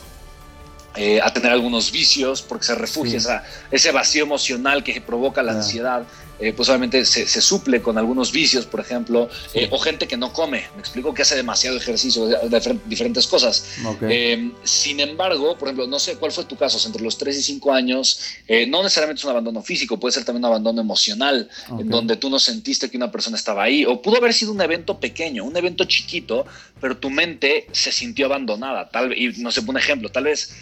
eh, 0.95 1.21
a 1.21 1.33
tener 1.33 1.51
algunos 1.51 1.91
vicios 1.91 2.43
porque 2.43 2.67
se 2.67 2.77
refugia 2.77 3.17
esa, 3.17 3.45
ese 3.73 3.91
vacío 3.91 4.23
emocional 4.23 4.85
que 4.85 5.01
provoca 5.01 5.43
la 5.43 5.53
ansiedad 5.53 6.05
eh, 6.41 6.53
pues 6.53 6.69
obviamente 6.69 7.05
se, 7.05 7.27
suple 7.41 7.83
con 7.83 7.99
algunos 7.99 8.33
vicios, 8.33 8.67
por 8.67 8.81
ejemplo, 8.81 9.29
eh, 9.55 9.69
o 9.71 9.79
gente 9.79 10.07
que 10.07 10.17
no 10.17 10.33
come, 10.33 10.65
me 10.75 10.81
explico 10.81 11.13
que 11.13 11.23
hace 11.23 11.35
demasiado 11.35 11.77
ejercicio, 11.77 12.27
de, 12.27 12.79
diferentes 12.87 13.27
cosas. 13.27 13.77
Eh, 14.03 14.53
sin 14.63 15.01
embargo, 15.01 15.57
por 15.59 15.69
ejemplo, 15.69 15.87
no 15.87 15.99
sé 15.99 16.17
cuál 16.17 16.33
fue 16.33 16.45
tu 16.45 16.57
caso, 16.57 16.85
entre 16.87 17.03
los 17.03 17.19
3 17.19 17.37
y 17.39 17.43
5 17.43 17.73
años, 17.73 18.21
no 18.69 18.83
necesariamente 18.83 19.21
es 19.21 19.25
un 19.25 19.31
abandono 19.31 19.63
físico, 19.63 19.99
puede 19.99 20.13
ser 20.13 20.25
también 20.25 20.45
un 20.45 20.51
abandono 20.51 20.81
emocional, 20.81 21.49
en 21.79 21.89
donde 21.89 22.17
tú 22.17 22.31
no 22.31 22.39
sentiste 22.39 22.91
que 22.91 22.97
una 22.97 23.11
persona 23.11 23.37
estaba 23.37 23.63
ahí, 23.63 23.85
o 23.85 24.01
pudo 24.01 24.19
haber 24.19 24.33
sido 24.33 24.53
un 24.53 24.61
evento 24.61 25.01
pequeño, 25.01 25.45
un 25.45 25.57
evento 25.57 25.85
chiquito, 25.85 26.47
pero 26.81 26.97
tu 26.97 27.11
mente 27.11 27.67
se 27.73 27.93
sintió 27.93 28.27
abandonada, 28.27 28.89
tal 28.89 29.13
y 29.17 29.33
no 29.39 29.51
sé, 29.51 29.61
un 29.61 29.77
ejemplo, 29.77 30.09
tal 30.09 30.25
vez 30.25 30.55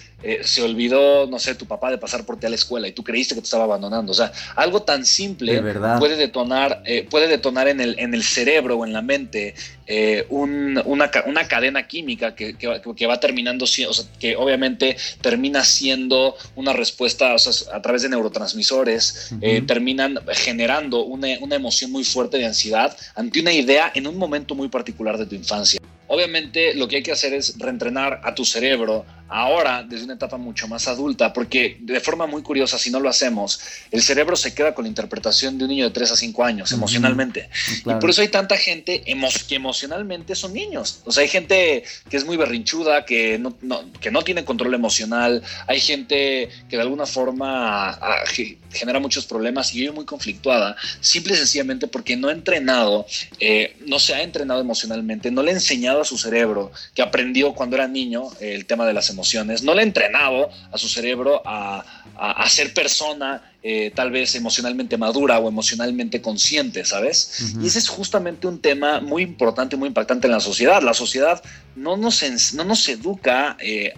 se 0.42 0.62
olvidó, 0.62 1.26
no 1.26 1.38
sé, 1.38 1.54
tu 1.54 1.66
papá 1.66 1.90
de 1.90 1.98
pasar 1.98 2.24
por 2.24 2.38
ti 2.38 2.46
a 2.46 2.48
la 2.48 2.56
escuela 2.56 2.88
y 2.88 2.92
tú 2.92 3.04
creíste 3.04 3.34
que 3.34 3.42
te 3.42 3.44
estaba 3.44 3.64
abandonando, 3.64 4.12
o 4.12 4.14
sea, 4.14 4.32
algo 4.56 4.82
tan 4.82 5.04
simple 5.04 5.62
puede 5.98 6.16
detonar, 6.16 6.82
eh, 6.84 7.06
puede 7.08 7.28
detonar 7.28 7.68
en 7.68 7.80
el, 7.80 7.98
en 7.98 8.14
el 8.14 8.22
cerebro 8.22 8.78
o 8.78 8.86
en 8.86 8.92
la 8.92 9.02
mente 9.02 9.54
eh, 9.86 10.26
una, 10.30 10.82
una, 10.84 11.46
cadena 11.46 11.86
química 11.86 12.34
que, 12.34 12.56
que, 12.56 13.06
va 13.06 13.20
terminando, 13.20 13.64
o 13.64 13.68
sea, 13.68 13.86
que 14.18 14.34
obviamente 14.36 14.96
termina 15.20 15.62
siendo 15.62 16.34
una 16.56 16.72
respuesta 16.72 17.36
a 17.72 17.82
través 17.82 18.02
de 18.02 18.08
neurotransmisores, 18.08 19.32
eh, 19.40 19.62
terminan 19.64 20.18
generando 20.32 21.04
una, 21.04 21.28
una 21.40 21.54
emoción 21.54 21.92
muy 21.92 22.02
fuerte 22.02 22.38
de 22.38 22.46
ansiedad 22.46 22.96
ante 23.14 23.40
una 23.40 23.52
idea 23.52 23.92
en 23.94 24.08
un 24.08 24.16
momento 24.16 24.56
muy 24.56 24.68
particular 24.68 25.18
de 25.18 25.26
tu 25.26 25.36
infancia. 25.36 25.80
Obviamente 26.08 26.74
lo 26.74 26.88
que 26.88 26.96
hay 26.96 27.02
que 27.02 27.12
hacer 27.12 27.34
es 27.34 27.58
reentrenar 27.58 28.20
a 28.24 28.34
tu 28.34 28.44
cerebro 28.44 29.04
ahora 29.28 29.82
desde 29.82 30.04
una 30.04 30.14
etapa 30.14 30.36
mucho 30.36 30.68
más 30.68 30.88
adulta, 30.88 31.32
porque 31.32 31.76
de 31.80 32.00
forma 32.00 32.26
muy 32.26 32.42
curiosa, 32.42 32.78
si 32.78 32.90
no 32.90 33.00
lo 33.00 33.08
hacemos, 33.08 33.60
el 33.90 34.02
cerebro 34.02 34.36
se 34.36 34.54
queda 34.54 34.74
con 34.74 34.84
la 34.84 34.88
interpretación 34.88 35.58
de 35.58 35.64
un 35.64 35.70
niño 35.70 35.84
de 35.84 35.90
3 35.90 36.12
a 36.12 36.16
5 36.16 36.44
años 36.44 36.72
emocionalmente. 36.72 37.48
Y 37.84 37.94
por 37.94 38.10
eso 38.10 38.22
hay 38.22 38.28
tanta 38.28 38.56
gente 38.56 39.02
que 39.48 39.54
emocionalmente 39.54 40.34
son 40.34 40.52
niños. 40.52 41.02
O 41.04 41.12
sea, 41.12 41.22
hay 41.22 41.28
gente 41.28 41.82
que 42.08 42.16
es 42.16 42.24
muy 42.24 42.36
berrinchuda, 42.36 43.04
que 43.04 43.38
no, 43.38 43.56
que 44.00 44.10
no 44.10 44.22
tiene 44.22 44.44
control 44.44 44.74
emocional, 44.74 45.42
hay 45.66 45.80
gente 45.80 46.48
que 46.68 46.76
de 46.76 46.82
alguna 46.82 47.06
forma 47.06 47.90
ah, 47.90 48.24
genera 48.70 49.00
muchos 49.00 49.26
problemas 49.26 49.74
y 49.74 49.80
vive 49.80 49.92
muy 49.92 50.04
conflictuada, 50.04 50.76
simple 51.00 51.34
y 51.34 51.36
sencillamente 51.36 51.88
porque 51.88 52.16
no 52.16 52.28
ha 52.28 52.32
entrenado, 52.32 53.06
eh, 53.40 53.76
no 53.86 53.98
se 53.98 54.14
ha 54.14 54.22
entrenado 54.22 54.60
emocionalmente, 54.60 55.30
no 55.30 55.42
le 55.42 55.50
ha 55.50 55.54
enseñado 55.54 56.00
a 56.00 56.04
su 56.04 56.16
cerebro 56.16 56.70
que 56.94 57.02
aprendió 57.02 57.54
cuando 57.54 57.76
era 57.76 57.88
niño 57.88 58.24
el 58.40 58.66
tema 58.66 58.86
de 58.86 58.92
las 58.92 59.08
emociones 59.10 59.15
emociones, 59.16 59.62
no 59.62 59.74
le 59.74 59.80
ha 59.80 59.84
entrenado 59.84 60.50
a 60.70 60.76
su 60.76 60.88
cerebro 60.88 61.42
a, 61.44 61.82
ser 62.48 62.72
persona 62.72 63.42
eh, 63.62 63.92
tal 63.94 64.10
vez 64.10 64.34
emocionalmente 64.36 64.96
madura 64.96 65.38
o 65.38 65.48
emocionalmente 65.48 66.22
consciente, 66.22 66.84
¿sabes? 66.84 67.52
Y 67.60 67.66
ese 67.66 67.78
es 67.78 67.88
justamente 67.88 68.46
un 68.46 68.60
tema 68.60 69.00
muy 69.00 69.22
importante, 69.22 69.76
muy 69.76 69.88
impactante 69.88 70.26
en 70.26 70.32
la 70.32 70.40
sociedad. 70.40 70.80
La 70.82 70.94
sociedad 70.94 71.42
no 71.74 71.96
nos, 71.98 72.22
no 72.54 72.64
nos 72.64 72.88
educa 72.88 73.56
eh, 73.60 73.92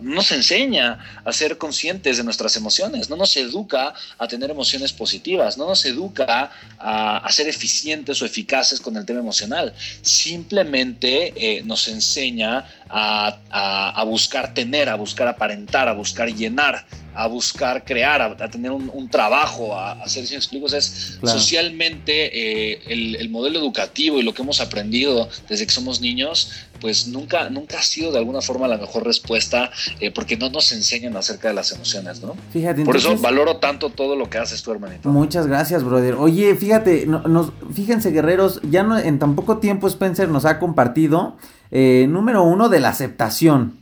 nos 0.00 0.32
enseña 0.32 0.98
a 1.24 1.32
ser 1.32 1.58
conscientes 1.58 2.16
de 2.16 2.24
nuestras 2.24 2.56
emociones, 2.56 3.10
no 3.10 3.16
nos 3.16 3.36
educa 3.36 3.94
a 4.18 4.28
tener 4.28 4.50
emociones 4.50 4.92
positivas, 4.92 5.56
no 5.56 5.66
nos 5.66 5.84
educa 5.84 6.50
a, 6.78 7.30
ser 7.30 7.48
eficientes 7.48 8.20
o 8.22 8.26
eficaces 8.26 8.80
con 8.80 8.96
el 8.96 9.04
tema 9.04 9.20
emocional. 9.20 9.74
Simplemente 10.02 11.32
eh, 11.36 11.62
nos 11.62 11.88
enseña 11.88 12.64
a, 12.88 14.04
buscar 14.06 14.54
tener, 14.54 14.88
a 14.88 14.94
buscar 14.94 15.28
aparentar, 15.28 15.88
a 15.88 15.92
buscar 15.92 16.32
llenar, 16.32 16.86
a 17.14 17.26
buscar 17.26 17.84
crear, 17.84 18.20
a, 18.22 18.50
tener 18.50 18.70
un, 18.70 19.08
trabajo, 19.08 19.74
a, 19.76 19.92
hacer, 20.02 20.26
si 20.26 20.34
explico, 20.34 20.66
es 20.66 21.18
socialmente 21.22 22.72
eh, 22.72 22.82
el, 22.86 23.28
modelo 23.30 23.58
educativo 23.58 24.18
y 24.18 24.22
lo 24.22 24.34
que 24.34 24.42
hemos 24.42 24.60
aprendido 24.60 25.28
desde 25.48 25.66
que 25.66 25.72
somos 25.72 26.00
niños, 26.00 26.50
pues 26.84 27.08
nunca, 27.08 27.48
nunca 27.48 27.78
ha 27.78 27.82
sido 27.82 28.12
de 28.12 28.18
alguna 28.18 28.42
forma 28.42 28.68
la 28.68 28.76
mejor 28.76 29.04
respuesta 29.04 29.70
eh, 30.00 30.10
porque 30.10 30.36
no 30.36 30.50
nos 30.50 30.70
enseñan 30.70 31.16
acerca 31.16 31.48
de 31.48 31.54
las 31.54 31.72
emociones, 31.72 32.20
¿no? 32.20 32.36
Fíjate, 32.52 32.84
Por 32.84 32.98
eso 32.98 33.16
valoro 33.16 33.56
tanto 33.56 33.88
todo 33.88 34.16
lo 34.16 34.28
que 34.28 34.36
haces 34.36 34.62
tú, 34.62 34.70
hermanito. 34.70 35.08
Muchas 35.08 35.46
gracias, 35.46 35.82
brother. 35.82 36.16
Oye, 36.16 36.54
fíjate, 36.54 37.06
nos, 37.06 37.52
fíjense, 37.72 38.10
guerreros, 38.10 38.60
ya 38.70 38.82
no, 38.82 38.98
en 38.98 39.18
tan 39.18 39.34
poco 39.34 39.56
tiempo 39.60 39.88
Spencer 39.88 40.28
nos 40.28 40.44
ha 40.44 40.58
compartido 40.58 41.38
eh, 41.70 42.04
número 42.06 42.42
uno, 42.42 42.68
de 42.68 42.80
la 42.80 42.90
aceptación. 42.90 43.78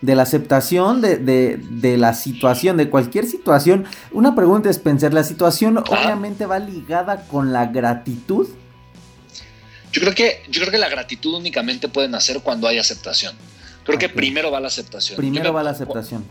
De 0.00 0.14
la 0.14 0.22
aceptación 0.22 1.00
de, 1.00 1.96
la 1.98 2.14
situación, 2.14 2.76
de 2.76 2.88
cualquier 2.88 3.26
situación. 3.26 3.84
Una 4.12 4.36
pregunta, 4.36 4.70
Spencer, 4.70 5.12
¿la 5.12 5.24
situación 5.24 5.78
obviamente 5.78 6.46
va 6.46 6.60
ligada 6.60 7.26
con 7.26 7.52
la 7.52 7.66
gratitud? 7.66 8.46
Yo 9.92 10.00
creo 10.00 10.14
que, 10.14 10.42
yo 10.48 10.60
creo 10.60 10.72
que 10.72 10.78
la 10.78 10.88
gratitud 10.88 11.34
únicamente 11.34 11.88
puede 11.88 12.08
nacer 12.08 12.40
cuando 12.40 12.66
hay 12.66 12.78
aceptación. 12.78 13.36
Creo 13.84 13.98
que 13.98 14.08
primero 14.08 14.50
va 14.50 14.60
la 14.60 14.68
aceptación. 14.68 15.16
Primero 15.16 15.52
va 15.52 15.62
la 15.62 15.70
aceptación. 15.70 16.24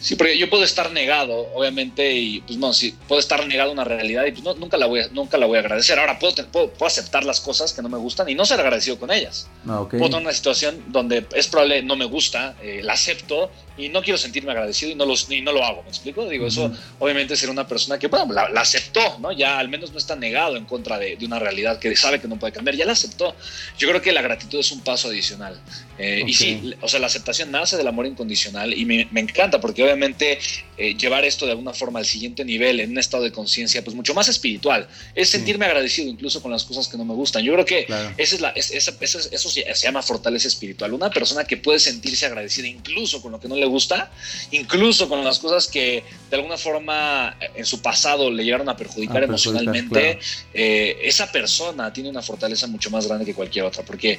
Sí, 0.00 0.16
porque 0.16 0.36
yo 0.36 0.50
puedo 0.50 0.64
estar 0.64 0.92
negado, 0.92 1.46
obviamente, 1.54 2.12
y 2.12 2.40
pues 2.42 2.58
no, 2.58 2.74
sí, 2.74 2.94
puedo 3.08 3.18
estar 3.18 3.46
negado 3.46 3.70
a 3.70 3.72
una 3.72 3.84
realidad 3.84 4.26
y 4.26 4.32
pues 4.32 4.44
no, 4.44 4.54
nunca, 4.54 4.76
la 4.76 4.86
voy 4.86 5.00
a, 5.00 5.08
nunca 5.08 5.38
la 5.38 5.46
voy 5.46 5.56
a 5.56 5.60
agradecer. 5.60 5.98
Ahora 5.98 6.18
puedo, 6.18 6.34
puedo, 6.52 6.86
aceptar 6.86 7.24
las 7.24 7.40
cosas 7.40 7.72
que 7.72 7.80
no 7.80 7.88
me 7.88 7.96
gustan 7.96 8.28
y 8.28 8.34
no 8.34 8.44
ser 8.44 8.60
agradecido 8.60 8.98
con 8.98 9.10
ellas. 9.10 9.48
Ah, 9.66 9.86
puedo 9.88 10.10
tener 10.10 10.22
una 10.22 10.32
situación 10.32 10.84
donde 10.88 11.26
es 11.34 11.48
probable 11.48 11.82
no 11.82 11.96
me 11.96 12.04
gusta, 12.04 12.54
eh, 12.62 12.80
la 12.82 12.92
acepto 12.92 13.50
y 13.76 13.88
no 13.88 14.02
quiero 14.02 14.18
sentirme 14.18 14.52
agradecido 14.52 14.92
y 14.92 14.94
no, 14.94 15.04
los, 15.04 15.30
y 15.30 15.40
no 15.40 15.52
lo 15.52 15.64
hago, 15.64 15.82
¿me 15.82 15.88
explico? 15.88 16.28
Digo, 16.28 16.46
eso 16.46 16.72
obviamente 16.98 17.36
ser 17.36 17.50
una 17.50 17.66
persona 17.66 17.98
que, 17.98 18.08
bueno, 18.08 18.32
la, 18.32 18.60
aceptó, 18.60 19.18
¿no? 19.18 19.32
Ya 19.32 19.58
al 19.58 19.68
menos 19.68 19.92
no 19.92 19.98
está 19.98 20.16
negado 20.16 20.56
en 20.56 20.64
contra 20.64 20.98
de, 20.98 21.16
de, 21.16 21.26
una 21.26 21.38
realidad 21.38 21.78
que 21.78 21.94
sabe 21.96 22.20
que 22.20 22.28
no 22.28 22.38
puede 22.38 22.52
cambiar, 22.52 22.76
ya 22.76 22.84
la 22.84 22.92
aceptó. 22.92 23.34
Yo 23.78 23.88
creo 23.88 24.00
que 24.00 24.12
la 24.12 24.22
gratitud 24.22 24.58
es 24.58 24.72
un 24.72 24.80
paso 24.80 25.08
adicional. 25.08 25.60
Eh, 25.98 26.24
y 26.26 26.34
sí, 26.34 26.74
o 26.80 26.88
sea, 26.88 27.00
la 27.00 27.06
aceptación 27.06 27.50
nace 27.50 27.76
del 27.76 27.86
amor 27.86 28.06
incondicional 28.06 28.72
y 28.74 28.84
me, 28.84 29.08
me 29.10 29.20
encanta 29.20 29.60
porque 29.60 29.82
obviamente 29.82 30.38
eh, 30.78 30.94
llevar 30.94 31.24
esto 31.24 31.46
de 31.46 31.52
alguma 31.52 31.72
forma 31.72 31.98
al 31.98 32.06
siguiente 32.06 32.44
nivel, 32.44 32.80
en 32.80 32.90
un 32.90 32.98
estado 32.98 33.22
de 33.22 33.32
conciencia, 33.32 33.82
pues 33.82 33.96
mucho 33.96 34.14
más 34.14 34.28
espiritual, 34.28 34.88
es 35.14 35.30
sentirme 35.30 35.64
agradecido 35.66 36.08
incluso 36.08 36.42
con 36.42 36.50
las 36.50 36.64
cosas 36.64 36.88
que 36.88 36.96
no 36.96 37.04
me 37.04 37.14
gustan. 37.14 37.42
Yo 37.42 37.52
creo 37.54 37.64
que 37.64 37.86
esa 38.16 38.34
es 38.34 38.40
la, 38.40 38.50
eso 38.50 39.50
se 39.50 39.64
llama 39.82 40.02
fortaleza 40.02 40.48
espiritual. 40.48 40.92
Una 40.92 41.10
persona 41.10 41.44
que 41.44 41.56
puede 41.56 41.78
sentirse 41.78 42.26
agradecida 42.26 42.66
incluso 42.66 43.22
con 43.22 43.32
lo 43.32 43.40
que 43.40 43.48
no 43.48 43.56
le 43.56 43.66
gusta, 43.66 44.10
incluso 44.50 45.08
con 45.08 45.24
las 45.24 45.38
cosas 45.38 45.66
que 45.66 46.04
de 46.30 46.36
alguna 46.36 46.58
forma 46.58 47.36
en 47.54 47.64
su 47.64 47.80
pasado 47.80 48.30
le 48.30 48.44
llegaron 48.44 48.68
a 48.68 48.76
perjudicar 48.76 49.22
emocionalmente, 49.22 50.18
eh, 50.52 50.98
esa 51.02 51.32
persona 51.32 51.92
tiene 51.92 52.10
una 52.10 52.22
fortaleza 52.22 52.66
mucho 52.66 52.90
más 52.90 53.06
grande 53.06 53.24
que 53.24 53.34
cualquier 53.34 53.64
otra. 53.64 53.82
Porque 53.82 54.18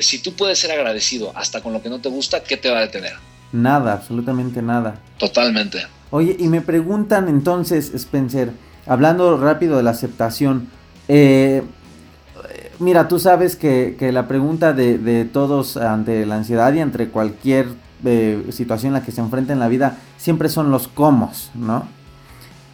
si 0.00 0.18
tú 0.18 0.34
puedes 0.34 0.58
ser 0.58 0.70
agradecido, 0.70 1.32
hasta 1.34 1.62
con 1.62 1.72
lo 1.72 1.82
que 1.82 1.88
no 1.88 2.00
te 2.00 2.08
gusta, 2.08 2.42
¿qué 2.42 2.56
te 2.56 2.68
va 2.68 2.78
a 2.78 2.82
detener? 2.82 3.14
Nada, 3.54 3.92
absolutamente 3.92 4.62
nada. 4.62 4.96
Totalmente. 5.16 5.78
Oye, 6.10 6.34
y 6.40 6.48
me 6.48 6.60
preguntan 6.60 7.28
entonces, 7.28 7.94
Spencer, 7.94 8.50
hablando 8.84 9.36
rápido 9.36 9.76
de 9.76 9.84
la 9.84 9.90
aceptación, 9.90 10.66
eh, 11.06 11.62
mira, 12.80 13.06
tú 13.06 13.20
sabes 13.20 13.54
que, 13.54 13.96
la 14.12 14.26
pregunta 14.26 14.72
de, 14.72 15.24
todos 15.32 15.76
ante 15.76 16.26
la 16.26 16.34
ansiedad 16.34 16.72
y 16.72 16.80
ante 16.80 17.10
cualquier 17.10 17.68
eh, 18.04 18.44
situación 18.50 18.88
en 18.88 18.94
la 18.94 19.04
que 19.04 19.12
se 19.12 19.20
enfrenta 19.20 19.52
en 19.52 19.60
la 19.60 19.68
vida, 19.68 19.98
siempre 20.16 20.48
son 20.48 20.72
los 20.72 20.88
cómo, 20.88 21.30
¿no? 21.54 21.86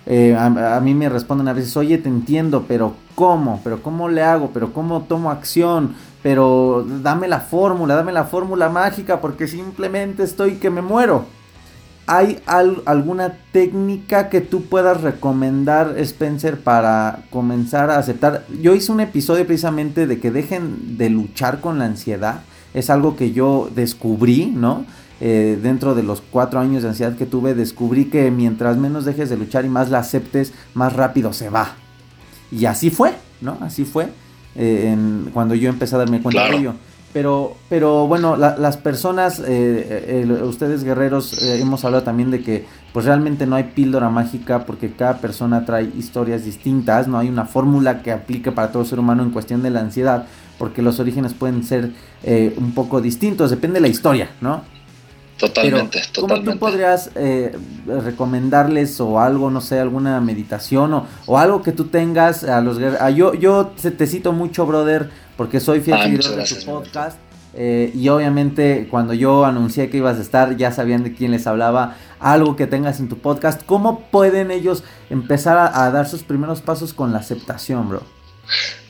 Eh, 0.07 0.35
a, 0.35 0.77
a, 0.77 0.81
mí 0.81 0.95
me 0.95 1.09
responden 1.09 1.49
a 1.49 1.53
veces, 1.53 1.77
oye, 1.77 1.99
te 1.99 2.09
entiendo, 2.09 2.65
pero 2.67 2.95
¿cómo? 3.15 3.61
¿Pero 3.63 3.83
cómo 3.83 4.09
le 4.09 4.23
hago? 4.23 4.51
¿Pero 4.53 4.73
cómo 4.73 5.03
tomo 5.03 5.31
acción? 5.31 5.95
pero 6.23 6.87
dame 7.03 7.29
la 7.29 7.41
fórmula, 7.41 7.95
dame 7.95 8.13
la 8.13 8.25
fórmula 8.25 8.69
mágica 8.69 9.21
porque 9.21 9.47
simplemente 9.47 10.23
estoy 10.23 10.55
que 10.57 10.71
me 10.71 10.83
muero. 10.83 11.25
¿Hay 12.07 12.41
alguna 12.47 13.39
técnica 13.53 14.31
que 14.31 14.41
tú 14.41 14.65
puedas 14.65 15.01
recomendar, 15.01 15.95
Spencer, 15.99 16.59
para 16.59 17.23
comenzar 17.31 17.89
a 17.89 17.99
aceptar? 17.99 18.45
Yo 18.61 18.75
hice 18.75 18.91
un 18.91 18.99
episodio 18.99 19.47
precisamente 19.47 20.09
de 20.09 20.19
que 20.19 20.33
dejen 20.33 20.99
de 20.99 21.09
luchar 21.09 21.61
con 21.61 21.79
la 21.79 21.85
ansiedad. 21.85 22.41
Es 22.75 22.91
algo 22.91 23.15
que 23.15 23.31
yo 23.31 23.71
descubrí, 23.77 24.47
¿no? 24.47 24.87
Eh, 25.21 25.59
dentro 25.63 25.95
de 25.95 26.03
los 26.03 26.23
cuatro 26.23 26.61
años 26.61 26.83
de 26.83 26.89
ansiedad 26.89 27.15
que 27.17 27.27
tuve, 27.27 27.55
descubrí 27.55 28.07
que 28.07 28.31
mientras 28.31 28.79
menos 28.79 29.05
dejes 29.05 29.29
de 29.29 29.37
luchar 29.37 29.65
y 29.65 29.69
más 29.69 29.91
la 29.91 29.99
aceptes, 29.99 30.53
más 30.75 30.95
rápido 30.95 31.33
se 31.33 31.51
va. 31.51 31.75
Y 32.51 32.65
así 32.65 32.91
fue, 32.91 33.13
¿no? 33.41 33.59
Así 33.61 33.85
fue. 33.85 34.09
Eh, 34.57 34.97
cuando 35.33 35.55
yo 35.55 35.69
empecé 35.69 35.95
a 35.95 35.99
darme 35.99 36.21
cuenta 36.21 36.49
de 36.49 36.57
ello. 36.57 36.75
Pero, 37.13 37.57
pero 37.69 38.07
bueno, 38.07 38.37
las 38.37 38.77
personas, 38.77 39.41
eh, 39.41 39.45
eh, 39.49 40.43
ustedes 40.45 40.85
guerreros, 40.85 41.43
hemos 41.43 41.85
hablado 41.85 42.05
también 42.05 42.31
de 42.31 42.41
que 42.41 42.67
pues 42.93 43.05
realmente 43.05 43.47
no 43.47 43.57
hay 43.57 43.65
píldora 43.65 44.11
mágica 44.11 44.65
porque 44.65 44.93
cada 44.93 45.19
persona 45.19 45.65
trae 45.65 45.91
historias 45.99 46.45
distintas, 46.45 47.09
no 47.09 47.19
hay 47.19 47.29
una 47.29 47.47
fórmula 47.47 48.03
que 48.03 48.13
aplique 48.13 48.53
para 48.53 48.71
todo 48.71 48.85
ser 48.85 49.01
humano 49.01 49.25
en 49.25 49.31
cuestión 49.31 49.61
de 49.61 49.71
la 49.71 49.81
ansiedad, 49.81 50.27
porque 50.57 50.83
los 50.83 51.01
orígenes 51.01 51.35
pueden 51.35 51.65
ser 51.65 51.91
un 52.57 52.73
poco 52.77 53.01
distintos, 53.01 53.51
depende 53.51 53.75
de 53.75 53.81
la 53.81 53.89
historia, 53.89 54.31
¿no? 54.41 54.63
Totalmente, 55.41 56.03
¿Cómo 56.21 56.43
tú 56.43 56.59
podrías 56.59 57.11
eh, 57.15 57.57
recomendarles 57.87 59.01
o 59.01 59.19
algo, 59.19 59.51
no 59.51 59.63
sé, 59.63 59.81
alguna 59.81 60.21
meditación 60.21 60.93
o, 61.27 61.39
algo 61.39 61.63
que 61.63 61.73
tú 61.73 61.85
tengas 61.87 62.45
a 62.45 62.61
los 62.61 62.79
yo, 63.15 63.33
yo 63.35 63.67
te 63.69 64.07
cito 64.07 64.33
mucho, 64.33 64.67
brother, 64.67 65.09
porque 65.39 65.59
soy 65.59 65.81
fiel 65.81 65.97
ah, 65.99 66.05
seguidor 66.05 66.37
de 66.37 66.45
tu 66.45 66.67
podcast. 66.67 67.19
Eh, 67.55 67.91
y 67.95 68.09
obviamente 68.11 68.87
cuando 68.91 69.13
yo 69.13 69.45
anuncié 69.45 69.89
que 69.89 69.97
ibas 69.97 70.19
a 70.19 70.21
estar, 70.21 70.57
ya 70.57 70.71
sabían 70.73 71.03
de 71.03 71.15
quién 71.15 71.31
les 71.31 71.47
hablaba. 71.47 71.97
Algo 72.21 72.55
que 72.55 72.67
tengas 72.67 73.01
en 73.01 73.09
tu 73.09 73.17
podcast. 73.17 73.63
¿Cómo 73.65 74.01
pueden 74.11 74.51
ellos 74.51 74.85
empezar 75.09 75.73
a 75.75 75.91
dar 75.91 76.07
sus 76.07 76.23
primeros 76.23 76.61
pasos 76.61 76.93
con 76.93 77.13
la 77.13 77.19
aceptación, 77.19 77.89
bro? 77.89 78.20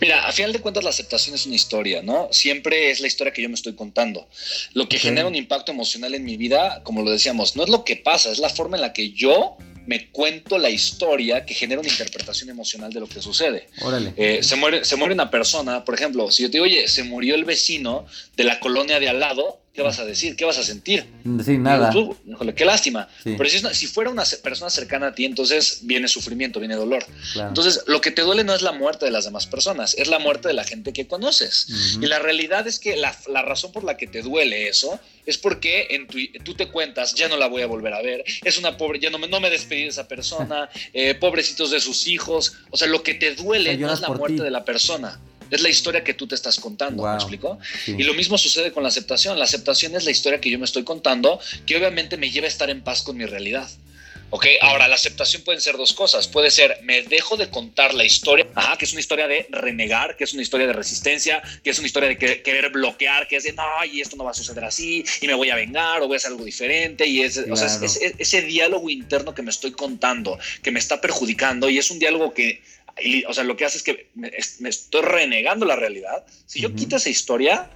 Mira, 0.00 0.26
a 0.26 0.32
final 0.32 0.52
de 0.52 0.60
cuentas 0.60 0.84
la 0.84 0.90
aceptación 0.90 1.34
es 1.34 1.46
una 1.46 1.54
historia, 1.54 2.02
¿no? 2.02 2.28
Siempre 2.32 2.90
es 2.90 3.00
la 3.00 3.06
historia 3.06 3.32
que 3.32 3.42
yo 3.42 3.48
me 3.48 3.54
estoy 3.54 3.74
contando. 3.74 4.28
Lo 4.74 4.88
que 4.88 4.98
genera 4.98 5.26
un 5.28 5.34
impacto 5.34 5.72
emocional 5.72 6.14
en 6.14 6.24
mi 6.24 6.36
vida, 6.36 6.82
como 6.82 7.02
lo 7.02 7.10
decíamos, 7.10 7.56
no 7.56 7.64
es 7.64 7.68
lo 7.68 7.84
que 7.84 7.96
pasa, 7.96 8.30
es 8.30 8.38
la 8.38 8.48
forma 8.48 8.76
en 8.76 8.82
la 8.82 8.92
que 8.92 9.10
yo 9.12 9.56
me 9.86 10.08
cuento 10.10 10.58
la 10.58 10.70
historia 10.70 11.44
que 11.44 11.54
genera 11.54 11.80
una 11.80 11.90
interpretación 11.90 12.50
emocional 12.50 12.92
de 12.92 13.00
lo 13.00 13.08
que 13.08 13.20
sucede. 13.20 13.66
Órale. 13.80 14.12
Eh, 14.16 14.40
se, 14.42 14.56
muere, 14.56 14.84
se 14.84 14.96
muere 14.96 15.14
una 15.14 15.30
persona, 15.30 15.84
por 15.84 15.94
ejemplo, 15.94 16.30
si 16.30 16.42
yo 16.42 16.48
te 16.48 16.58
digo, 16.58 16.64
oye, 16.64 16.86
se 16.88 17.02
murió 17.02 17.34
el 17.34 17.44
vecino 17.44 18.06
de 18.36 18.44
la 18.44 18.60
colonia 18.60 19.00
de 19.00 19.08
al 19.08 19.20
lado, 19.20 19.60
¿qué 19.72 19.82
vas 19.82 19.98
a 20.00 20.04
decir? 20.04 20.36
¿Qué 20.36 20.44
vas 20.44 20.58
a 20.58 20.64
sentir? 20.64 21.06
Sí, 21.44 21.56
nada. 21.58 21.90
Tú, 21.90 22.16
híjole, 22.28 22.54
qué 22.54 22.64
lástima. 22.64 23.08
Sí. 23.22 23.34
Pero 23.38 23.48
si, 23.48 23.56
es 23.56 23.62
una- 23.62 23.72
si 23.74 23.86
fuera 23.86 24.10
una 24.10 24.24
persona 24.42 24.68
cercana 24.70 25.08
a 25.08 25.14
ti, 25.14 25.24
entonces 25.24 25.80
viene 25.82 26.08
sufrimiento, 26.08 26.58
viene 26.58 26.74
dolor. 26.74 27.04
Claro. 27.32 27.48
Entonces, 27.48 27.84
lo 27.86 28.00
que 28.00 28.10
te 28.10 28.22
duele 28.22 28.42
no 28.44 28.54
es 28.54 28.62
la 28.62 28.72
muerte 28.72 29.04
de 29.04 29.10
las 29.12 29.24
demás 29.24 29.46
personas, 29.46 29.94
es 29.94 30.08
la 30.08 30.18
muerte 30.18 30.48
de 30.48 30.54
la 30.54 30.64
gente 30.64 30.92
que 30.92 31.06
conoces. 31.06 31.66
Ujú. 31.94 32.04
Y 32.04 32.06
la 32.08 32.18
realidad 32.18 32.66
es 32.66 32.78
que 32.78 32.96
la, 32.96 33.16
la 33.28 33.42
razón 33.42 33.72
por 33.72 33.84
la 33.84 33.96
que 33.96 34.06
te 34.06 34.22
duele 34.22 34.68
eso 34.68 34.98
es 35.26 35.38
porque 35.38 35.86
en 35.90 36.06
tu- 36.08 36.18
tú 36.44 36.54
te 36.54 36.68
cuentas, 36.68 37.14
ya 37.14 37.28
no 37.28 37.36
la 37.36 37.46
voy 37.46 37.62
a 37.62 37.66
volver 37.66 37.94
a 37.94 38.02
ver, 38.02 38.24
es 38.44 38.58
una 38.58 38.76
pobre, 38.76 38.98
ya 38.98 39.10
no 39.10 39.18
me, 39.18 39.28
no 39.28 39.38
me 39.40 39.50
despedí 39.50 39.82
de 39.82 39.88
esa 39.88 40.08
persona, 40.08 40.68
eh, 40.92 41.14
pobrecitos 41.14 41.70
de 41.70 41.80
sus 41.80 42.06
hijos. 42.08 42.54
O 42.70 42.76
sea, 42.76 42.88
lo 42.88 43.02
que 43.02 43.14
te 43.14 43.30
O 43.30 43.34
duele 43.36 43.76
sea, 43.76 43.86
no 43.86 43.92
es 43.92 44.00
la 44.00 44.08
muerte 44.08 44.38
ti. 44.38 44.42
de 44.42 44.50
la 44.50 44.64
persona. 44.64 45.20
Es 45.50 45.60
la 45.62 45.68
historia 45.68 46.04
que 46.04 46.14
tú 46.14 46.26
te 46.26 46.34
estás 46.34 46.58
contando, 46.60 47.02
Wow. 47.02 47.10
¿me 47.12 47.16
explico? 47.16 47.58
Sí. 47.84 47.94
Y 47.98 48.02
lo 48.04 48.14
mismo 48.14 48.38
sucede 48.38 48.72
con 48.72 48.82
la 48.82 48.88
aceptación. 48.88 49.38
La 49.38 49.44
aceptación 49.44 49.94
es 49.96 50.04
la 50.04 50.10
historia 50.10 50.40
que 50.40 50.50
yo 50.50 50.58
me 50.58 50.64
estoy 50.64 50.84
contando, 50.84 51.40
que 51.66 51.76
obviamente 51.76 52.16
me 52.16 52.30
lleva 52.30 52.46
a 52.46 52.48
estar 52.48 52.70
en 52.70 52.82
paz 52.82 53.02
con 53.02 53.16
mi 53.16 53.26
realidad. 53.26 53.68
¿Ok? 54.32 54.46
Ahora, 54.60 54.86
la 54.86 54.94
aceptación 54.94 55.42
pueden 55.42 55.60
ser 55.60 55.76
dos 55.76 55.92
cosas. 55.92 56.28
Puede 56.28 56.52
ser, 56.52 56.78
me 56.84 57.02
dejo 57.02 57.36
de 57.36 57.50
contar 57.50 57.94
la 57.94 58.04
historia, 58.04 58.46
ajá, 58.54 58.76
que 58.78 58.84
es 58.84 58.92
una 58.92 59.00
historia 59.00 59.26
de 59.26 59.48
renegar, 59.50 60.16
que 60.16 60.22
es 60.22 60.32
una 60.32 60.42
historia 60.42 60.68
de 60.68 60.72
resistencia, 60.72 61.42
que 61.64 61.70
es 61.70 61.78
una 61.80 61.88
historia 61.88 62.10
de 62.10 62.16
que- 62.16 62.40
querer 62.40 62.70
bloquear, 62.70 63.26
que 63.26 63.34
es 63.34 63.42
de, 63.42 63.52
no, 63.54 63.64
y 63.92 64.00
esto 64.00 64.14
no 64.14 64.22
va 64.22 64.30
a 64.30 64.34
suceder 64.34 64.62
así, 64.64 65.04
y 65.20 65.26
me 65.26 65.34
voy 65.34 65.50
a 65.50 65.56
vengar, 65.56 66.00
o 66.02 66.06
voy 66.06 66.14
a 66.14 66.18
hacer 66.18 66.30
algo 66.30 66.44
diferente, 66.44 67.08
y 67.08 67.22
es, 67.22 67.38
o 67.38 67.56
sea, 67.56 67.66
es- 67.66 67.72
Claro. 67.72 67.86
es- 67.86 67.96
es- 67.96 68.14
ese 68.18 68.42
diálogo 68.42 68.88
interno 68.88 69.34
que 69.34 69.42
me 69.42 69.50
estoy 69.50 69.72
contando, 69.72 70.38
que 70.62 70.70
me 70.70 70.78
está 70.78 71.00
perjudicando, 71.00 71.68
y 71.68 71.78
es 71.78 71.90
un 71.90 71.98
diálogo 71.98 72.32
que, 72.32 72.62
y, 73.02 73.24
o 73.24 73.32
sea, 73.34 73.44
lo 73.44 73.56
que 73.56 73.64
hace 73.64 73.78
es 73.78 73.82
que 73.82 74.08
me, 74.14 74.30
me 74.60 74.68
estoy 74.68 75.02
renegando 75.02 75.66
la 75.66 75.76
realidad. 75.76 76.24
Si 76.46 76.60
yo 76.60 76.68
Ujú. 76.68 76.76
quito 76.76 76.96
esa 76.96 77.08
historia, 77.10 77.70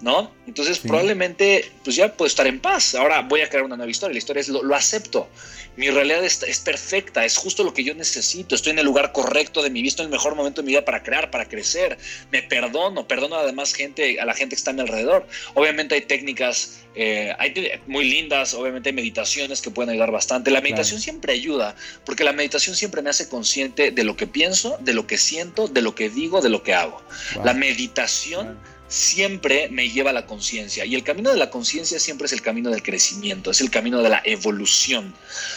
¿no? 0.00 0.32
Entonces 0.46 0.78
Sí. 0.78 0.88
probablemente 0.88 1.64
pues 1.82 1.96
ya 1.96 2.12
puedo 2.14 2.26
estar 2.26 2.46
en 2.46 2.60
paz. 2.60 2.94
Ahora 2.94 3.22
voy 3.22 3.40
a 3.40 3.48
crear 3.48 3.64
una 3.64 3.76
nueva 3.76 3.90
historia. 3.90 4.12
La 4.12 4.18
historia 4.18 4.40
es 4.40 4.48
lo, 4.48 4.62
lo 4.62 4.74
acepto. 4.74 5.28
Mi 5.76 5.90
realidad 5.90 6.24
es, 6.24 6.42
es 6.42 6.60
perfecta, 6.60 7.24
es 7.24 7.36
justo 7.36 7.64
lo 7.64 7.74
que 7.74 7.84
yo 7.84 7.94
necesito. 7.94 8.54
Estoy 8.54 8.72
en 8.72 8.78
el 8.78 8.86
lugar 8.86 9.12
correcto 9.12 9.62
de 9.62 9.70
mi 9.70 9.82
vida, 9.82 9.90
estoy 9.90 10.04
en 10.04 10.12
el 10.12 10.16
mejor 10.16 10.34
momento 10.34 10.62
de 10.62 10.66
mi 10.66 10.72
vida 10.72 10.84
para 10.84 11.02
crear, 11.02 11.30
para 11.30 11.46
crecer. 11.46 11.98
Me 12.30 12.42
perdono, 12.42 13.06
perdono 13.06 13.36
a 13.36 13.40
la 13.40 13.46
demás 13.46 13.74
gente, 13.74 14.20
a 14.20 14.24
la 14.24 14.34
gente 14.34 14.54
que 14.54 14.60
está 14.60 14.70
a 14.70 14.74
mi 14.74 14.80
alrededor. 14.80 15.26
Obviamente 15.54 15.94
hay 15.94 16.02
técnicas 16.02 16.84
eh, 16.96 17.34
hay 17.38 17.80
muy 17.86 18.08
lindas, 18.08 18.54
obviamente 18.54 18.90
hay 18.90 18.94
meditaciones 18.94 19.60
que 19.60 19.70
pueden 19.70 19.90
ayudar 19.90 20.12
bastante. 20.12 20.50
La 20.50 20.60
meditación 20.60 21.00
siempre 21.00 21.32
ayuda, 21.32 21.74
porque 22.04 22.22
la 22.22 22.32
meditación 22.32 22.76
siempre 22.76 23.02
me 23.02 23.10
hace 23.10 23.28
consciente 23.28 23.90
de 23.90 24.04
lo 24.04 24.16
que 24.16 24.26
pienso, 24.26 24.78
de 24.80 24.94
lo 24.94 25.06
que 25.06 25.18
siento, 25.18 25.66
de 25.66 25.82
lo 25.82 25.94
que 25.94 26.08
digo, 26.08 26.40
de 26.40 26.50
lo 26.50 26.62
que 26.62 26.74
hago. 26.74 27.02
Wow. 27.34 27.44
La 27.44 27.54
meditación 27.54 28.58
siempre 28.94 29.68
me 29.70 29.90
lleva 29.90 30.10
a 30.10 30.12
la 30.12 30.24
conciencia 30.24 30.84
y 30.84 30.94
el 30.94 31.02
camino 31.02 31.30
de 31.30 31.36
la 31.36 31.50
conciencia 31.50 31.98
siempre 31.98 32.26
es 32.26 32.32
el 32.32 32.42
camino 32.42 32.70
del 32.70 32.82
crecimiento, 32.82 33.50
es 33.50 33.60
el 33.60 33.68
camino 33.68 34.00
de 34.00 34.08
la 34.08 34.22
evolución. 34.24 35.12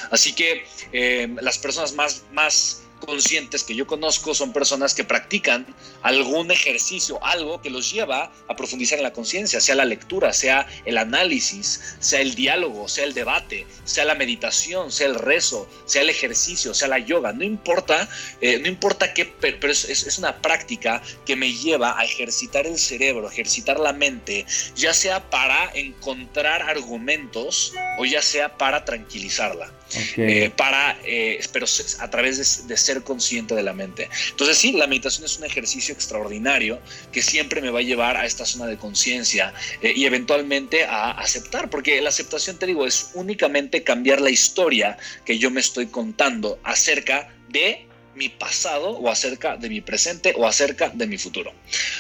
Así 0.10 0.34
que 0.34 0.66
eh, 0.92 1.28
las 1.40 1.60
personas 1.60 1.94
más, 1.94 2.24
más 2.32 2.82
conscientes 3.00 3.64
que 3.64 3.76
yo 3.76 3.88
conozco 3.88 4.34
son 4.34 4.54
personas 4.54 4.94
que 4.94 5.04
practican 5.04 5.66
algún 6.02 6.52
ejercicio, 6.52 7.24
algo 7.24 7.62
que 7.62 7.70
los 7.70 7.92
lleva 7.92 8.32
a 8.48 8.56
profundizar 8.56 8.98
en 8.98 9.04
la 9.04 9.14
conciencia, 9.14 9.62
sea 9.62 9.76
la 9.76 9.86
lectura, 9.86 10.34
sea 10.34 10.68
el 10.86 10.98
análisis, 10.98 11.96
sea 12.00 12.22
el 12.22 12.36
diálogo, 12.36 12.88
sea 12.88 13.06
el 13.06 13.14
debate, 13.14 13.66
sea 13.86 14.06
la 14.06 14.16
meditación, 14.16 14.92
sea 14.92 15.08
el 15.08 15.16
rezo, 15.16 15.70
sea 15.86 16.02
el 16.02 16.10
ejercicio, 16.10 16.74
sea 16.74 16.88
la 16.88 17.00
yoga, 17.00 17.34
no 17.34 17.44
importa, 17.44 18.08
eh, 18.42 18.60
no 18.60 18.68
importa 18.68 19.14
qué, 19.14 19.26
pero, 19.26 19.72
es, 19.72 19.86
es- 19.86 20.18
una 20.18 20.42
práctica 20.42 21.02
que 21.28 21.36
me 21.36 21.54
lleva 21.54 22.00
a 22.00 22.04
ejercitar 22.04 22.66
el 22.66 22.80
cerebro, 22.80 23.30
ejercitar 23.30 23.80
la 23.80 23.94
mente, 23.94 24.46
ya 24.76 24.94
sea 24.94 25.30
para 25.30 25.70
encontrar 25.76 26.64
argumentos 26.64 27.74
o 28.00 28.06
ya 28.06 28.22
sea 28.22 28.58
para 28.58 28.84
tranquilizarla. 28.84 29.72
Eh, 30.18 30.52
para, 30.58 30.98
eh, 31.06 31.40
pero 31.54 31.66
a 32.00 32.10
través 32.10 32.38
de, 32.68 32.68
de 32.68 32.78
ser 32.88 33.04
consciente 33.04 33.54
de 33.56 33.64
la 33.64 33.74
mente. 33.74 34.10
Entonces 34.32 34.58
sí, 34.58 34.72
la 34.72 34.88
meditación 34.88 35.26
es 35.26 35.38
un 35.38 35.46
ejercicio 35.46 35.94
extraordinario 35.94 36.80
que 37.12 37.22
siempre 37.22 37.62
me 37.62 37.70
va 37.70 37.80
a 37.80 37.84
llevar 37.84 38.18
a 38.18 38.26
esta 38.26 38.46
zona 38.46 38.66
de 38.66 38.78
conciencia 38.78 39.54
eh, 39.82 39.94
y 39.96 40.06
eventualmente 40.06 40.86
a 40.86 41.12
aceptar, 41.12 41.70
porque 41.70 42.02
la 42.02 42.10
aceptación, 42.10 42.58
te 42.58 42.66
digo, 42.66 42.86
es 42.86 43.12
únicamente 43.14 43.84
cambiar 43.84 44.22
la 44.22 44.30
historia 44.30 44.98
que 45.26 45.38
yo 45.38 45.52
me 45.52 45.60
estoy 45.60 45.88
contando 45.88 46.60
acerca 46.64 47.30
de 47.50 47.88
mi 48.16 48.30
pasado 48.30 48.90
o 48.92 49.10
acerca 49.10 49.58
de 49.58 49.70
mi 49.70 49.82
presente 49.82 50.34
o 50.36 50.48
acerca 50.48 50.90
de 50.90 51.08
mi 51.08 51.18
futuro. 51.18 51.54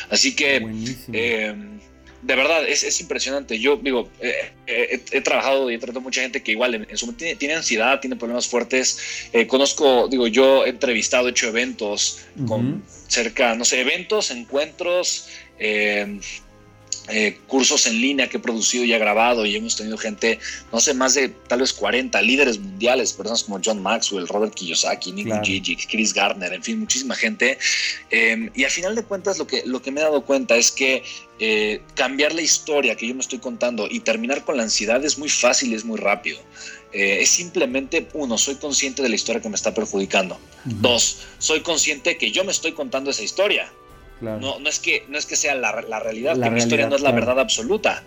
Así 0.09 0.35
que... 0.35 1.76
Eh, 2.17 2.25
de 2.27 2.35
verdad, 2.35 2.67
es, 2.67 2.83
es 2.83 2.99
impresionante. 3.01 3.59
Yo 3.59 3.77
digo, 3.77 4.09
eh, 4.19 4.51
eh, 4.67 5.01
he, 5.11 5.17
he 5.17 5.21
trabajado 5.21 5.69
y 5.69 5.75
he 5.75 5.77
tratado 5.77 5.99
a 5.99 6.03
mucha 6.03 6.21
gente 6.21 6.41
que 6.41 6.51
igual 6.51 6.75
en, 6.75 6.87
en 6.89 6.97
su, 6.97 7.11
tiene, 7.13 7.35
tiene 7.35 7.55
ansiedad, 7.55 7.99
tiene 7.99 8.15
problemas 8.15 8.47
fuertes. 8.47 9.29
Eh, 9.33 9.47
conozco, 9.47 10.07
digo, 10.07 10.27
yo 10.27 10.65
he 10.65 10.69
entrevistado, 10.69 11.27
he 11.27 11.31
hecho 11.31 11.47
eventos 11.47 12.19
con 12.47 12.83
cerca, 13.07 13.55
no 13.55 13.65
sé, 13.65 13.81
eventos, 13.81 14.31
encuentros, 14.31 15.27
eh, 17.09 17.39
cursos 17.47 17.87
en 17.87 18.01
línea 18.01 18.27
que 18.27 18.37
he 18.37 18.39
producido 18.39 18.83
y 18.83 18.91
he 18.93 18.99
grabado 18.99 19.45
y 19.45 19.55
hemos 19.55 19.77
tenido 19.77 19.97
gente, 19.97 20.39
no 20.73 20.79
sé, 20.81 20.93
más 20.93 21.13
de 21.13 21.29
tal 21.29 21.61
vez 21.61 21.71
40 21.71 22.21
líderes 22.21 22.59
mundiales, 22.59 23.13
personas 23.13 23.43
como 23.43 23.61
John 23.63 23.81
Maxwell, 23.81 24.27
Robert 24.27 24.53
Kiyosaki, 24.53 25.13
Nick 25.13 25.27
Claro. 25.27 25.43
Gigi, 25.43 25.75
Chris 25.77 26.13
Gardner, 26.13 26.51
en 26.53 26.63
fin, 26.63 26.79
muchísima 26.79 27.15
gente. 27.15 27.57
Eh, 28.09 28.49
y 28.53 28.63
a 28.65 28.69
final 28.69 28.95
de 28.95 29.03
cuentas 29.03 29.37
lo 29.37 29.47
que, 29.47 29.63
lo 29.65 29.81
que 29.81 29.91
me 29.91 30.01
he 30.01 30.03
dado 30.03 30.25
cuenta 30.25 30.57
es 30.57 30.69
que 30.69 31.03
eh, 31.39 31.81
cambiar 31.93 32.33
la 32.33 32.41
historia 32.41 32.95
que 32.95 33.07
yo 33.07 33.13
me 33.13 33.21
estoy 33.21 33.39
contando 33.39 33.87
y 33.89 34.01
terminar 34.01 34.43
con 34.43 34.57
la 34.57 34.63
ansiedad 34.63 35.03
es 35.05 35.17
muy 35.17 35.29
fácil 35.29 35.71
y 35.71 35.75
es 35.75 35.85
muy 35.85 35.97
rápido. 35.97 36.39
Eh, 36.91 37.19
es 37.21 37.29
simplemente, 37.29 38.07
uno, 38.13 38.37
soy 38.37 38.55
consciente 38.55 39.01
de 39.01 39.09
la 39.09 39.15
historia 39.15 39.41
que 39.41 39.49
me 39.49 39.55
está 39.55 39.73
perjudicando. 39.73 40.35
Ujú. 40.65 40.75
Dos, 40.81 41.19
soy 41.37 41.61
consciente 41.61 42.17
que 42.17 42.31
yo 42.31 42.43
me 42.43 42.51
estoy 42.51 42.71
contando 42.73 43.11
esa 43.11 43.23
historia. 43.23 43.71
Claro. 44.19 44.39
No, 44.39 44.59
no, 44.59 44.69
es, 44.69 44.79
que, 44.79 45.05
no 45.09 45.17
es 45.17 45.25
que 45.25 45.35
sea 45.35 45.53
la, 45.55 45.81
la 45.87 45.99
realidad, 45.99 46.35
La 46.35 46.47
que 46.47 46.51
mi 46.51 46.59
historia 46.59 46.87
no 46.87 46.95
es 46.95 47.01
la 47.01 47.11
claro. 47.11 47.25
verdad 47.25 47.39
absoluta. 47.39 48.03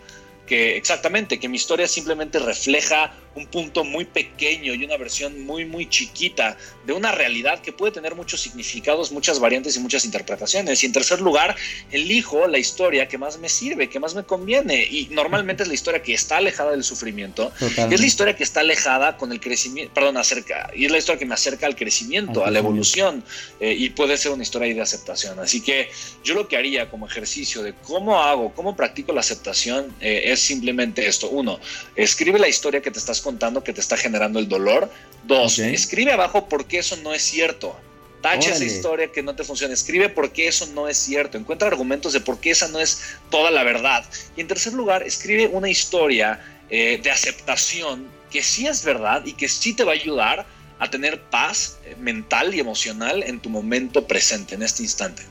Que 0.51 0.77
exactamente, 0.77 1.39
que 1.39 1.49
mi 1.49 1.59
historia 1.59 1.87
simplemente 1.87 2.41
refleja 2.41 3.15
un 3.37 3.47
punto 3.47 3.85
muy 3.85 4.05
pequeño 4.05 4.75
y 4.75 4.83
una 4.83 4.97
versión 4.97 5.45
muy, 5.45 5.65
muy 5.65 5.89
chiquita 5.89 6.57
de 6.85 6.93
una 6.93 7.13
realidad 7.13 7.61
que 7.61 7.73
puede 7.73 7.93
tener 7.93 8.17
muchos 8.17 8.41
significados, 8.41 9.13
muchas 9.13 9.39
variantes 9.39 9.77
y 9.77 9.79
muchas 9.79 10.05
interpretaciones. 10.05 10.83
Y 10.83 10.87
en 10.87 10.93
tercer 10.93 11.21
lugar, 11.21 11.55
elijo 11.93 12.49
la 12.49 12.59
historia 12.59 13.07
que 13.07 13.17
más 13.17 13.39
me 13.39 13.49
sirve, 13.49 13.89
que 13.89 14.01
más 14.01 14.17
me 14.17 14.25
conviene. 14.25 14.83
Y 14.83 15.07
normalmente 15.13 15.63
es 15.63 15.69
la 15.69 15.75
historia 15.75 16.03
que 16.03 16.15
está 16.15 16.39
alejada 16.39 16.73
del 16.73 16.83
sufrimiento, 16.83 17.53
y 17.61 17.69
Totalmente. 17.69 17.95
es 17.95 18.01
la 18.01 18.07
historia 18.09 18.35
que 18.35 18.43
está 18.43 18.61
alejada 18.61 19.17
con 19.17 19.31
el 19.31 19.39
crecimiento, 19.39 19.95
perdón, 19.95 20.17
acerca, 20.17 20.73
y 20.75 20.87
es 20.87 20.91
la 20.91 20.99
historia 20.99 21.21
que 21.21 21.27
me 21.27 21.35
acerca 21.35 21.67
al 21.67 21.77
crecimiento, 21.77 22.41
Al 22.43 22.49
a 22.49 22.51
la 22.51 22.59
evolución, 22.59 23.23
eh, 23.61 23.73
y 23.79 23.91
puede 23.91 24.17
ser 24.17 24.33
una 24.33 24.43
historia 24.43 24.75
de 24.75 24.81
aceptación. 24.81 25.39
Así 25.39 25.61
que 25.61 25.91
yo 26.25 26.35
lo 26.35 26.49
que 26.49 26.57
haría 26.57 26.91
como 26.91 27.07
ejercicio 27.07 27.63
de 27.63 27.75
cómo 27.75 28.21
hago, 28.21 28.53
cómo 28.53 28.75
practico 28.75 29.13
la 29.13 29.21
aceptación, 29.21 29.95
eh, 30.01 30.23
es 30.27 30.40
simplemente 30.41 31.07
esto. 31.07 31.29
Uno, 31.29 31.61
escribe 31.97 32.39
la 32.39 32.49
historia 32.49 32.81
que 32.81 32.91
te 32.91 32.99
estás 32.99 33.21
contando 33.21 33.63
que 33.63 33.73
te 33.73 33.81
está 33.81 33.97
generando 33.97 34.39
el 34.39 34.49
dolor. 34.49 34.91
Dos, 35.25 35.59
escribe 35.59 36.13
abajo 36.13 36.49
por 36.49 36.67
qué 36.67 36.79
eso 36.79 36.97
no 36.99 37.13
es 37.13 37.23
cierto. 37.23 37.77
Tacha 38.21 38.51
esa 38.51 38.65
historia 38.65 39.11
que 39.11 39.23
no 39.23 39.35
te 39.35 39.45
funciona. 39.45 39.73
Escribe 39.73 40.09
por 40.09 40.31
qué 40.33 40.49
eso 40.49 40.67
no 40.75 40.89
es 40.89 40.99
cierto. 40.99 41.39
Encuentra 41.39 41.69
argumentos 41.69 42.13
de 42.13 42.21
por 42.21 42.39
qué 42.39 42.51
esa 42.51 42.69
no 42.69 42.79
es 42.79 43.01
toda 43.31 43.51
la 43.51 43.65
verdad. 43.65 44.05
Y 44.37 44.43
en 44.43 44.49
tercer 44.49 44.75
lugar, 44.75 45.03
escribe 45.03 45.47
una 45.47 45.71
historia 45.71 46.41
eh, 46.69 47.01
de 47.03 47.11
aceptación 47.11 48.07
que 48.31 48.43
sí 48.43 48.67
es 48.67 48.85
verdad 48.85 49.25
y 49.25 49.33
que 49.33 49.49
sí 49.49 49.73
te 49.73 49.85
va 49.85 49.93
a 49.93 49.95
ayudar 49.95 50.47
a 50.79 50.91
tener 50.91 51.21
paz 51.21 51.79
eh, 51.85 51.97
mental 51.99 52.55
y 52.55 52.61
emocional 52.61 53.23
en 53.23 53.41
tu 53.41 53.49
momento 53.49 54.07
presente, 54.07 54.55
en 54.55 54.63
este 54.63 54.83
instante. 54.83 55.23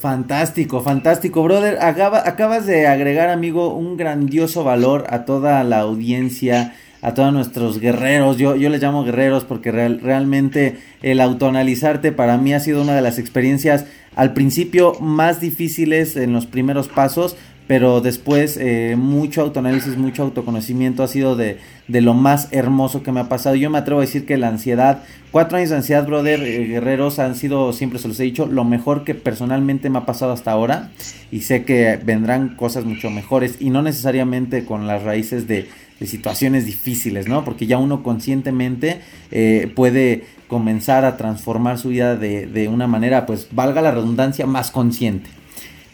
Fantástico, 0.00 0.80
fantástico, 0.80 1.42
brother. 1.42 1.78
Acaba- 1.80 2.22
acabas 2.28 2.66
de 2.66 2.86
agregar, 2.86 3.30
amigo, 3.30 3.74
un 3.74 3.96
grandioso 3.96 4.62
valor 4.62 5.06
a 5.10 5.24
toda 5.24 5.64
la 5.64 5.80
audiencia, 5.80 6.74
a 7.02 7.14
todos 7.14 7.32
nuestros 7.32 7.80
guerreros. 7.80 8.36
Yo, 8.38 8.54
yo 8.54 8.68
les 8.70 8.80
llamo 8.80 9.02
guerreros 9.02 9.42
porque 9.44 9.72
real- 9.72 10.00
realmente 10.00 10.78
el 11.02 11.20
autoanalizarte 11.20 12.12
para 12.12 12.36
mí 12.38 12.54
ha 12.54 12.60
sido 12.60 12.80
una 12.82 12.94
de 12.94 13.02
las 13.02 13.18
experiencias 13.18 13.86
al 14.14 14.34
principio 14.34 14.94
más 15.00 15.40
difíciles 15.40 16.16
en 16.16 16.32
los 16.32 16.46
primeros 16.46 16.86
pasos, 16.88 17.36
pero 17.68 18.00
después 18.00 18.56
eh, 18.56 18.96
mucho 18.96 19.42
autoanálisis, 19.42 19.98
mucho 19.98 20.22
autoconocimiento 20.22 21.02
ha 21.02 21.06
sido 21.06 21.36
de, 21.36 21.58
de 21.86 22.00
lo 22.00 22.14
más 22.14 22.48
hermoso 22.50 23.02
que 23.02 23.12
me 23.12 23.20
ha 23.20 23.28
pasado. 23.28 23.56
Yo 23.56 23.68
me 23.68 23.76
atrevo 23.76 24.00
a 24.00 24.04
decir 24.04 24.24
que 24.24 24.38
la 24.38 24.48
ansiedad, 24.48 25.02
cuatro 25.30 25.58
años 25.58 25.68
de 25.68 25.76
ansiedad, 25.76 26.06
brother, 26.06 26.42
eh, 26.42 26.64
guerreros, 26.64 27.18
han 27.18 27.36
sido, 27.36 27.74
siempre 27.74 27.98
se 27.98 28.08
los 28.08 28.18
he 28.20 28.22
dicho, 28.22 28.46
lo 28.46 28.64
mejor 28.64 29.04
que 29.04 29.14
personalmente 29.14 29.90
me 29.90 29.98
ha 29.98 30.06
pasado 30.06 30.32
hasta 30.32 30.50
ahora. 30.50 30.90
Y 31.30 31.42
sé 31.42 31.64
que 31.64 32.00
vendrán 32.02 32.56
cosas 32.56 32.86
mucho 32.86 33.10
mejores 33.10 33.56
y 33.60 33.68
no 33.68 33.82
necesariamente 33.82 34.64
con 34.64 34.86
las 34.86 35.02
raíces 35.02 35.46
de, 35.46 35.68
situaciones 36.06 36.64
difíciles, 36.64 37.26
¿no? 37.26 37.44
Porque 37.44 37.66
ya 37.66 37.76
uno 37.76 38.04
conscientemente 38.04 39.00
eh, 39.32 39.70
puede 39.74 40.26
comenzar 40.46 41.04
a 41.04 41.16
transformar 41.16 41.76
su 41.76 41.88
vida 41.88 42.14
de, 42.14 42.46
de 42.46 42.68
una 42.68 42.86
manera, 42.86 43.26
pues 43.26 43.48
valga 43.50 43.82
la 43.82 43.90
redundancia, 43.90 44.46
más 44.46 44.70
consciente. 44.70 45.28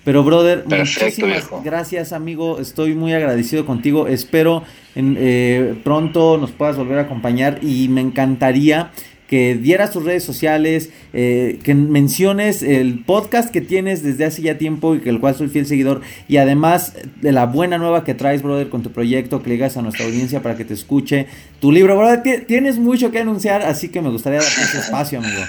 Pero, 0.05 0.23
brother, 0.23 0.65
muchísimas 0.67 1.49
gracias, 1.65 2.13
amigo. 2.13 2.61
Estoy 2.61 2.95
muy 2.95 3.15
agradecido 3.15 3.65
contigo. 3.65 4.07
Espero 4.07 4.63
en, 4.95 5.17
eh, 5.19 5.75
pronto 5.83 6.37
nos 6.39 6.53
puedas 6.53 6.77
volver 6.77 6.99
a 6.99 7.03
acompañar 7.03 7.59
y 7.63 7.89
me 7.89 8.03
encantaría 8.03 8.91
que 9.29 9.55
dieras 9.55 9.91
tus 9.91 10.05
redes 10.05 10.23
sociales, 10.23 10.91
eh, 11.15 11.59
que 11.63 11.75
menciones 11.75 12.63
el 12.63 13.03
podcast 13.05 13.51
que 13.51 13.63
tienes 13.63 14.03
desde 14.03 14.27
hace 14.27 14.43
ya 14.43 14.59
tiempo 14.59 14.95
y 14.95 15.01
que 15.01 15.09
el 15.09 15.19
cual 15.19 15.35
soy 15.35 15.49
fiel 15.49 15.67
seguidor 15.67 16.03
y 16.29 16.37
además 16.37 16.95
de 17.23 17.33
la 17.33 17.47
buena 17.47 17.79
nueva 17.79 18.05
que 18.05 18.15
traes, 18.15 18.43
brother, 18.43 18.69
con 18.69 18.83
tu 18.83 18.93
proyecto, 18.93 19.43
que 19.43 19.49
le 19.49 19.55
digas 19.55 19.79
a 19.79 19.83
nuestra 19.83 20.05
audiencia 20.05 20.43
para 20.43 20.57
que 20.57 20.67
te 20.67 20.75
escuche. 20.75 21.27
Tu 21.61 21.73
libro, 21.73 21.97
brother, 21.97 22.45
tienes 22.47 22.79
mucho 22.79 23.11
que 23.11 23.21
anunciar, 23.21 23.63
así 23.63 23.89
que 23.89 24.03
me 24.03 24.11
gustaría 24.11 24.41
darte 24.41 24.61
ese 24.61 24.79
espacio, 24.79 25.19
amigo. 25.21 25.43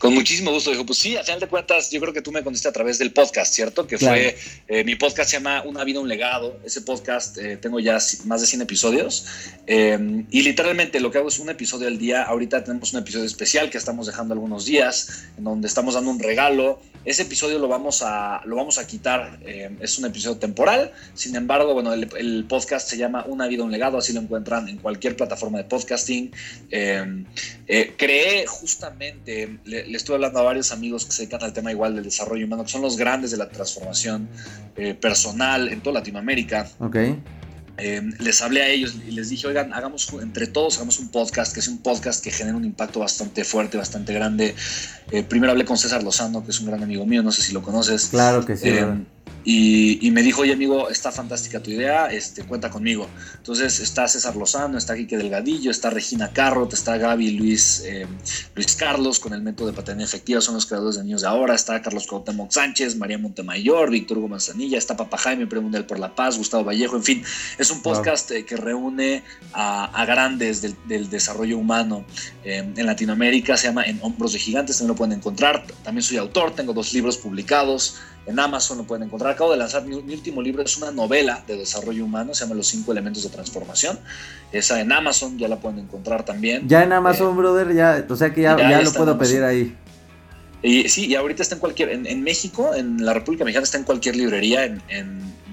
Con 0.00 0.14
muchísimo 0.14 0.50
gusto, 0.50 0.70
dijo, 0.70 0.86
pues 0.86 0.98
sí, 0.98 1.14
a 1.18 1.22
final 1.22 1.40
de 1.40 1.46
cuentas, 1.46 1.90
yo 1.90 2.00
creo 2.00 2.14
que 2.14 2.22
tú 2.22 2.32
me 2.32 2.42
contestaste 2.42 2.70
a 2.70 2.72
través 2.72 2.98
del 2.98 3.12
podcast, 3.12 3.52
¿cierto? 3.52 3.86
Que 3.86 3.98
fue, 3.98 4.34
eh, 4.66 4.82
mi 4.82 4.94
podcast 4.94 5.28
se 5.28 5.36
llama 5.36 5.62
Una 5.66 5.84
vida, 5.84 6.00
un 6.00 6.08
legado. 6.08 6.58
Ese 6.64 6.80
podcast 6.80 7.36
eh, 7.36 7.58
tengo 7.58 7.80
ya 7.80 7.98
más 8.24 8.40
de 8.40 8.46
100 8.46 8.62
episodios. 8.62 9.26
Em, 9.66 10.24
y 10.30 10.40
literalmente 10.40 11.00
lo 11.00 11.10
que 11.10 11.18
hago 11.18 11.28
es 11.28 11.38
un 11.38 11.50
episodio 11.50 11.86
al 11.86 11.98
día. 11.98 12.22
Ahorita 12.22 12.64
tenemos 12.64 12.94
un 12.94 13.00
episodio 13.00 13.26
especial 13.26 13.68
que 13.68 13.76
estamos 13.76 14.06
dejando 14.06 14.32
algunos 14.32 14.64
días, 14.64 15.26
en 15.36 15.44
donde 15.44 15.68
estamos 15.68 15.92
dando 15.92 16.10
un 16.10 16.18
regalo. 16.18 16.80
Ese 17.04 17.22
episodio 17.22 17.58
lo 17.58 17.68
vamos 17.68 18.02
a, 18.02 18.40
lo 18.46 18.56
vamos 18.56 18.78
a 18.78 18.86
quitar. 18.86 19.38
Em, 19.44 19.76
es 19.82 19.98
un 19.98 20.06
episodio 20.06 20.38
temporal. 20.38 20.92
Sin 21.12 21.36
embargo, 21.36 21.74
bueno, 21.74 21.92
el, 21.92 22.46
podcast 22.48 22.88
se 22.88 22.96
llama 22.96 23.26
Una 23.26 23.46
vida, 23.48 23.64
un 23.64 23.70
legado. 23.70 23.98
Así 23.98 24.14
lo 24.14 24.20
encuentran 24.20 24.66
en 24.66 24.78
cualquier 24.78 25.14
plataforma 25.14 25.58
de 25.58 25.64
podcasting. 25.64 26.32
Em, 26.70 27.26
eh, 27.68 27.92
creé 27.98 28.46
justamente 28.46 29.58
le 29.89 29.89
estuve 29.96 30.16
hablando 30.16 30.38
a 30.38 30.42
varios 30.42 30.72
amigos 30.72 31.04
que 31.04 31.12
se 31.12 31.22
dedican 31.22 31.42
al 31.42 31.52
tema 31.52 31.70
igual 31.70 31.94
del 31.94 32.04
desarrollo 32.04 32.46
humano, 32.46 32.64
que 32.64 32.70
son 32.70 32.82
los 32.82 32.96
grandes 32.96 33.30
de 33.30 33.36
la 33.36 33.48
transformación 33.48 34.28
eh, 34.76 34.94
personal 34.94 35.68
en 35.68 35.80
toda 35.80 35.94
Latinoamérica. 35.94 36.68
Ok. 36.78 36.96
Eh, 37.82 38.02
les 38.18 38.42
hablé 38.42 38.62
a 38.62 38.68
ellos 38.68 38.94
y 39.08 39.12
les 39.12 39.30
dije, 39.30 39.46
oigan, 39.46 39.72
hagamos 39.72 40.12
entre 40.20 40.46
todos, 40.46 40.76
hagamos 40.76 40.98
un 40.98 41.08
podcast, 41.08 41.54
que 41.54 41.60
es 41.60 41.68
un 41.68 41.78
podcast 41.78 42.22
que 42.22 42.30
genera 42.30 42.56
un 42.56 42.64
impacto 42.64 43.00
bastante 43.00 43.42
fuerte, 43.42 43.78
bastante 43.78 44.12
grande. 44.12 44.54
Eh, 45.10 45.22
primero 45.22 45.52
hablé 45.52 45.64
con 45.64 45.78
César 45.78 46.02
Lozano, 46.02 46.44
que 46.44 46.50
es 46.50 46.60
un 46.60 46.66
gran 46.66 46.82
amigo 46.82 47.06
mío, 47.06 47.22
no 47.22 47.32
sé 47.32 47.42
si 47.42 47.54
lo 47.54 47.62
conoces. 47.62 48.08
Claro 48.08 48.44
que 48.44 48.56
sí. 48.56 48.70
Y, 49.42 50.10
me 50.10 50.22
dijo, 50.22 50.42
oye 50.42 50.52
amigo, 50.52 50.90
está 50.90 51.10
fantástica 51.10 51.62
tu 51.62 51.70
idea, 51.70 52.06
este, 52.06 52.44
cuenta 52.44 52.68
conmigo. 52.68 53.08
Entonces 53.36 53.80
está 53.80 54.06
César 54.06 54.36
Lozano, 54.36 54.76
está 54.76 54.94
Quique 54.94 55.16
Delgadillo, 55.16 55.70
está 55.70 55.88
Regina 55.88 56.30
Carrot, 56.32 56.72
está 56.74 56.98
Gaby 56.98 57.30
Luis, 57.32 57.82
eh, 57.86 58.06
Luis 58.54 58.76
Carlos 58.76 59.18
con 59.18 59.32
el 59.32 59.40
método 59.40 59.68
de 59.68 59.72
paternidad 59.72 60.08
efectiva, 60.08 60.40
son 60.40 60.54
los 60.54 60.66
creadores 60.66 60.96
de 60.96 61.04
Niños 61.04 61.22
de 61.22 61.28
Ahora, 61.28 61.54
está 61.54 61.80
Carlos 61.80 62.06
Cuauhtémoc 62.06 62.50
Sánchez, 62.50 62.96
María 62.96 63.16
Montemayor, 63.18 63.90
Víctor 63.90 64.18
Hugo 64.18 64.28
Manzanilla, 64.28 64.76
está 64.76 64.96
Papa 64.96 65.16
Jaime, 65.16 65.46
Premio 65.46 65.86
por 65.86 65.98
la 65.98 66.14
Paz, 66.14 66.36
Gustavo 66.36 66.64
Vallejo, 66.64 66.96
en 66.96 67.04
fin, 67.04 67.24
es 67.58 67.70
un 67.70 67.82
podcast 67.82 68.30
eh, 68.32 68.44
que 68.44 68.56
reúne 68.56 69.22
a, 69.52 70.04
grandes 70.04 70.62
del, 70.62 71.08
desarrollo 71.08 71.56
humano 71.58 72.04
eh, 72.44 72.58
en 72.76 72.86
Latinoamérica, 72.86 73.56
se 73.56 73.68
llama 73.68 73.84
En 73.84 74.00
Hombros 74.02 74.32
de 74.32 74.38
Gigantes, 74.38 74.78
también 74.78 74.88
lo 74.88 74.96
pueden 74.96 75.18
encontrar, 75.18 75.64
también 75.82 76.02
soy 76.02 76.18
autor, 76.18 76.54
tengo 76.54 76.72
dos 76.72 76.92
libros 76.92 77.16
publicados, 77.16 77.96
en 78.26 78.38
Amazon 78.38 78.78
lo 78.78 78.84
pueden 78.84 79.04
encontrar. 79.04 79.32
Acabo 79.32 79.52
de 79.52 79.58
lanzar 79.58 79.84
mi, 79.84 79.94
último 79.94 80.42
libro, 80.42 80.62
es 80.62 80.76
una 80.76 80.90
novela 80.90 81.42
de 81.46 81.56
desarrollo 81.56 82.04
humano, 82.04 82.34
se 82.34 82.44
llama 82.44 82.54
Los 82.54 82.68
cinco 82.68 82.92
elementos 82.92 83.22
de 83.22 83.30
transformación. 83.30 83.98
Esa 84.52 84.80
en 84.80 84.92
Amazon 84.92 85.38
ya 85.38 85.48
la 85.48 85.56
pueden 85.56 85.78
encontrar 85.80 86.24
también. 86.24 86.68
Ya 86.68 86.82
en 86.82 86.92
Amazon, 86.92 87.32
eh, 87.32 87.36
brother, 87.36 87.74
ya, 87.74 88.04
o 88.08 88.16
sea 88.16 88.32
que 88.32 88.42
ya, 88.42 88.56
ya, 88.56 88.82
lo 88.82 88.92
puedo 88.92 89.16
pedir 89.18 89.42
ahí. 89.42 89.76
Y, 90.62 90.88
sí, 90.88 91.06
y 91.06 91.14
ahorita 91.14 91.42
está 91.42 91.54
en 91.54 91.60
cualquier, 91.60 91.90
en, 91.90 92.22
México, 92.22 92.74
en 92.74 93.04
la 93.04 93.14
República 93.14 93.44
Mexicana 93.44 93.64
está 93.64 93.78
en 93.78 93.84
cualquier 93.84 94.16
librería, 94.16 94.64
en, 94.64 94.82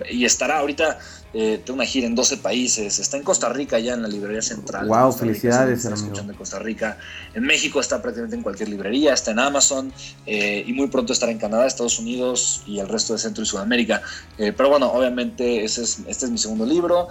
y 0.10 0.26
estará 0.26 0.60
ahorita 0.60 0.99
eh, 1.34 1.62
tengo 1.64 1.76
una 1.76 1.86
gira 1.86 2.08
en 2.08 2.16
12 2.16 2.38
países, 2.38 2.99
está 2.99 3.18
en 3.18 3.24
Costa 3.24 3.49
Rica 3.49 3.78
ya 3.80 3.93
en 3.93 4.01
la 4.01 4.08
librería 4.08 4.41
central. 4.41 4.88
Wow, 4.88 5.12
felicidades, 5.12 5.84
está 5.84 5.93
escuchando 5.93 6.32
en 6.32 6.38
Costa 6.38 6.58
Rica. 6.58 6.97
En 7.34 7.43
México 7.43 7.80
está 7.80 8.01
prácticamente 8.01 8.38
en 8.38 8.43
cualquier 8.43 8.70
librería, 8.70 9.14
está 9.14 9.32
en 9.32 9.39
Amazon 9.39 9.91
eh, 10.26 10.64
y 10.66 10.74
muy 10.74 10.88
pronto 10.88 11.14
estará 11.14 11.32
en 11.32 11.38
Canadá, 11.38 11.68
Estados 11.68 11.99
Unidos 11.99 12.64
y 12.66 12.80
el 12.80 12.88
resto 12.88 13.14
de 13.14 13.20
Centro 13.20 13.43
y 13.43 13.45
Sudamérica. 13.45 14.01
Eh, 14.38 14.53
pero 14.55 14.70
bueno, 14.70 14.88
obviamente 14.91 15.64
ese 15.64 15.84
es, 15.84 15.99
este 16.08 16.26
es 16.26 16.32
mi 16.32 16.38
segundo 16.38 16.66
libro. 16.66 17.10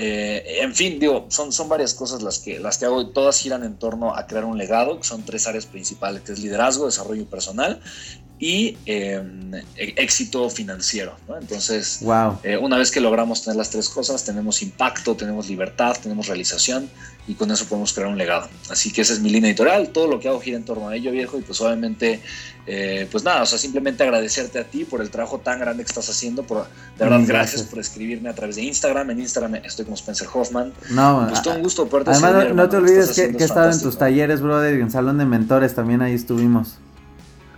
En 0.00 0.74
fin, 0.74 0.98
digo, 0.98 1.26
son, 1.28 1.52
son 1.52 1.68
varias 1.68 1.94
cosas 1.94 2.22
las 2.22 2.38
que, 2.38 2.60
las 2.60 2.78
que 2.78 2.84
hago 2.84 3.00
y 3.02 3.12
todas 3.12 3.38
giran 3.38 3.64
en 3.64 3.76
torno 3.76 4.14
a 4.14 4.26
crear 4.26 4.44
un 4.44 4.56
legado, 4.56 4.98
que 5.00 5.06
son 5.06 5.24
tres 5.24 5.46
áreas 5.46 5.66
principales, 5.66 6.22
que 6.22 6.32
es 6.32 6.38
liderazgo, 6.38 6.86
desarrollo 6.86 7.26
personal 7.26 7.80
y 8.38 8.76
em, 8.86 9.54
e, 9.76 9.94
éxito 9.96 10.48
financiero. 10.48 11.16
Entonces, 11.40 12.00
eh, 12.44 12.56
una 12.56 12.78
vez 12.78 12.90
que 12.90 13.00
logramos 13.00 13.42
tener 13.42 13.56
las 13.56 13.70
tres 13.70 13.88
cosas, 13.88 14.24
tenemos 14.24 14.62
impacto, 14.62 15.16
tenemos 15.16 15.48
libertad, 15.48 15.96
tenemos 16.00 16.28
realización 16.28 16.88
y 17.28 17.34
con 17.34 17.50
eso 17.50 17.66
podemos 17.66 17.92
crear 17.92 18.08
un 18.08 18.16
legado. 18.16 18.48
Así 18.70 18.90
que 18.90 19.02
esa 19.02 19.12
es 19.12 19.20
mi 19.20 19.28
línea 19.28 19.50
editorial, 19.50 19.90
todo 19.90 20.08
lo 20.08 20.18
que 20.18 20.28
hago 20.28 20.40
gira 20.40 20.56
en 20.56 20.64
torno 20.64 20.88
a 20.88 20.96
ello, 20.96 21.12
viejo, 21.12 21.38
y 21.38 21.42
pues 21.42 21.60
obviamente, 21.60 22.22
eh, 22.66 23.06
pues 23.12 23.22
nada, 23.22 23.42
o 23.42 23.46
sea, 23.46 23.58
simplemente 23.58 24.02
agradecerte 24.02 24.58
a 24.58 24.64
ti 24.64 24.86
por 24.86 25.02
el 25.02 25.10
trabajo 25.10 25.38
tan 25.38 25.60
grande 25.60 25.84
que 25.84 25.88
estás 25.88 26.08
haciendo, 26.08 26.42
por, 26.42 26.64
de 26.64 27.04
verdad, 27.04 27.20
gracias. 27.26 27.62
por 27.62 27.78
escribirme 27.78 28.30
a 28.30 28.34
través 28.34 28.56
de 28.56 28.62
Instagram, 28.62 29.10
en 29.10 29.20
Instagram 29.20 29.56
estoy 29.56 29.84
como 29.84 29.94
Spencer 29.96 30.26
Hoffman. 30.32 30.72
No, 30.90 31.26
pues 31.28 31.42
todo 31.42 31.54
un 31.54 31.62
gusto 31.62 31.88
Además, 32.06 32.54
no, 32.54 32.68
te 32.68 32.76
olvides 32.78 33.10
que, 33.10 33.36
que 33.36 33.42
he 33.42 33.46
estado 33.46 33.70
en 33.70 33.80
tus 33.80 33.98
talleres, 33.98 34.40
brother, 34.40 34.78
y 34.78 34.80
en 34.80 34.90
Salón 34.90 35.18
de 35.18 35.26
Mentores 35.26 35.74
también 35.74 36.00
ahí 36.00 36.14
estuvimos. 36.14 36.78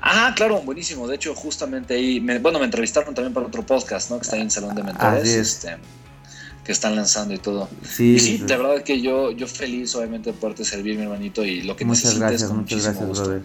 Ah, 0.03 0.33
claro, 0.35 0.62
buenísimo. 0.62 1.07
De 1.07 1.16
hecho, 1.16 1.35
justamente 1.35 1.95
ahí, 1.95 2.21
bueno, 2.41 2.59
me 2.59 2.64
entrevistaron 2.64 3.14
también 3.14 3.35
para 3.35 3.47
otro 3.47 3.64
podcast, 3.64 4.11
¿no? 4.11 4.16
Que 4.16 4.23
está 4.23 4.37
ahí 4.37 4.43
en 4.43 4.51
Salón 4.51 4.75
de 4.75 4.83
Mentores. 4.83 5.29
Este, 5.29 5.77
que 6.64 6.72
están 6.72 6.96
lanzando 6.96 7.34
y 7.34 7.38
todo. 7.38 7.68
Sí, 7.82 8.14
y 8.14 8.18
sí, 8.18 8.38
de 8.38 8.56
verdad 8.56 8.82
que 8.82 9.00
yo, 9.00 9.30
yo 9.32 9.46
feliz, 9.46 9.94
obviamente, 9.94 10.32
de 10.32 10.38
poderte 10.38 10.64
servir, 10.64 10.96
mi 10.96 11.02
hermanito, 11.02 11.44
y 11.44 11.62
lo 11.62 11.76
que 11.76 11.84
muchas 11.84 12.04
necesites. 12.04 12.20
Gracias, 12.20 12.52
muchas 12.52 12.84
gracias, 12.84 13.18
brother. 13.18 13.42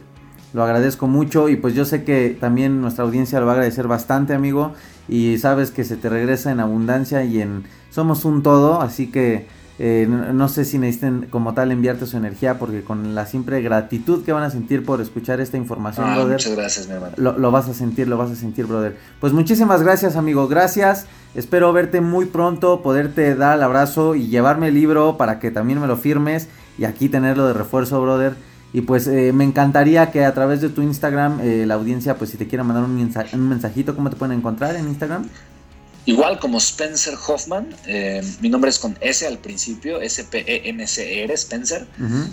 Lo 0.54 0.64
agradezco 0.64 1.08
mucho 1.08 1.50
y 1.50 1.58
pues 1.58 1.76
yo 1.76 1.84
sé 1.84 2.06
que 2.06 2.38
también 2.40 2.80
nuestra 2.80 3.04
audiencia 3.04 3.42
lo 3.42 3.46
va 3.46 3.52
a 3.52 3.56
agradecer 3.56 3.88
bastante, 3.88 4.34
amigo. 4.34 4.74
Y 5.10 5.38
sabes 5.38 5.70
que 5.70 5.84
se 5.84 5.98
te 5.98 6.08
regresa 6.08 6.52
en 6.52 6.62
abundancia 6.62 7.26
y 7.26 7.42
en 7.42 7.66
somos 7.92 8.26
un 8.26 8.42
todo, 8.42 8.82
así 8.82 9.08
que 9.08 9.48
eh, 9.78 10.08
no, 10.08 10.48
sé 10.48 10.64
si 10.64 10.78
necesiten 10.78 11.28
como 11.30 11.54
tal 11.54 11.70
enviarte 11.72 12.06
su 12.06 12.16
energía 12.16 12.58
porque 12.58 12.84
con 12.84 13.14
la 13.14 13.26
simple 13.26 13.62
gratitud 13.62 14.24
que 14.24 14.32
van 14.32 14.44
a 14.44 14.50
sentir 14.50 14.86
por 14.86 15.02
escuchar 15.02 15.42
esta 15.42 15.58
información, 15.58 16.08
ah, 16.08 16.16
brother. 16.16 16.34
Muchas 16.36 16.56
gracias, 16.56 16.88
mi 16.88 16.94
hermano. 16.94 17.14
Lo, 17.18 17.52
vas 17.52 17.68
a 17.68 17.74
sentir, 17.74 18.08
lo 18.08 18.18
vas 18.18 18.32
a 18.32 18.36
sentir, 18.36 18.68
brother. 18.68 18.98
Pues 19.20 19.34
muchísimas 19.34 19.84
gracias, 19.84 20.16
amigo. 20.16 20.48
Gracias. 20.48 21.08
Espero 21.36 21.74
verte 21.74 22.00
muy 22.00 22.26
pronto, 22.26 22.82
poderte 22.82 23.36
dar 23.36 23.58
el 23.58 23.64
abrazo 23.64 24.16
y 24.16 24.28
llevarme 24.28 24.70
el 24.70 24.76
libro 24.76 25.18
para 25.18 25.40
que 25.40 25.52
también 25.52 25.82
me 25.82 25.88
lo 25.88 25.98
firmes 25.98 26.48
y 26.78 26.86
aquí 26.86 27.10
tenerlo 27.10 27.46
de 27.46 27.54
refuerzo, 27.54 28.02
brother. 28.02 28.36
Y 28.72 28.82
pues 28.82 29.08
eh, 29.08 29.34
me 29.34 29.44
encantaría 29.44 30.12
que 30.12 30.24
a 30.24 30.34
través 30.34 30.62
de 30.62 30.70
tu 30.70 30.82
Instagram 30.82 31.40
eh, 31.42 31.66
la 31.66 31.74
audiencia, 31.74 32.16
pues 32.18 32.30
si 32.30 32.38
te 32.38 32.48
quiera 32.48 32.64
mandar 32.64 32.86
un, 32.86 32.92
un 32.92 33.50
mensajito, 33.50 33.96
¿cómo 33.96 34.10
te 34.10 34.16
pueden 34.16 34.38
encontrar 34.38 34.76
en 34.78 34.88
Instagram? 34.88 35.28
Igual 36.06 36.40
como 36.40 36.60
Spencer 36.60 37.16
Hoffman, 37.28 37.76
eh, 37.88 38.22
mi 38.40 38.50
nombre 38.50 38.70
es 38.70 38.78
con 38.78 38.96
S 39.02 39.26
al 39.26 39.40
principio, 39.40 40.00
S-P-E-N-C-R, 40.02 41.34
Spencer, 41.34 41.88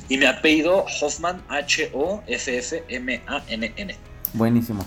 y 0.08 0.18
mi 0.18 0.26
apellido 0.26 0.84
Hoffman, 1.00 1.42
H-O-F-F-M-A-N-N. 1.48 1.96
Buenísimo. 4.34 4.84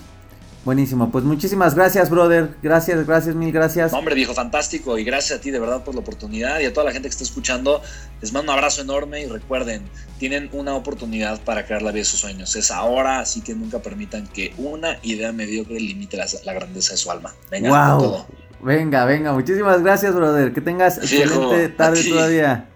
Buenísimo, 0.66 1.10
pues 1.12 1.24
muchísimas 1.24 1.76
gracias, 1.76 2.10
brother. 2.10 2.56
Gracias, 2.60 3.06
gracias, 3.06 3.36
mil 3.36 3.52
gracias. 3.52 3.92
hombre, 3.92 4.16
viejo, 4.16 4.34
fantástico. 4.34 4.98
Y 4.98 5.04
gracias 5.04 5.38
a 5.38 5.40
ti, 5.40 5.52
de 5.52 5.60
verdad, 5.60 5.84
por 5.84 5.94
la 5.94 6.00
oportunidad. 6.00 6.58
Y 6.58 6.64
a 6.64 6.72
toda 6.72 6.86
la 6.86 6.92
gente 6.92 7.08
que 7.08 7.12
está 7.12 7.22
escuchando, 7.22 7.80
les 8.20 8.32
mando 8.32 8.50
un 8.50 8.58
abrazo 8.58 8.82
enorme. 8.82 9.22
Y 9.22 9.26
recuerden, 9.26 9.82
tienen 10.18 10.50
una 10.52 10.74
oportunidad 10.74 11.40
para 11.42 11.66
crear 11.66 11.82
la 11.82 11.92
vida 11.92 12.00
de 12.00 12.06
sus 12.06 12.18
sueños. 12.18 12.56
Es 12.56 12.72
ahora, 12.72 13.20
así 13.20 13.42
que 13.42 13.54
nunca 13.54 13.78
permitan 13.78 14.26
que 14.26 14.54
una 14.58 14.98
idea 15.04 15.30
mediocre 15.30 15.78
limite 15.78 16.16
la, 16.16 16.52
grandeza 16.52 16.94
de 16.94 16.96
su 16.96 17.12
alma. 17.12 17.32
Venga, 17.48 17.68
wow. 17.68 18.00
todo. 18.00 18.26
Venga, 18.66 19.04
venga, 19.04 19.32
muchísimas 19.32 19.80
gracias, 19.80 20.12
brother. 20.12 20.52
Que 20.52 20.60
tengas 20.60 20.98
excelente 20.98 21.68
tarde 21.68 22.02
todavía. 22.02 22.68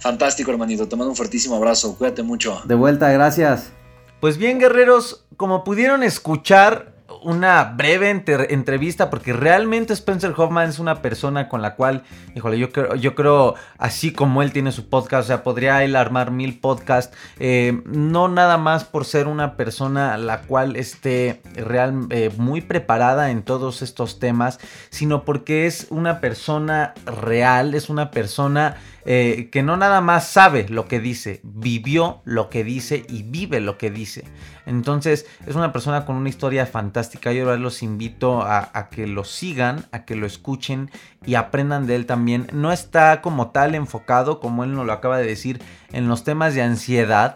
Fantástico, 0.00 0.50
hermanito. 0.50 0.86
Te 0.86 0.96
mando 0.96 1.08
un 1.12 1.16
fuertísimo 1.16 1.56
abrazo. 1.56 1.96
Cuídate 1.96 2.22
mucho. 2.22 2.60
De 2.66 2.74
vuelta, 2.74 3.10
gracias. 3.10 3.72
Pues 4.20 4.36
bien, 4.36 4.58
guerreros, 4.58 5.24
como 5.38 5.64
pudieron 5.64 6.02
escuchar, 6.02 6.92
una 7.22 7.64
breve 7.64 8.10
entrevista 8.10 9.10
porque 9.10 9.32
realmente 9.32 9.92
Spencer 9.92 10.32
Hoffman 10.36 10.68
es 10.68 10.78
una 10.78 11.02
persona 11.02 11.48
con 11.48 11.62
la 11.62 11.74
cual, 11.74 12.04
híjole, 12.34 12.58
yo 12.58 12.70
creo, 12.70 12.94
yo 12.94 13.14
creo 13.14 13.54
así 13.78 14.12
como 14.12 14.42
él 14.42 14.52
tiene 14.52 14.72
su 14.72 14.88
podcast, 14.88 15.24
o 15.24 15.26
sea, 15.26 15.42
podría 15.42 15.84
él 15.84 15.96
armar 15.96 16.30
mil 16.30 16.60
podcasts, 16.60 17.16
eh, 17.38 17.82
no 17.86 18.28
nada 18.28 18.58
más 18.58 18.84
por 18.84 19.04
ser 19.04 19.26
una 19.26 19.56
persona 19.56 20.16
la 20.16 20.42
cual 20.42 20.76
esté 20.76 21.42
real, 21.54 22.06
eh, 22.10 22.30
muy 22.36 22.60
preparada 22.60 23.30
en 23.30 23.42
todos 23.42 23.82
estos 23.82 24.18
temas, 24.18 24.58
sino 24.90 25.24
porque 25.24 25.66
es 25.66 25.86
una 25.90 26.20
persona 26.20 26.94
real, 27.06 27.74
es 27.74 27.88
una 27.88 28.10
persona 28.10 28.76
eh, 29.10 29.48
que 29.50 29.62
no 29.62 29.78
nada 29.78 30.02
más 30.02 30.28
sabe 30.28 30.68
lo 30.68 30.86
que 30.86 31.00
dice, 31.00 31.40
vivió 31.42 32.20
lo 32.26 32.50
que 32.50 32.62
dice 32.62 33.06
y 33.08 33.22
vive 33.22 33.58
lo 33.58 33.78
que 33.78 33.90
dice. 33.90 34.24
Entonces 34.66 35.24
es 35.46 35.54
una 35.54 35.72
persona 35.72 36.04
con 36.04 36.16
una 36.16 36.28
historia 36.28 36.66
fantástica. 36.66 37.32
Yo 37.32 37.56
los 37.56 37.82
invito 37.82 38.42
a, 38.42 38.90
que 38.90 39.06
lo 39.06 39.24
sigan, 39.24 39.86
a 39.92 40.04
que 40.04 40.14
lo 40.14 40.26
escuchen 40.26 40.90
y 41.24 41.36
aprendan 41.36 41.86
de 41.86 41.94
él 41.94 42.04
también. 42.04 42.48
No 42.52 42.70
está 42.70 43.22
como 43.22 43.50
tal 43.50 43.74
enfocado, 43.74 44.40
como 44.40 44.62
él 44.62 44.74
nos 44.74 44.84
lo 44.84 44.92
acaba 44.92 45.16
de 45.16 45.26
decir, 45.26 45.62
en 45.90 46.06
los 46.06 46.22
temas 46.22 46.54
de 46.54 46.60
ansiedad. 46.60 47.34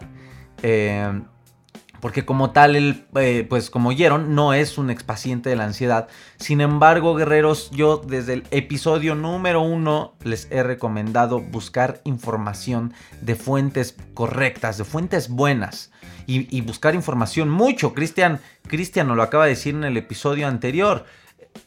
Eh, 0.61 1.23
porque 2.03 2.25
como 2.25 2.51
tal, 2.51 2.75
él, 2.75 3.05
eh, 3.15 3.45
pues 3.47 3.69
como 3.69 3.87
oyeron, 3.87 4.35
no 4.35 4.53
es 4.53 4.77
un 4.77 4.89
expaciente 4.89 5.49
de 5.49 5.55
la 5.55 5.63
ansiedad. 5.63 6.09
Sin 6.35 6.59
embargo, 6.59 7.15
guerreros, 7.15 7.71
yo 7.71 7.95
desde 7.95 8.33
el 8.33 8.43
episodio 8.51 9.15
número 9.15 9.61
uno 9.61 10.13
les 10.21 10.49
he 10.51 10.63
recomendado 10.63 11.39
buscar 11.39 12.01
información 12.03 12.93
de 13.21 13.35
fuentes 13.35 13.95
correctas, 14.15 14.77
de 14.77 14.83
fuentes 14.83 15.29
buenas. 15.29 15.91
Y, 16.27 16.59
buscar 16.59 16.93
información 16.93 17.49
mucho. 17.49 17.93
Cristian, 17.93 18.41
Cristian 18.67 19.07
nos 19.07 19.15
lo 19.15 19.23
acaba 19.23 19.45
de 19.45 19.51
decir 19.51 19.73
en 19.73 19.85
el 19.85 19.95
episodio 19.95 20.45
anterior. 20.45 21.05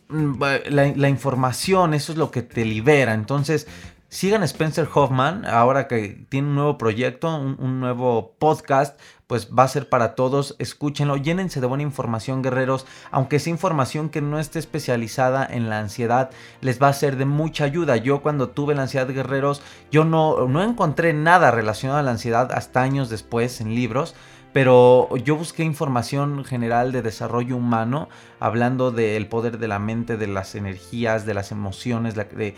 Mm, 0.09 0.35
la, 0.69 1.09
información, 1.09 1.95
eso 1.95 2.13
es 2.13 2.19
lo 2.19 2.31
que 2.31 2.43
te 2.43 2.67
libera. 2.67 3.15
Entonces, 3.15 3.67
sigan 4.09 4.43
a 4.43 4.47
Spencer 4.47 4.89
Hoffman, 4.93 5.45
ahora 5.47 5.89
que 5.89 6.27
tiene 6.29 6.49
un 6.49 6.55
nuevo 6.55 6.79
proyecto, 6.79 7.37
un, 7.37 7.81
nuevo 7.81 8.35
podcast, 8.39 8.99
pues 9.27 9.49
va 9.57 9.65
a 9.65 9.69
ser 9.69 9.89
para 9.89 10.15
todos. 10.15 10.57
Escúchenlo, 10.59 11.17
llénense 11.17 11.61
de 11.61 11.67
buena 11.67 11.83
información, 11.83 12.43
guerreros. 12.43 12.87
Aunque 13.11 13.39
sea 13.39 13.51
información 13.51 14.09
que 14.09 14.23
no 14.23 14.39
esté 14.39 14.59
especializada 14.59 15.47
en 15.49 15.69
la 15.69 15.81
ansiedad, 15.81 16.31
les 16.61 16.81
va 16.81 16.89
a 16.89 16.93
ser 16.93 17.17
de 17.17 17.25
mucha 17.25 17.65
ayuda. 17.65 17.97
Yo 17.97 18.23
cuando 18.23 18.51
tuve 18.51 18.75
la 18.75 18.83
ansiedad, 18.83 19.09
guerreros, 19.09 19.63
yo 19.91 20.05
no, 20.05 20.47
no 20.49 20.63
encontré 20.63 21.13
nada 21.13 21.51
relacionado 21.51 21.99
a 21.99 22.03
la 22.03 22.13
ansiedad 22.13 22.53
hasta 22.53 22.83
años 22.83 23.11
después 23.11 23.61
en 23.61 23.75
libros 23.75 24.15
pero 24.53 25.15
yo 25.17 25.37
busqué 25.37 25.65
información 25.65 26.45
general 26.45 26.91
de 26.91 27.03
desarrollo 27.03 27.57
humano, 27.57 28.09
hablando 28.41 28.91
del 28.91 29.29
poder 29.29 29.59
de 29.59 29.69
la 29.69 29.79
mente, 29.79 30.17
de 30.17 30.27
las 30.27 30.55
energías, 30.55 31.27
de 31.27 31.35
las 31.35 31.53
emociones, 31.53 32.15
de, 32.15 32.55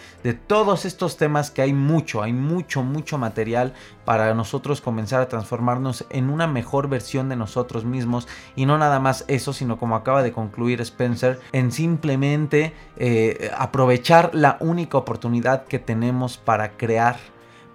todos 0.46 0.84
estos 0.84 1.16
temas 1.16 1.50
que 1.50 1.62
hay 1.62 1.72
mucho, 1.72 2.22
hay 2.22 2.32
mucho, 2.32 2.82
mucho 2.82 3.18
material 3.18 3.74
para 4.04 4.32
nosotros 4.34 4.80
comenzar 4.80 5.20
a 5.20 5.28
transformarnos 5.28 6.06
en 6.10 6.30
una 6.30 6.46
mejor 6.46 6.88
versión 6.88 7.28
de 7.28 7.36
nosotros 7.36 7.84
mismos. 7.84 8.28
Y 8.54 8.66
no 8.66 8.78
nada 8.78 9.00
más 9.00 9.24
eso, 9.26 9.52
sino 9.52 9.76
como 9.78 9.96
acaba 9.96 10.22
de 10.22 10.32
concluir 10.32 10.80
Spencer, 10.80 11.40
en 11.52 11.72
simplemente 11.72 12.74
eh, 12.96 13.50
aprovechar 13.56 14.30
la 14.34 14.56
única 14.60 14.98
oportunidad 14.98 15.64
que 15.64 15.78
tenemos 15.78 16.38
para 16.38 16.76
crear 16.76 17.16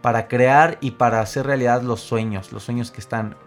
para 0.01 0.28
crear 0.28 0.78
y 0.82 0.91
para 0.91 1.22
hacer 1.22 1.45
realidad 1.45 1.82
los 1.82 2.01
sueños, 2.01 2.51
los 2.51 2.64
sueños 2.64 2.91
que 2.91 2.99
están 2.99 3.38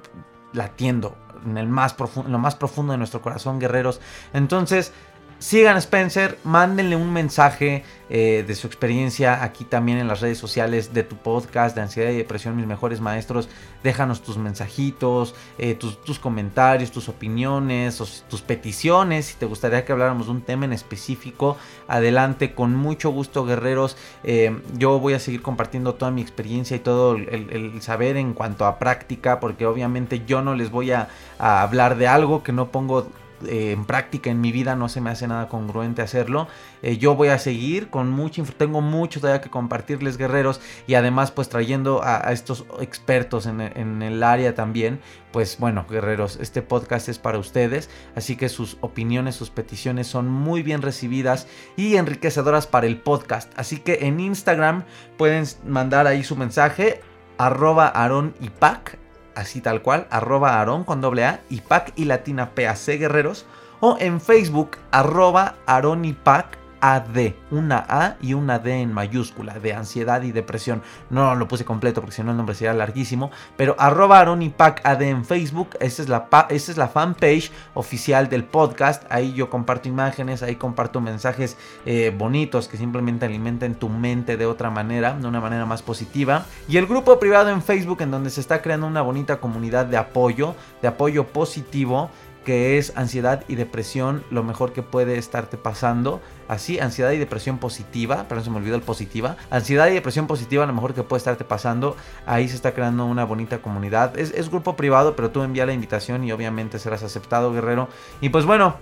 latiendo 0.53 1.17
en, 1.45 1.59
el 1.59 1.69
más 1.69 1.95
profundo, 1.95 2.29
en 2.29 2.33
lo 2.33 2.39
más 2.39 2.55
profundo 2.55 2.93
de 2.93 2.99
nuestro 2.99 3.23
corazón, 3.23 3.59
guerreros. 3.59 4.01
Entonces, 4.33 4.93
sigan 5.39 5.77
a 5.77 5.79
Spencer, 5.79 6.39
mándenle 6.45 6.97
un 6.97 7.13
mensaje 7.13 7.85
eh, 8.09 8.45
de 8.47 8.55
su 8.55 8.69
experiencia 8.69 9.43
aquí 9.43 9.65
también 9.65 9.99
en 9.99 10.07
las 10.07 10.21
redes 10.21 10.39
sociales 10.39 10.95
de 10.95 11.03
tu 11.03 11.17
podcast 11.17 11.75
de 11.75 11.83
ansiedad 11.83 12.11
y 12.11 12.17
depresión, 12.17 12.57
mis 12.57 12.67
mejores 12.67 13.01
maestros. 13.01 13.49
Déjanos 13.83 14.23
tus 14.23 14.39
mensajitos, 14.39 15.35
eh, 15.59 15.75
tus, 15.75 16.19
comentarios, 16.19 16.91
tus 16.91 17.09
opiniones, 17.09 17.97
tus 18.29 18.43
peticiones. 18.43 19.27
Si 19.27 19.35
te 19.35 19.47
gustaría 19.47 19.85
que 19.85 19.93
habláramos 19.93 20.27
de 20.27 20.33
un 20.33 20.43
tema 20.43 20.65
en 20.65 20.73
específico, 20.73 21.57
adelante, 21.89 22.55
con 22.55 22.75
mucho 22.75 23.11
gusto, 23.11 23.45
guerreros. 23.45 23.97
Eh, 24.25 24.57
yo 24.79 24.99
voy 24.99 25.15
a 25.15 25.19
seguir 25.19 25.43
compartiendo 25.43 25.95
toda 25.95 26.11
mi 26.11 26.23
experiencia 26.23 26.77
y 26.77 26.81
todo 26.81 27.17
el, 27.17 27.83
saber 27.83 28.17
en 28.17 28.35
cuanto 28.35 28.67
a 28.67 28.79
práctica, 28.79 29.41
porque 29.41 29.67
obviamente 29.67 30.23
yo 30.27 30.43
no 30.43 30.55
les 30.55 30.71
voy 30.71 30.93
a 30.93 31.09
hablar 31.39 31.97
de 31.97 32.07
algo 32.09 32.43
que 32.43 32.53
no 32.53 32.71
pongo 32.71 33.09
eh, 33.47 33.73
en 33.73 33.85
práctica 33.85 34.31
en 34.31 34.41
mi 34.41 34.53
vida 34.53 34.77
no 34.77 34.89
se 34.89 35.01
me 35.01 35.11
hace 35.11 35.27
nada 35.29 35.49
congruente 35.49 36.03
hacerlo. 36.03 36.49
Eh, 36.83 36.99
yo 36.99 37.15
voy 37.15 37.29
a 37.29 37.39
seguir 37.39 37.89
con 37.89 38.11
mucho, 38.11 38.45
tengo 38.57 38.81
mucho 38.81 39.21
todavía 39.21 39.41
que 39.41 39.51
compartirles 39.51 40.17
guerreros 40.17 40.61
y 40.87 40.95
además 40.95 41.31
pues 41.31 41.49
trayendo 41.49 42.03
a, 42.03 42.33
estos 42.33 42.65
expertos 42.81 43.47
en, 43.47 43.61
el 44.03 44.23
área 44.23 44.55
también. 44.55 45.01
Pues 45.33 45.59
bueno 45.59 45.85
guerreros, 45.89 46.39
este 46.41 46.63
podcast 46.63 47.09
es 47.09 47.19
para 47.19 47.39
ustedes, 47.39 47.91
así 48.15 48.37
que 48.37 48.49
sus 48.49 48.79
opiniones, 48.81 49.35
sus 49.35 49.51
peticiones 49.51 50.07
son 50.07 50.31
muy 50.31 50.63
bien 50.63 50.81
recibidas 50.81 51.47
y 51.77 51.97
enriquecedoras 51.97 52.67
para 52.67 52.87
el 52.87 52.99
podcast. 52.99 53.53
Así 53.57 53.79
que 53.79 53.99
en 54.03 54.21
Instagram 54.21 54.85
pueden 55.19 55.45
mandar 55.67 56.07
ahí 56.07 56.25
su 56.25 56.37
mensaje 56.37 57.01
arroba 57.39 57.89
Aaron 57.89 58.35
y 58.41 58.49
Pac 58.49 58.99
así 59.37 59.61
tal 59.61 59.83
cual, 59.83 60.09
arroba 60.11 60.59
Aarón 60.59 60.83
con 60.83 61.01
doble 61.01 61.25
A 61.25 61.41
y 61.49 61.61
Pac 61.61 61.93
y 61.95 62.07
latina 62.07 62.51
PAC 62.55 62.99
Guerreros, 62.99 63.47
o 63.79 63.97
en 64.01 64.21
Facebook, 64.21 64.79
arroba 64.91 65.55
Aarón 65.67 66.05
y 66.05 66.15
Pac 66.15 66.59
AD, 66.81 67.35
una 67.51 67.85
A 67.89 68.17
y 68.21 68.35
una 68.35 68.59
D 68.59 68.81
en 68.81 68.93
mayúscula, 68.93 69.59
de 69.59 69.75
ansiedad 69.75 70.23
y 70.23 70.33
depresión. 70.33 70.83
No 71.11 71.35
lo 71.35 71.49
puse 71.49 71.65
completo 71.65 72.01
porque 72.01 72.17
si 72.17 72.23
no 72.23 72.31
el 72.31 72.37
nombre 72.37 72.55
sería 72.55 72.75
larguísimo, 72.75 73.31
pero 73.57 73.77
arroba 73.79 74.21
Aronipac 74.21 74.81
AD 74.85 75.03
en 75.03 75.25
Facebook, 75.25 75.71
esa 75.81 76.03
es, 76.03 76.09
la, 76.09 76.29
esa 76.51 76.73
es 76.73 76.79
la 76.79 76.89
fanpage 76.89 77.51
oficial 77.75 78.29
del 78.29 78.45
podcast. 78.45 79.05
Ahí 79.11 79.33
yo 79.33 79.51
comparto 79.51 79.89
imágenes, 79.89 80.43
ahí 80.43 80.57
comparto 80.57 81.01
mensajes 81.01 81.57
eh, 81.85 82.15
bonitos 82.17 82.69
que 82.69 82.77
simplemente 82.77 83.27
alimenten 83.27 83.75
tu 83.75 83.89
mente 83.89 84.37
de 84.37 84.47
otra 84.47 84.71
manera, 84.71 85.15
de 85.15 85.27
una 85.27 85.41
manera 85.41 85.67
más 85.67 85.83
positiva. 85.83 86.47
Y 86.69 86.77
el 86.77 86.87
grupo 86.87 87.19
privado 87.19 87.51
en 87.51 87.63
Facebook 87.63 88.03
en 88.03 88.11
donde 88.11 88.31
se 88.31 88.41
está 88.41 88.63
creando 88.63 88.87
una 88.87 89.03
bonita 89.03 89.39
comunidad 89.39 89.87
de 89.87 89.97
apoyo, 89.97 90.55
de 90.83 90.89
apoyo 90.89 91.27
positivo 91.27 92.11
que 92.47 92.79
es 92.79 92.93
ansiedad 92.95 93.43
y 93.49 93.57
depresión, 93.57 94.23
lo 94.31 94.45
mejor 94.45 94.73
que 94.73 94.85
puede 94.85 95.19
estarte 95.19 95.57
pasando. 95.57 96.21
Así, 96.47 96.79
ansiedad 96.79 97.11
y 97.11 97.19
depresión 97.19 97.59
positiva, 97.59 98.27
pero 98.29 98.41
se 98.41 98.51
me 98.51 98.59
olvidó 98.59 98.77
el 98.77 98.83
positiva. 98.83 99.37
Ansiedad 99.51 99.89
y 99.89 99.95
depresión 99.95 100.29
positiva, 100.29 100.65
lo 100.65 100.73
mejor 100.73 100.95
que 100.95 101.03
puede 101.03 101.19
estarte 101.19 101.45
pasando. 101.45 101.97
Ahí 102.25 102.49
se 102.49 102.55
está 102.55 102.73
creando 102.73 103.05
una 103.05 103.25
bonita 103.25 103.59
comunidad. 103.59 104.17
Es, 104.17 104.49
grupo 104.49 104.77
privado, 104.77 105.17
pero 105.17 105.31
tú 105.31 105.43
envía 105.43 105.67
la 105.67 105.73
invitación 105.73 106.23
y 106.23 106.31
obviamente 106.31 106.79
serás 106.79 107.03
aceptado, 107.03 107.53
guerrero. 107.53 107.89
Y 108.21 108.29
pues 108.29 108.47
bueno, 108.47 108.77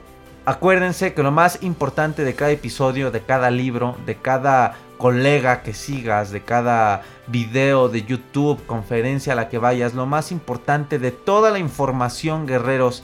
acuérdense 0.45 1.15
que 1.15 1.23
lo 1.23 1.33
más 1.33 1.63
importante 1.63 2.23
de 2.23 2.35
cada 2.35 2.51
episodio, 2.51 3.11
de 3.11 3.23
cada 3.23 3.51
libro, 3.51 3.97
de 4.05 4.17
cada 4.17 4.75
colega 4.99 5.63
que 5.63 5.73
sigas, 5.73 6.33
de 6.33 6.43
cada 6.43 7.01
video 7.29 7.89
de 7.89 8.05
YouTube, 8.05 8.65
conferencia 8.67 9.33
a 9.33 9.37
la 9.37 9.49
que 9.49 9.57
vayas, 9.57 9.95
lo 9.95 10.05
más 10.05 10.33
importante 10.33 10.99
de 10.99 11.13
toda 11.13 11.51
la 11.51 11.59
información, 11.59 12.47
guerreros, 12.47 13.03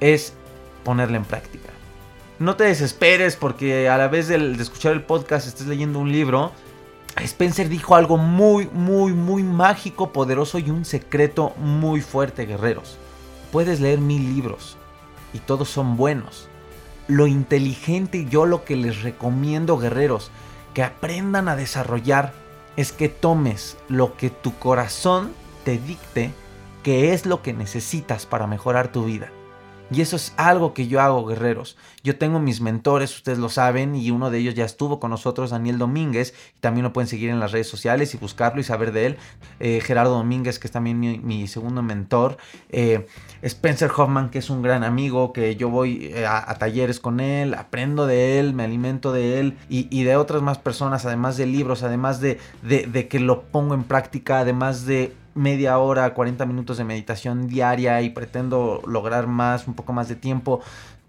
es 0.00 0.32
ponerla 0.84 1.16
en 1.18 1.24
práctica. 1.24 1.70
No 2.38 2.56
te 2.56 2.64
desesperes 2.64 3.36
porque 3.36 3.88
a 3.88 3.98
la 3.98 4.08
vez 4.08 4.28
de, 4.28 4.52
escuchar 4.60 4.92
el 4.92 5.02
podcast 5.02 5.46
estés 5.46 5.66
leyendo 5.66 5.98
un 5.98 6.10
libro. 6.10 6.52
Spencer 7.16 7.68
dijo 7.68 7.94
algo 7.94 8.16
muy, 8.16 8.68
muy, 8.72 9.12
muy 9.12 9.42
mágico, 9.42 10.12
poderoso 10.12 10.58
y 10.58 10.70
un 10.70 10.84
secreto 10.86 11.52
muy 11.58 12.00
fuerte, 12.00 12.46
guerreros. 12.46 12.96
Puedes 13.52 13.80
leer 13.80 14.00
mil 14.00 14.34
libros 14.34 14.78
y 15.34 15.38
todos 15.40 15.68
son 15.68 15.96
buenos. 15.96 16.48
Lo 17.08 17.26
inteligente 17.26 18.26
yo 18.30 18.46
lo 18.46 18.64
que 18.64 18.76
les 18.76 19.02
recomiendo, 19.02 19.76
guerreros, 19.76 20.30
que 20.72 20.82
aprendan 20.82 21.48
a 21.48 21.56
desarrollar 21.56 22.32
es 22.76 22.92
que 22.92 23.08
tomes 23.08 23.76
lo 23.88 24.16
que 24.16 24.30
tu 24.30 24.56
corazón 24.56 25.32
te 25.64 25.78
dicte 25.78 26.32
que 26.82 27.12
es 27.12 27.26
lo 27.26 27.42
que 27.42 27.52
necesitas 27.52 28.24
para 28.24 28.46
mejorar 28.46 28.92
tu 28.92 29.04
vida. 29.04 29.30
Y 29.90 30.00
eso 30.00 30.16
es 30.16 30.32
algo 30.36 30.72
que 30.72 30.86
yo 30.86 31.00
hago, 31.00 31.26
guerreros. 31.26 31.76
Yo 32.02 32.16
tengo 32.16 32.40
mis 32.40 32.60
mentores, 32.60 33.14
ustedes 33.14 33.38
lo 33.38 33.48
saben, 33.48 33.94
y 33.94 34.10
uno 34.10 34.30
de 34.30 34.38
ellos 34.38 34.54
ya 34.54 34.64
estuvo 34.64 35.00
con 35.00 35.10
nosotros, 35.10 35.50
Daniel 35.50 35.78
Domínguez. 35.78 36.34
Y 36.56 36.60
también 36.60 36.84
lo 36.84 36.92
pueden 36.92 37.08
seguir 37.08 37.30
en 37.30 37.40
las 37.40 37.52
redes 37.52 37.68
sociales 37.68 38.14
y 38.14 38.18
buscarlo 38.18 38.60
y 38.60 38.64
saber 38.64 38.92
de 38.92 39.06
él. 39.06 39.16
Eh, 39.58 39.80
Gerardo 39.80 40.14
Domínguez, 40.14 40.58
que 40.58 40.66
es 40.66 40.72
también 40.72 40.98
mi, 40.98 41.46
segundo 41.46 41.82
mentor. 41.82 42.38
Eh, 42.70 43.06
Spencer 43.42 43.90
Hoffman, 43.94 44.30
que 44.30 44.38
es 44.38 44.50
un 44.50 44.62
gran 44.62 44.84
amigo, 44.84 45.32
que 45.32 45.56
yo 45.56 45.68
voy 45.68 46.10
eh, 46.14 46.26
a, 46.26 46.54
talleres 46.54 47.00
con 47.00 47.20
él, 47.20 47.54
aprendo 47.54 48.06
de 48.06 48.38
él, 48.38 48.54
me 48.54 48.64
alimento 48.64 49.12
de 49.12 49.40
él 49.40 49.56
y, 49.68 50.04
de 50.04 50.16
otras 50.16 50.42
más 50.42 50.58
personas, 50.58 51.04
además 51.04 51.36
de 51.36 51.46
libros, 51.46 51.82
además 51.82 52.20
de, 52.20 52.38
de 52.62 53.08
que 53.08 53.20
lo 53.20 53.42
pongo 53.42 53.74
en 53.74 53.84
práctica, 53.84 54.40
además 54.40 54.86
de 54.86 55.14
media 55.34 55.78
hora, 55.78 56.12
40 56.14 56.44
minutos 56.46 56.78
de 56.78 56.84
meditación 56.84 57.46
diaria 57.46 58.02
y 58.02 58.10
pretendo 58.10 58.82
lograr 58.86 59.26
más, 59.26 59.66
un 59.66 59.74
poco 59.74 59.92
más 59.92 60.08
de 60.08 60.16
tiempo. 60.16 60.60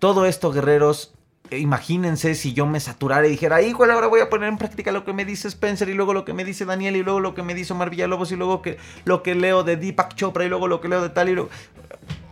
Todo 0.01 0.25
esto, 0.25 0.51
guerreros, 0.51 1.13
imagínense 1.51 2.33
si 2.33 2.53
yo 2.53 2.65
me 2.65 2.79
saturara 2.79 3.27
y 3.27 3.29
dijera, 3.29 3.61
híjole, 3.61 3.93
ahora 3.93 4.07
voy 4.07 4.19
a 4.19 4.31
poner 4.31 4.49
en 4.49 4.57
práctica 4.57 4.91
lo 4.91 5.05
que 5.05 5.13
me 5.13 5.25
dice 5.25 5.47
Spencer 5.47 5.89
y 5.89 5.93
luego 5.93 6.15
lo 6.15 6.25
que 6.25 6.33
me 6.33 6.43
dice 6.43 6.65
Daniel 6.65 6.95
y 6.95 7.03
luego 7.03 7.19
lo 7.19 7.35
que 7.35 7.43
me 7.43 7.53
dice 7.53 7.73
Omar 7.73 7.91
Villalobos 7.91 8.31
y 8.31 8.35
luego 8.35 8.63
que, 8.63 8.79
lo 9.05 9.21
que 9.21 9.35
leo 9.35 9.61
de 9.61 9.77
Deepak 9.77 10.15
Chopra 10.15 10.43
y 10.43 10.49
luego 10.49 10.67
lo 10.67 10.81
que 10.81 10.87
leo 10.87 11.03
de 11.03 11.09
tal 11.09 11.29
y 11.29 11.33
luego... 11.33 11.51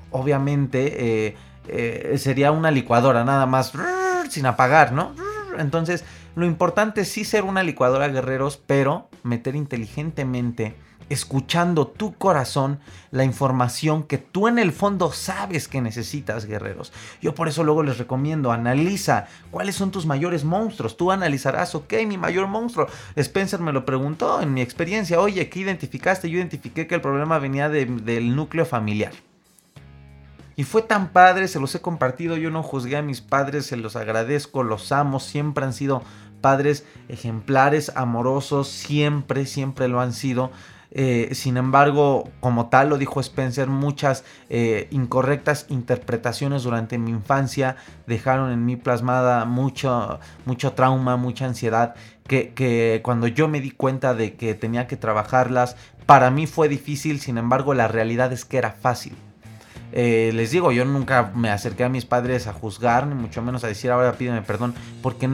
Obviamente 0.09 1.27
eh, 1.27 1.37
eh, 1.67 2.17
sería 2.17 2.51
una 2.51 2.71
licuadora 2.71 3.23
nada 3.23 3.45
más 3.45 3.71
sin 4.31 4.47
apagar, 4.47 4.91
¿no? 4.91 5.13
Entonces, 5.59 6.03
lo 6.35 6.47
importante 6.47 7.01
es 7.01 7.09
sí 7.09 7.23
ser 7.23 7.43
una 7.43 7.61
licuadora, 7.61 8.07
guerreros, 8.07 8.57
pero 8.57 9.09
meter 9.21 9.55
inteligentemente 9.55 10.75
escuchando 11.09 11.87
tu 11.87 12.13
corazón 12.15 12.79
la 13.11 13.23
información 13.23 14.03
que 14.03 14.17
tú 14.17 14.47
en 14.47 14.59
el 14.59 14.71
fondo 14.71 15.11
sabes 15.11 15.67
que 15.67 15.81
necesitas, 15.81 16.45
guerreros. 16.45 16.93
Yo 17.21 17.35
por 17.35 17.47
eso 17.47 17.63
luego 17.63 17.83
les 17.83 17.97
recomiendo, 17.97 18.51
analiza 18.51 19.27
cuáles 19.51 19.75
son 19.75 19.91
tus 19.91 20.05
mayores 20.05 20.43
monstruos. 20.43 20.97
Tú 20.97 21.11
analizarás, 21.11 21.75
ok, 21.75 21.93
mi 22.07 22.17
mayor 22.17 22.47
monstruo. 22.47 22.87
Spencer 23.15 23.59
me 23.59 23.73
lo 23.73 23.85
preguntó 23.85 24.41
en 24.41 24.53
mi 24.53 24.61
experiencia, 24.61 25.19
oye, 25.19 25.49
¿qué 25.49 25.59
identificaste? 25.59 26.29
Yo 26.29 26.37
identifiqué 26.37 26.87
que 26.87 26.95
el 26.95 27.01
problema 27.01 27.39
venía 27.39 27.69
del 27.69 28.35
núcleo 28.35 28.65
familiar. 28.65 29.11
Y 30.55 30.65
fue 30.65 30.81
tan 30.81 31.13
padre, 31.13 31.47
se 31.47 31.59
los 31.59 31.73
he 31.73 31.79
compartido, 31.79 32.35
yo 32.35 32.51
no 32.51 32.63
juzgué 32.63 32.97
a 32.97 33.01
mis 33.01 33.21
padres, 33.21 33.65
se 33.65 33.77
los 33.77 33.95
agradezco, 33.95 34.61
los 34.61 34.91
amo, 34.91 35.21
siempre 35.21 35.63
han 35.63 35.71
sido 35.71 36.03
padres 36.41 36.85
ejemplares, 37.07 37.93
amorosos, 37.95 38.67
siempre, 38.67 39.45
siempre 39.45 39.87
lo 39.87 40.01
han 40.01 40.11
sido. 40.11 40.51
Eh, 40.91 41.29
sin 41.33 41.57
embargo, 41.57 42.29
como 42.39 42.69
tal 42.69 42.89
lo 42.89 42.97
dijo 42.97 43.19
Spencer, 43.19 43.67
muchas 43.67 44.23
eh, 44.49 44.87
incorrectas 44.91 45.67
interpretaciones 45.69 46.63
durante 46.63 46.97
mi 46.97 47.11
infancia 47.11 47.75
dejaron 48.07 48.51
en 48.51 48.65
mí 48.65 48.75
plasmada 48.75 49.45
mucho, 49.45 50.19
mucho 50.45 50.73
trauma, 50.73 51.15
mucha 51.15 51.45
ansiedad, 51.45 51.95
que, 52.27 52.53
que 52.53 53.01
cuando 53.03 53.27
yo 53.27 53.47
me 53.47 53.61
di 53.61 53.71
cuenta 53.71 54.13
de 54.15 54.35
que 54.35 54.55
tenía 54.55 54.87
que 54.87 54.97
trabajarlas, 54.97 55.75
para 56.05 56.31
mí 56.31 56.47
fue 56.47 56.69
difícil, 56.69 57.19
sin 57.19 57.37
embargo 57.37 57.75
la 57.75 57.87
realidad 57.87 58.33
es 58.33 58.45
que 58.45 58.57
era 58.57 58.71
fácil. 58.71 59.15
Eh, 59.91 60.31
les 60.33 60.51
digo, 60.51 60.71
yo 60.71 60.85
nunca 60.85 61.31
me 61.35 61.49
acerqué 61.49 61.83
a 61.83 61.89
mis 61.89 62.05
padres 62.05 62.47
a 62.47 62.53
juzgar, 62.53 63.07
ni 63.07 63.15
mucho 63.15 63.41
menos 63.41 63.63
a 63.63 63.67
decir 63.67 63.89
ahora 63.89 64.13
pídeme 64.13 64.41
perdón, 64.41 64.75
porque, 65.01 65.27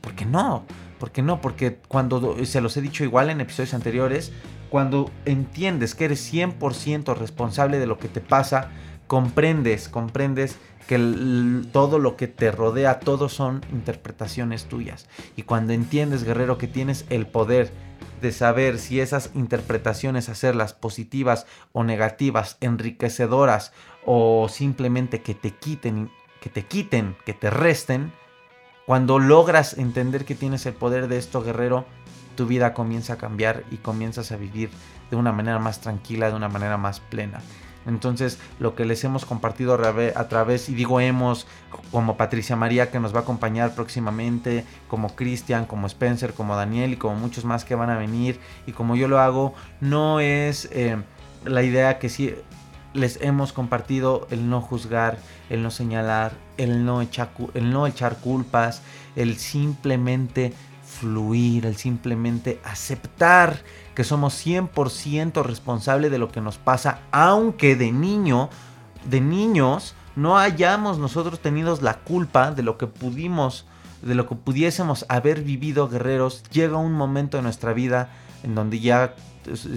porque 0.00 0.24
no, 0.24 0.64
porque 0.98 1.22
no, 1.22 1.40
porque 1.40 1.78
cuando 1.86 2.44
se 2.44 2.60
los 2.60 2.76
he 2.76 2.80
dicho 2.80 3.04
igual 3.04 3.30
en 3.30 3.40
episodios 3.40 3.74
anteriores, 3.74 4.32
cuando 4.74 5.08
entiendes 5.24 5.94
que 5.94 6.06
eres 6.06 6.34
100% 6.34 7.16
responsable 7.16 7.78
de 7.78 7.86
lo 7.86 7.96
que 7.96 8.08
te 8.08 8.20
pasa, 8.20 8.72
comprendes, 9.06 9.88
comprendes 9.88 10.58
que 10.88 10.98
todo 11.70 12.00
lo 12.00 12.16
que 12.16 12.26
te 12.26 12.50
rodea, 12.50 12.98
todo 12.98 13.28
son 13.28 13.64
interpretaciones 13.70 14.64
tuyas. 14.64 15.08
Y 15.36 15.42
cuando 15.44 15.74
entiendes, 15.74 16.24
guerrero, 16.24 16.58
que 16.58 16.66
tienes 16.66 17.04
el 17.08 17.28
poder 17.28 17.70
de 18.20 18.32
saber 18.32 18.80
si 18.80 18.98
esas 18.98 19.30
interpretaciones 19.36 20.28
hacerlas 20.28 20.72
positivas 20.72 21.46
o 21.70 21.84
negativas, 21.84 22.56
enriquecedoras 22.60 23.72
o 24.04 24.48
simplemente 24.48 25.22
que 25.22 25.36
te 25.36 25.52
quiten, 25.52 26.10
que 26.40 26.50
te 26.50 26.66
quiten, 26.66 27.14
que 27.24 27.32
te 27.32 27.48
resten, 27.48 28.12
cuando 28.86 29.20
logras 29.20 29.78
entender 29.78 30.24
que 30.24 30.34
tienes 30.34 30.66
el 30.66 30.74
poder 30.74 31.06
de 31.06 31.18
esto, 31.18 31.44
guerrero, 31.44 31.86
tu 32.34 32.46
vida 32.46 32.74
comienza 32.74 33.14
a 33.14 33.18
cambiar 33.18 33.64
y 33.70 33.76
comienzas 33.76 34.32
a 34.32 34.36
vivir 34.36 34.70
de 35.10 35.16
una 35.16 35.32
manera 35.32 35.58
más 35.58 35.80
tranquila, 35.80 36.28
de 36.28 36.36
una 36.36 36.48
manera 36.48 36.76
más 36.76 37.00
plena. 37.00 37.40
Entonces, 37.86 38.38
lo 38.58 38.74
que 38.74 38.84
les 38.84 39.04
hemos 39.04 39.26
compartido 39.26 39.74
a 39.74 40.28
través, 40.28 40.68
y 40.68 40.74
digo 40.74 41.00
hemos, 41.00 41.46
como 41.90 42.16
Patricia 42.16 42.56
María 42.56 42.90
que 42.90 43.00
nos 43.00 43.14
va 43.14 43.20
a 43.20 43.22
acompañar 43.22 43.74
próximamente, 43.74 44.64
como 44.88 45.14
Cristian, 45.14 45.66
como 45.66 45.86
Spencer, 45.86 46.32
como 46.32 46.56
Daniel 46.56 46.94
y 46.94 46.96
como 46.96 47.16
muchos 47.16 47.44
más 47.44 47.64
que 47.64 47.74
van 47.74 47.90
a 47.90 47.98
venir, 47.98 48.40
y 48.66 48.72
como 48.72 48.96
yo 48.96 49.08
lo 49.08 49.20
hago, 49.20 49.54
no 49.80 50.20
es 50.20 50.68
eh, 50.72 50.96
la 51.44 51.62
idea 51.62 51.98
que 51.98 52.08
sí 52.08 52.34
les 52.94 53.20
hemos 53.20 53.52
compartido 53.52 54.26
el 54.30 54.48
no 54.48 54.60
juzgar, 54.60 55.18
el 55.50 55.62
no 55.62 55.70
señalar, 55.70 56.32
el 56.56 56.84
no 56.84 57.02
echar, 57.02 57.30
el 57.54 57.70
no 57.70 57.86
echar 57.86 58.18
culpas, 58.18 58.82
el 59.16 59.36
simplemente 59.36 60.54
fluir, 61.00 61.66
el 61.66 61.76
simplemente 61.76 62.60
aceptar 62.64 63.62
que 63.94 64.04
somos 64.04 64.34
100% 64.44 65.42
responsables 65.42 66.10
de 66.10 66.18
lo 66.18 66.30
que 66.30 66.40
nos 66.40 66.58
pasa, 66.58 67.00
aunque 67.10 67.76
de 67.76 67.92
niño, 67.92 68.48
de 69.08 69.20
niños, 69.20 69.94
no 70.16 70.38
hayamos 70.38 70.98
nosotros 70.98 71.40
tenido 71.40 71.76
la 71.80 71.98
culpa 71.98 72.52
de 72.52 72.62
lo 72.62 72.78
que 72.78 72.86
pudimos, 72.86 73.66
de 74.02 74.14
lo 74.14 74.28
que 74.28 74.36
pudiésemos 74.36 75.06
haber 75.08 75.42
vivido, 75.42 75.88
guerreros. 75.88 76.42
Llega 76.50 76.76
un 76.76 76.92
momento 76.92 77.38
en 77.38 77.44
nuestra 77.44 77.72
vida 77.72 78.10
en 78.42 78.54
donde 78.54 78.80
ya 78.80 79.14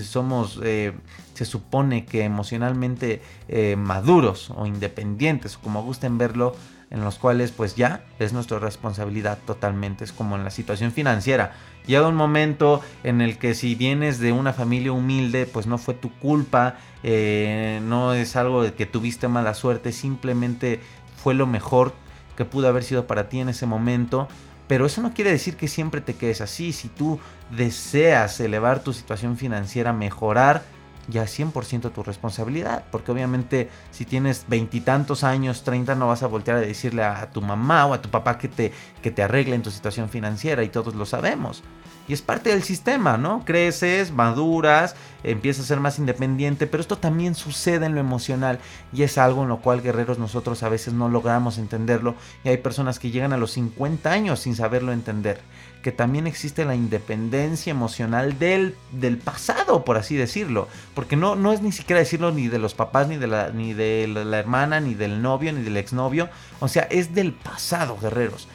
somos, 0.03 0.59
eh, 0.63 0.93
se 1.34 1.45
supone 1.45 2.05
que 2.05 2.24
emocionalmente 2.24 3.22
eh, 3.47 3.76
maduros 3.76 4.51
o 4.55 4.65
independientes, 4.65 5.57
como 5.57 5.84
gusten 5.84 6.18
verlo, 6.18 6.55
en 6.89 7.03
los 7.03 7.17
cuales 7.17 7.51
pues 7.51 7.75
ya 7.75 8.03
es 8.19 8.33
nuestra 8.33 8.59
responsabilidad 8.59 9.38
totalmente, 9.45 10.03
es 10.03 10.11
como 10.11 10.35
en 10.35 10.43
la 10.43 10.51
situación 10.51 10.91
financiera. 10.91 11.53
Llega 11.85 12.07
un 12.07 12.15
momento 12.15 12.81
en 13.03 13.21
el 13.21 13.38
que 13.38 13.53
si 13.53 13.75
vienes 13.75 14.19
de 14.19 14.31
una 14.31 14.53
familia 14.53 14.91
humilde, 14.91 15.45
pues 15.45 15.67
no 15.67 15.77
fue 15.77 15.93
tu 15.93 16.11
culpa, 16.19 16.75
eh, 17.03 17.79
no 17.83 18.13
es 18.13 18.35
algo 18.35 18.63
de 18.63 18.73
que 18.73 18.85
tuviste 18.85 19.27
mala 19.27 19.53
suerte, 19.53 19.91
simplemente 19.91 20.81
fue 21.15 21.33
lo 21.33 21.47
mejor 21.47 21.93
que 22.35 22.45
pudo 22.45 22.67
haber 22.67 22.83
sido 22.83 23.07
para 23.07 23.29
ti 23.29 23.39
en 23.39 23.49
ese 23.49 23.65
momento. 23.65 24.27
Pero 24.67 24.85
eso 24.85 25.01
no 25.01 25.13
quiere 25.13 25.31
decir 25.31 25.55
que 25.55 25.69
siempre 25.69 26.01
te 26.01 26.15
quedes 26.15 26.41
así. 26.41 26.73
Si 26.73 26.89
tú 26.89 27.19
deseas 27.51 28.39
elevar 28.41 28.83
tu 28.83 28.91
situación 28.91 29.38
financiera, 29.38 29.93
mejorar, 29.93 30.63
ya 31.07 31.23
100% 31.23 31.91
tu 31.91 32.03
responsabilidad, 32.03 32.85
porque 32.91 33.11
obviamente 33.11 33.69
si 33.91 34.05
tienes 34.05 34.45
veintitantos 34.47 35.23
años, 35.23 35.63
30, 35.63 35.95
no 35.95 36.07
vas 36.07 36.23
a 36.23 36.27
voltear 36.27 36.57
a 36.57 36.61
decirle 36.61 37.03
a 37.03 37.29
tu 37.31 37.41
mamá 37.41 37.85
o 37.85 37.93
a 37.93 38.01
tu 38.01 38.09
papá 38.09 38.37
que 38.37 38.47
te, 38.47 38.71
que 39.01 39.11
te 39.11 39.23
arreglen 39.23 39.61
tu 39.61 39.71
situación 39.71 40.09
financiera 40.09 40.63
y 40.63 40.69
todos 40.69 40.95
lo 40.95 41.05
sabemos. 41.05 41.63
Y 42.07 42.13
es 42.13 42.21
parte 42.21 42.51
del 42.51 42.63
sistema, 42.63 43.17
¿no? 43.17 43.43
Creces, 43.45 44.11
maduras, 44.11 44.95
empiezas 45.23 45.65
a 45.65 45.67
ser 45.67 45.79
más 45.79 45.99
independiente, 45.99 46.67
pero 46.67 46.81
esto 46.81 46.97
también 46.97 47.35
sucede 47.35 47.85
en 47.85 47.95
lo 47.95 47.99
emocional 47.99 48.59
y 48.93 49.03
es 49.03 49.17
algo 49.17 49.43
en 49.43 49.49
lo 49.49 49.59
cual 49.59 49.81
guerreros 49.81 50.17
nosotros 50.17 50.63
a 50.63 50.69
veces 50.69 50.93
no 50.93 51.09
logramos 51.09 51.57
entenderlo 51.57 52.15
y 52.43 52.49
hay 52.49 52.57
personas 52.57 52.99
que 52.99 53.11
llegan 53.11 53.33
a 53.33 53.37
los 53.37 53.51
50 53.51 54.09
años 54.09 54.39
sin 54.39 54.55
saberlo 54.55 54.93
entender 54.93 55.41
que 55.81 55.91
también 55.91 56.27
existe 56.27 56.65
la 56.65 56.75
independencia 56.75 57.71
emocional 57.71 58.37
del, 58.39 58.75
del 58.91 59.17
pasado, 59.17 59.85
por 59.85 59.95
así 59.95 60.15
decirlo. 60.15 60.67
Porque 60.93 61.15
no, 61.15 61.35
no 61.35 61.53
es 61.53 61.61
ni 61.61 61.71
siquiera 61.71 61.99
decirlo 61.99 62.31
ni 62.31 62.49
de 62.49 62.59
los 62.59 62.73
papás, 62.73 63.07
ni 63.07 63.15
de, 63.15 63.27
la, 63.27 63.51
ni 63.51 63.73
de 63.73 64.05
la 64.07 64.37
hermana, 64.37 64.81
ni 64.81 64.95
del 64.95 65.21
novio, 65.21 65.53
ni 65.53 65.61
del 65.61 65.77
exnovio. 65.77 66.29
O 66.59 66.67
sea, 66.67 66.83
es 66.83 67.15
del 67.15 67.31
pasado, 67.31 67.97
guerreros. 67.97 68.49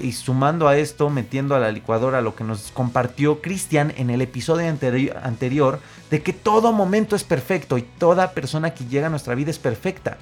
Y 0.00 0.12
sumando 0.12 0.66
a 0.66 0.76
esto, 0.76 1.08
metiendo 1.08 1.54
a 1.54 1.60
la 1.60 1.70
licuadora 1.70 2.20
lo 2.20 2.34
que 2.34 2.42
nos 2.42 2.72
compartió 2.72 3.40
Cristian 3.40 3.92
en 3.96 4.10
el 4.10 4.22
episodio 4.22 4.68
anterior, 4.68 5.80
de 6.10 6.22
que 6.22 6.32
todo 6.32 6.72
momento 6.72 7.14
es 7.14 7.22
perfecto 7.22 7.78
y 7.78 7.82
toda 7.82 8.32
persona 8.32 8.74
que 8.74 8.86
llega 8.86 9.06
a 9.06 9.10
nuestra 9.10 9.36
vida 9.36 9.50
es 9.50 9.58
perfecta. 9.58 10.18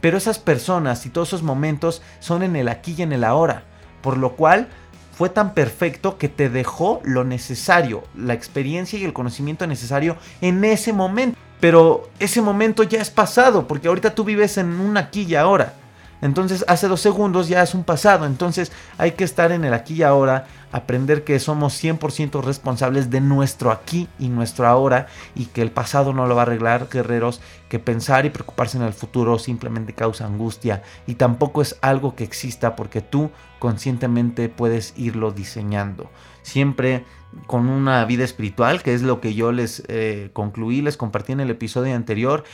Pero 0.00 0.16
esas 0.16 0.38
personas 0.38 1.04
y 1.04 1.10
todos 1.10 1.28
esos 1.28 1.42
momentos 1.42 2.00
son 2.20 2.42
en 2.42 2.56
el 2.56 2.68
aquí 2.68 2.94
y 2.96 3.02
en 3.02 3.12
el 3.12 3.24
ahora. 3.24 3.64
Por 4.00 4.16
lo 4.16 4.32
cual 4.34 4.68
fue 5.16 5.28
tan 5.30 5.52
perfecto 5.52 6.18
que 6.18 6.28
te 6.28 6.48
dejó 6.48 7.00
lo 7.04 7.24
necesario, 7.24 8.04
la 8.14 8.34
experiencia 8.34 8.98
y 8.98 9.04
el 9.04 9.12
conocimiento 9.12 9.66
necesario 9.66 10.16
en 10.40 10.64
ese 10.64 10.92
momento. 10.92 11.38
Pero 11.60 12.10
ese 12.18 12.42
momento 12.42 12.82
ya 12.82 13.00
es 13.00 13.10
pasado, 13.10 13.66
porque 13.66 13.88
ahorita 13.88 14.14
tú 14.14 14.24
vives 14.24 14.58
en 14.58 14.78
un 14.78 14.96
aquí 14.96 15.22
y 15.22 15.34
ahora. 15.34 15.74
Entonces 16.22 16.64
hace 16.68 16.88
dos 16.88 17.00
segundos 17.00 17.48
ya 17.48 17.62
es 17.62 17.74
un 17.74 17.84
pasado. 17.84 18.26
Entonces 18.26 18.72
hay 18.98 19.12
que 19.12 19.24
estar 19.24 19.52
en 19.52 19.64
el 19.64 19.74
aquí 19.74 19.94
y 19.94 20.02
ahora, 20.02 20.46
aprender 20.72 21.24
que 21.24 21.38
somos 21.38 21.82
100% 21.82 22.42
responsables 22.42 23.10
de 23.10 23.20
nuestro 23.20 23.70
aquí 23.70 24.08
y 24.18 24.28
nuestro 24.28 24.66
ahora 24.66 25.06
y 25.34 25.46
que 25.46 25.62
el 25.62 25.70
pasado 25.70 26.12
no 26.12 26.26
lo 26.26 26.34
va 26.34 26.42
a 26.42 26.46
arreglar, 26.46 26.88
guerreros, 26.90 27.40
que 27.68 27.78
pensar 27.78 28.26
y 28.26 28.30
preocuparse 28.30 28.76
en 28.76 28.84
el 28.84 28.92
futuro 28.92 29.38
simplemente 29.38 29.94
causa 29.94 30.26
angustia 30.26 30.82
y 31.06 31.14
tampoco 31.14 31.62
es 31.62 31.76
algo 31.80 32.14
que 32.14 32.24
exista 32.24 32.76
porque 32.76 33.00
tú 33.00 33.30
conscientemente 33.58 34.48
puedes 34.48 34.92
irlo 34.96 35.32
diseñando. 35.32 36.10
Siempre 36.42 37.04
con 37.46 37.68
una 37.68 38.04
vida 38.04 38.24
espiritual, 38.24 38.82
que 38.82 38.94
es 38.94 39.02
lo 39.02 39.20
que 39.20 39.34
yo 39.34 39.52
les 39.52 39.82
eh, 39.88 40.30
concluí, 40.32 40.80
les 40.80 40.96
compartí 40.96 41.32
en 41.32 41.40
el 41.40 41.50
episodio 41.50 41.94
anterior, 41.94 42.44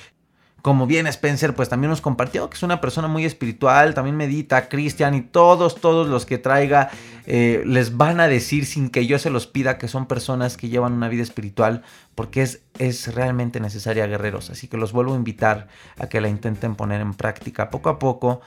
como 0.62 0.86
bien 0.86 1.08
Spencer, 1.08 1.54
pues 1.54 1.68
también 1.68 1.90
nos 1.90 2.00
compartió 2.00 2.48
que 2.48 2.56
es 2.56 2.62
una 2.62 2.80
persona 2.80 3.08
muy 3.08 3.24
espiritual, 3.24 3.94
también 3.94 4.16
medita, 4.16 4.68
Cristian 4.68 5.14
y 5.14 5.20
todos, 5.20 5.80
todos 5.80 6.08
los 6.08 6.24
que 6.24 6.38
traiga 6.38 6.90
eh, 7.26 7.62
les 7.66 7.96
van 7.96 8.20
a 8.20 8.28
decir 8.28 8.64
sin 8.64 8.88
que 8.88 9.06
yo 9.06 9.18
se 9.18 9.28
los 9.28 9.48
pida 9.48 9.76
que 9.76 9.88
son 9.88 10.06
personas 10.06 10.56
que 10.56 10.68
llevan 10.68 10.92
una 10.92 11.08
vida 11.08 11.24
espiritual 11.24 11.82
porque 12.14 12.42
es, 12.42 12.62
es 12.78 13.12
realmente 13.12 13.58
necesaria, 13.58 14.06
guerreros. 14.06 14.50
Así 14.50 14.68
que 14.68 14.76
los 14.76 14.92
vuelvo 14.92 15.14
a 15.14 15.16
invitar 15.16 15.66
a 15.98 16.06
que 16.08 16.20
la 16.20 16.28
intenten 16.28 16.76
poner 16.76 17.00
en 17.00 17.14
práctica 17.14 17.68
poco 17.68 17.88
a 17.88 17.98
poco, 17.98 18.40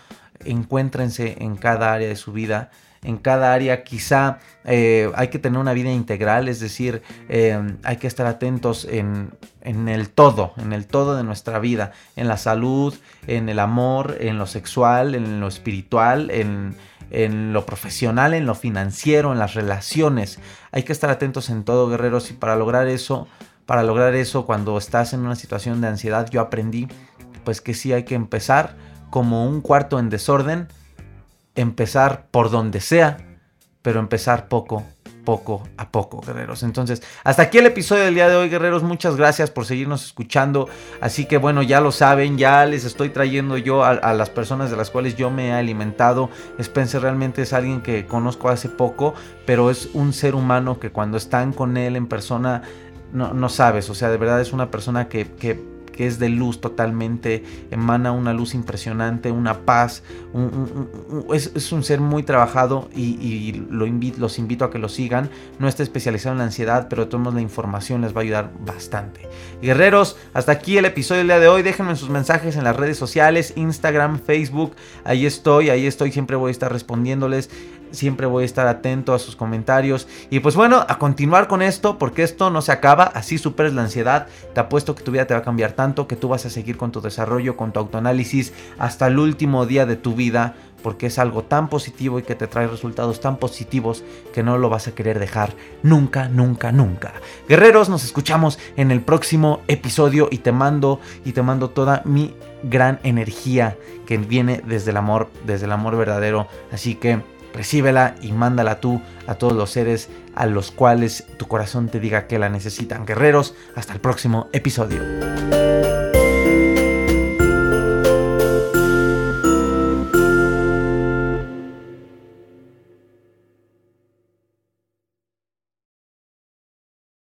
encuéntrense 0.46 1.36
en 1.40 1.58
cada 1.58 1.94
área 1.94 2.08
de 2.08 2.16
su 2.16 2.32
vida 2.32 2.72
en 3.06 3.18
cada 3.18 3.54
área. 3.54 3.84
Quizá 3.84 4.40
eh, 4.66 5.12
hay 5.16 5.30
que 5.30 5.40
tener 5.40 5.60
una 5.60 5.74
vida 5.74 5.92
integral, 5.92 6.48
es 6.48 6.60
decir, 6.60 7.02
eh, 7.30 7.58
hay 7.84 7.98
que 7.98 8.08
estar 8.08 8.26
atentos 8.26 8.86
en, 8.90 9.32
el 9.62 10.10
todo, 10.10 10.54
en 10.58 10.74
el 10.74 10.88
todo 10.88 11.16
de 11.16 11.24
nuestra 11.24 11.60
vida, 11.60 11.92
en 12.16 12.28
la 12.28 12.38
salud, 12.38 12.94
en 13.28 13.48
el 13.48 13.60
amor, 13.60 14.18
en 14.20 14.38
lo 14.38 14.48
sexual, 14.48 15.16
en 15.16 15.40
lo 15.40 15.48
espiritual, 15.48 16.32
en, 16.32 16.76
en 17.12 17.54
lo 17.54 17.66
profesional, 17.66 18.34
en 18.34 18.46
lo 18.46 18.56
financiero, 18.56 19.32
en 19.32 19.40
las 19.40 19.54
relaciones. 19.54 20.40
Hay 20.72 20.84
que 20.84 20.92
estar 20.92 21.10
atentos 21.10 21.50
en 21.50 21.64
todo, 21.64 21.88
guerreros, 21.88 22.32
y 22.32 22.34
para 22.34 22.56
lograr 22.56 22.88
eso, 22.88 23.28
para 23.68 23.84
lograr 23.84 24.16
eso, 24.16 24.46
cuando 24.46 24.78
estás 24.78 25.14
en 25.14 25.22
una 25.22 25.36
situación 25.36 25.80
de 25.82 25.88
ansiedad, 25.88 26.30
yo 26.30 26.42
aprendí, 26.42 26.88
pues 27.44 27.62
que 27.62 27.76
sí 27.76 27.94
hay 27.94 28.04
que 28.04 28.16
empezar 28.16 28.76
como 29.12 29.48
un 29.48 29.62
cuarto 29.62 30.00
en 30.00 30.10
desorden, 30.10 30.68
empezar 31.56 32.28
por 32.32 32.52
donde 32.52 32.82
sea, 32.82 33.18
pero 33.82 34.00
empezar 34.00 34.48
poco, 34.48 34.84
poco 35.26 35.64
a 35.78 35.90
poco, 35.90 36.22
guerreros. 36.22 36.64
Entonces, 36.64 37.02
hasta 37.24 37.44
aquí 37.44 37.58
el 37.58 37.66
episodio 37.66 38.04
del 38.04 38.16
día 38.16 38.30
de 38.30 38.36
hoy, 38.36 38.50
guerreros. 38.50 38.84
Muchas 38.84 39.16
gracias 39.16 39.52
por 39.52 39.66
seguirnos 39.66 40.06
escuchando. 40.06 40.70
Así 41.02 41.26
que 41.26 41.38
bueno, 41.38 41.62
ya 41.64 41.82
lo 41.82 41.92
saben, 41.92 42.38
ya 42.38 42.66
les 42.66 42.86
estoy 42.86 43.10
trayendo 43.10 43.58
yo 43.58 43.84
a, 43.84 44.14
las 44.14 44.30
personas 44.30 44.70
de 44.72 44.78
las 44.78 44.92
cuales 44.92 45.16
yo 45.18 45.30
me 45.32 45.50
he 45.50 45.54
alimentado. 45.54 46.30
Spencer 46.60 47.02
realmente 47.02 47.42
es 47.42 47.54
alguien 47.54 47.82
que 47.82 48.06
conozco 48.06 48.50
hace 48.50 48.70
poco, 48.70 49.14
pero 49.46 49.70
es 49.70 49.90
un 49.94 50.14
ser 50.14 50.36
humano 50.36 50.80
que 50.80 50.92
cuando 50.92 51.18
están 51.18 51.54
con 51.54 51.78
él 51.78 51.96
en 51.96 52.08
persona, 52.08 52.62
no, 53.12 53.34
no 53.34 53.50
sabes, 53.50 53.90
o 53.90 53.96
sea, 53.96 54.10
de 54.10 54.18
verdad 54.18 54.42
es 54.42 54.54
una 54.54 54.72
persona 54.72 55.08
que, 55.08 55.32
que 55.32 55.75
que 55.96 56.08
es 56.08 56.20
de 56.20 56.30
luz 56.30 56.62
totalmente, 56.62 57.44
emana 57.72 58.12
una 58.12 58.34
luz 58.34 58.54
impresionante, 58.54 59.32
una 59.32 59.66
paz, 59.66 60.04
es, 61.34 61.72
un 61.72 61.84
ser 61.84 62.02
muy 62.02 62.24
trabajado 62.24 62.90
y, 62.96 63.64
lo 63.70 63.86
invito, 63.86 64.20
los 64.20 64.38
invito 64.38 64.66
a 64.66 64.72
que 64.72 64.78
lo 64.78 64.90
sigan. 64.90 65.30
No 65.60 65.68
está 65.68 65.84
especializado 65.84 66.34
en 66.34 66.40
la 66.40 66.46
ansiedad, 66.46 66.88
pero 66.90 67.08
todos 67.08 67.34
la 67.34 67.42
información 67.42 68.02
les 68.02 68.14
va 68.14 68.20
a 68.20 68.24
ayudar 68.24 68.52
bastante. 68.66 69.22
Guerreros, 69.62 70.18
hasta 70.34 70.52
aquí 70.52 70.78
el 70.78 70.86
episodio 70.86 71.20
del 71.20 71.28
día 71.28 71.40
de 71.40 71.48
hoy. 71.48 71.64
Déjenme 71.64 71.96
sus 71.96 72.10
mensajes 72.10 72.58
en 72.58 72.64
las 72.66 72.76
redes 72.76 72.98
sociales, 72.98 73.54
Instagram, 73.56 74.20
Facebook. 74.20 74.76
Ahí 75.06 75.26
estoy, 75.26 75.70
ahí 75.70 75.88
estoy, 75.88 76.12
siempre 76.12 76.36
voy 76.36 76.50
a 76.50 76.52
estar 76.52 76.72
respondiéndoles. 76.72 77.50
Siempre 77.96 78.28
voy 78.28 78.44
a 78.44 78.46
estar 78.46 78.68
atento 78.68 79.14
a 79.14 79.20
sus 79.20 79.36
comentarios. 79.36 80.08
Y 80.30 80.40
pues 80.40 80.56
bueno, 80.56 80.86
a 80.88 80.98
continuar 80.98 81.48
con 81.48 81.62
esto, 81.62 81.98
porque 81.98 82.24
esto 82.24 82.50
no 82.50 82.62
se 82.62 82.72
acaba. 82.72 83.04
Así 83.04 83.38
superes 83.38 83.74
la 83.74 83.84
ansiedad. 83.84 84.28
Te 84.54 84.60
apuesto 84.60 84.96
que 84.96 85.04
tu 85.04 85.12
vida 85.12 85.26
te 85.26 85.34
va 85.34 85.40
a 85.40 85.44
cambiar 85.44 85.74
tanto 85.74 86.08
que 86.08 86.16
tú 86.16 86.28
vas 86.28 86.46
a 86.46 86.50
seguir 86.50 86.78
con 86.78 86.92
tu 86.92 87.02
desarrollo, 87.02 87.58
con 87.58 87.72
tu 87.72 87.80
autoanálisis 87.80 88.54
hasta 88.78 89.08
el 89.08 89.20
último 89.20 89.66
día 89.66 89.86
de 89.86 89.96
tu 89.96 90.14
vida. 90.14 90.56
Porque 90.84 91.08
es 91.08 91.18
algo 91.18 91.42
tan 91.42 91.68
positivo 91.68 92.20
y 92.20 92.24
que 92.24 92.36
te 92.36 92.46
trae 92.46 92.68
resultados 92.68 93.20
tan 93.20 93.38
positivos 93.38 94.04
que 94.36 94.44
no 94.44 94.60
lo 94.60 94.70
vas 94.70 94.88
a 94.88 94.94
querer 94.94 95.18
dejar 95.18 95.56
nunca, 95.82 96.30
nunca, 96.30 96.72
nunca. 96.72 97.14
Guerreros, 97.50 97.90
nos 97.90 98.04
escuchamos 98.04 98.60
en 98.78 98.92
el 98.92 99.02
próximo 99.02 99.62
episodio 99.68 100.28
y 100.30 100.40
te 100.40 100.52
mando 100.52 101.00
y 101.24 101.32
te 101.32 101.42
mando 101.42 101.72
toda 101.72 102.04
mi 102.06 102.36
gran 102.62 103.00
energía 103.04 103.78
que 104.06 104.18
viene 104.18 104.62
desde 104.66 104.92
el 104.92 104.98
amor, 104.98 105.30
desde 105.46 105.66
el 105.66 105.72
amor 105.72 105.98
verdadero. 105.98 106.48
Así 106.72 106.96
que 106.96 107.22
recíbela 107.56 108.16
y 108.22 108.32
mándala 108.32 108.80
tú 108.80 109.02
a 109.28 109.36
todos 109.36 109.54
los 109.54 109.72
seres 109.72 110.10
a 110.36 110.46
los 110.46 110.72
cuales 110.72 111.26
tu 111.38 111.48
corazón 111.48 111.90
te 111.90 112.00
diga 112.00 112.28
que 112.28 112.38
la 112.38 112.50
necesitan. 112.50 113.06
Guerreros, 113.06 113.56
hasta 113.76 113.94
el 113.94 114.00
próximo 114.00 114.50
episodio. 114.54 115.02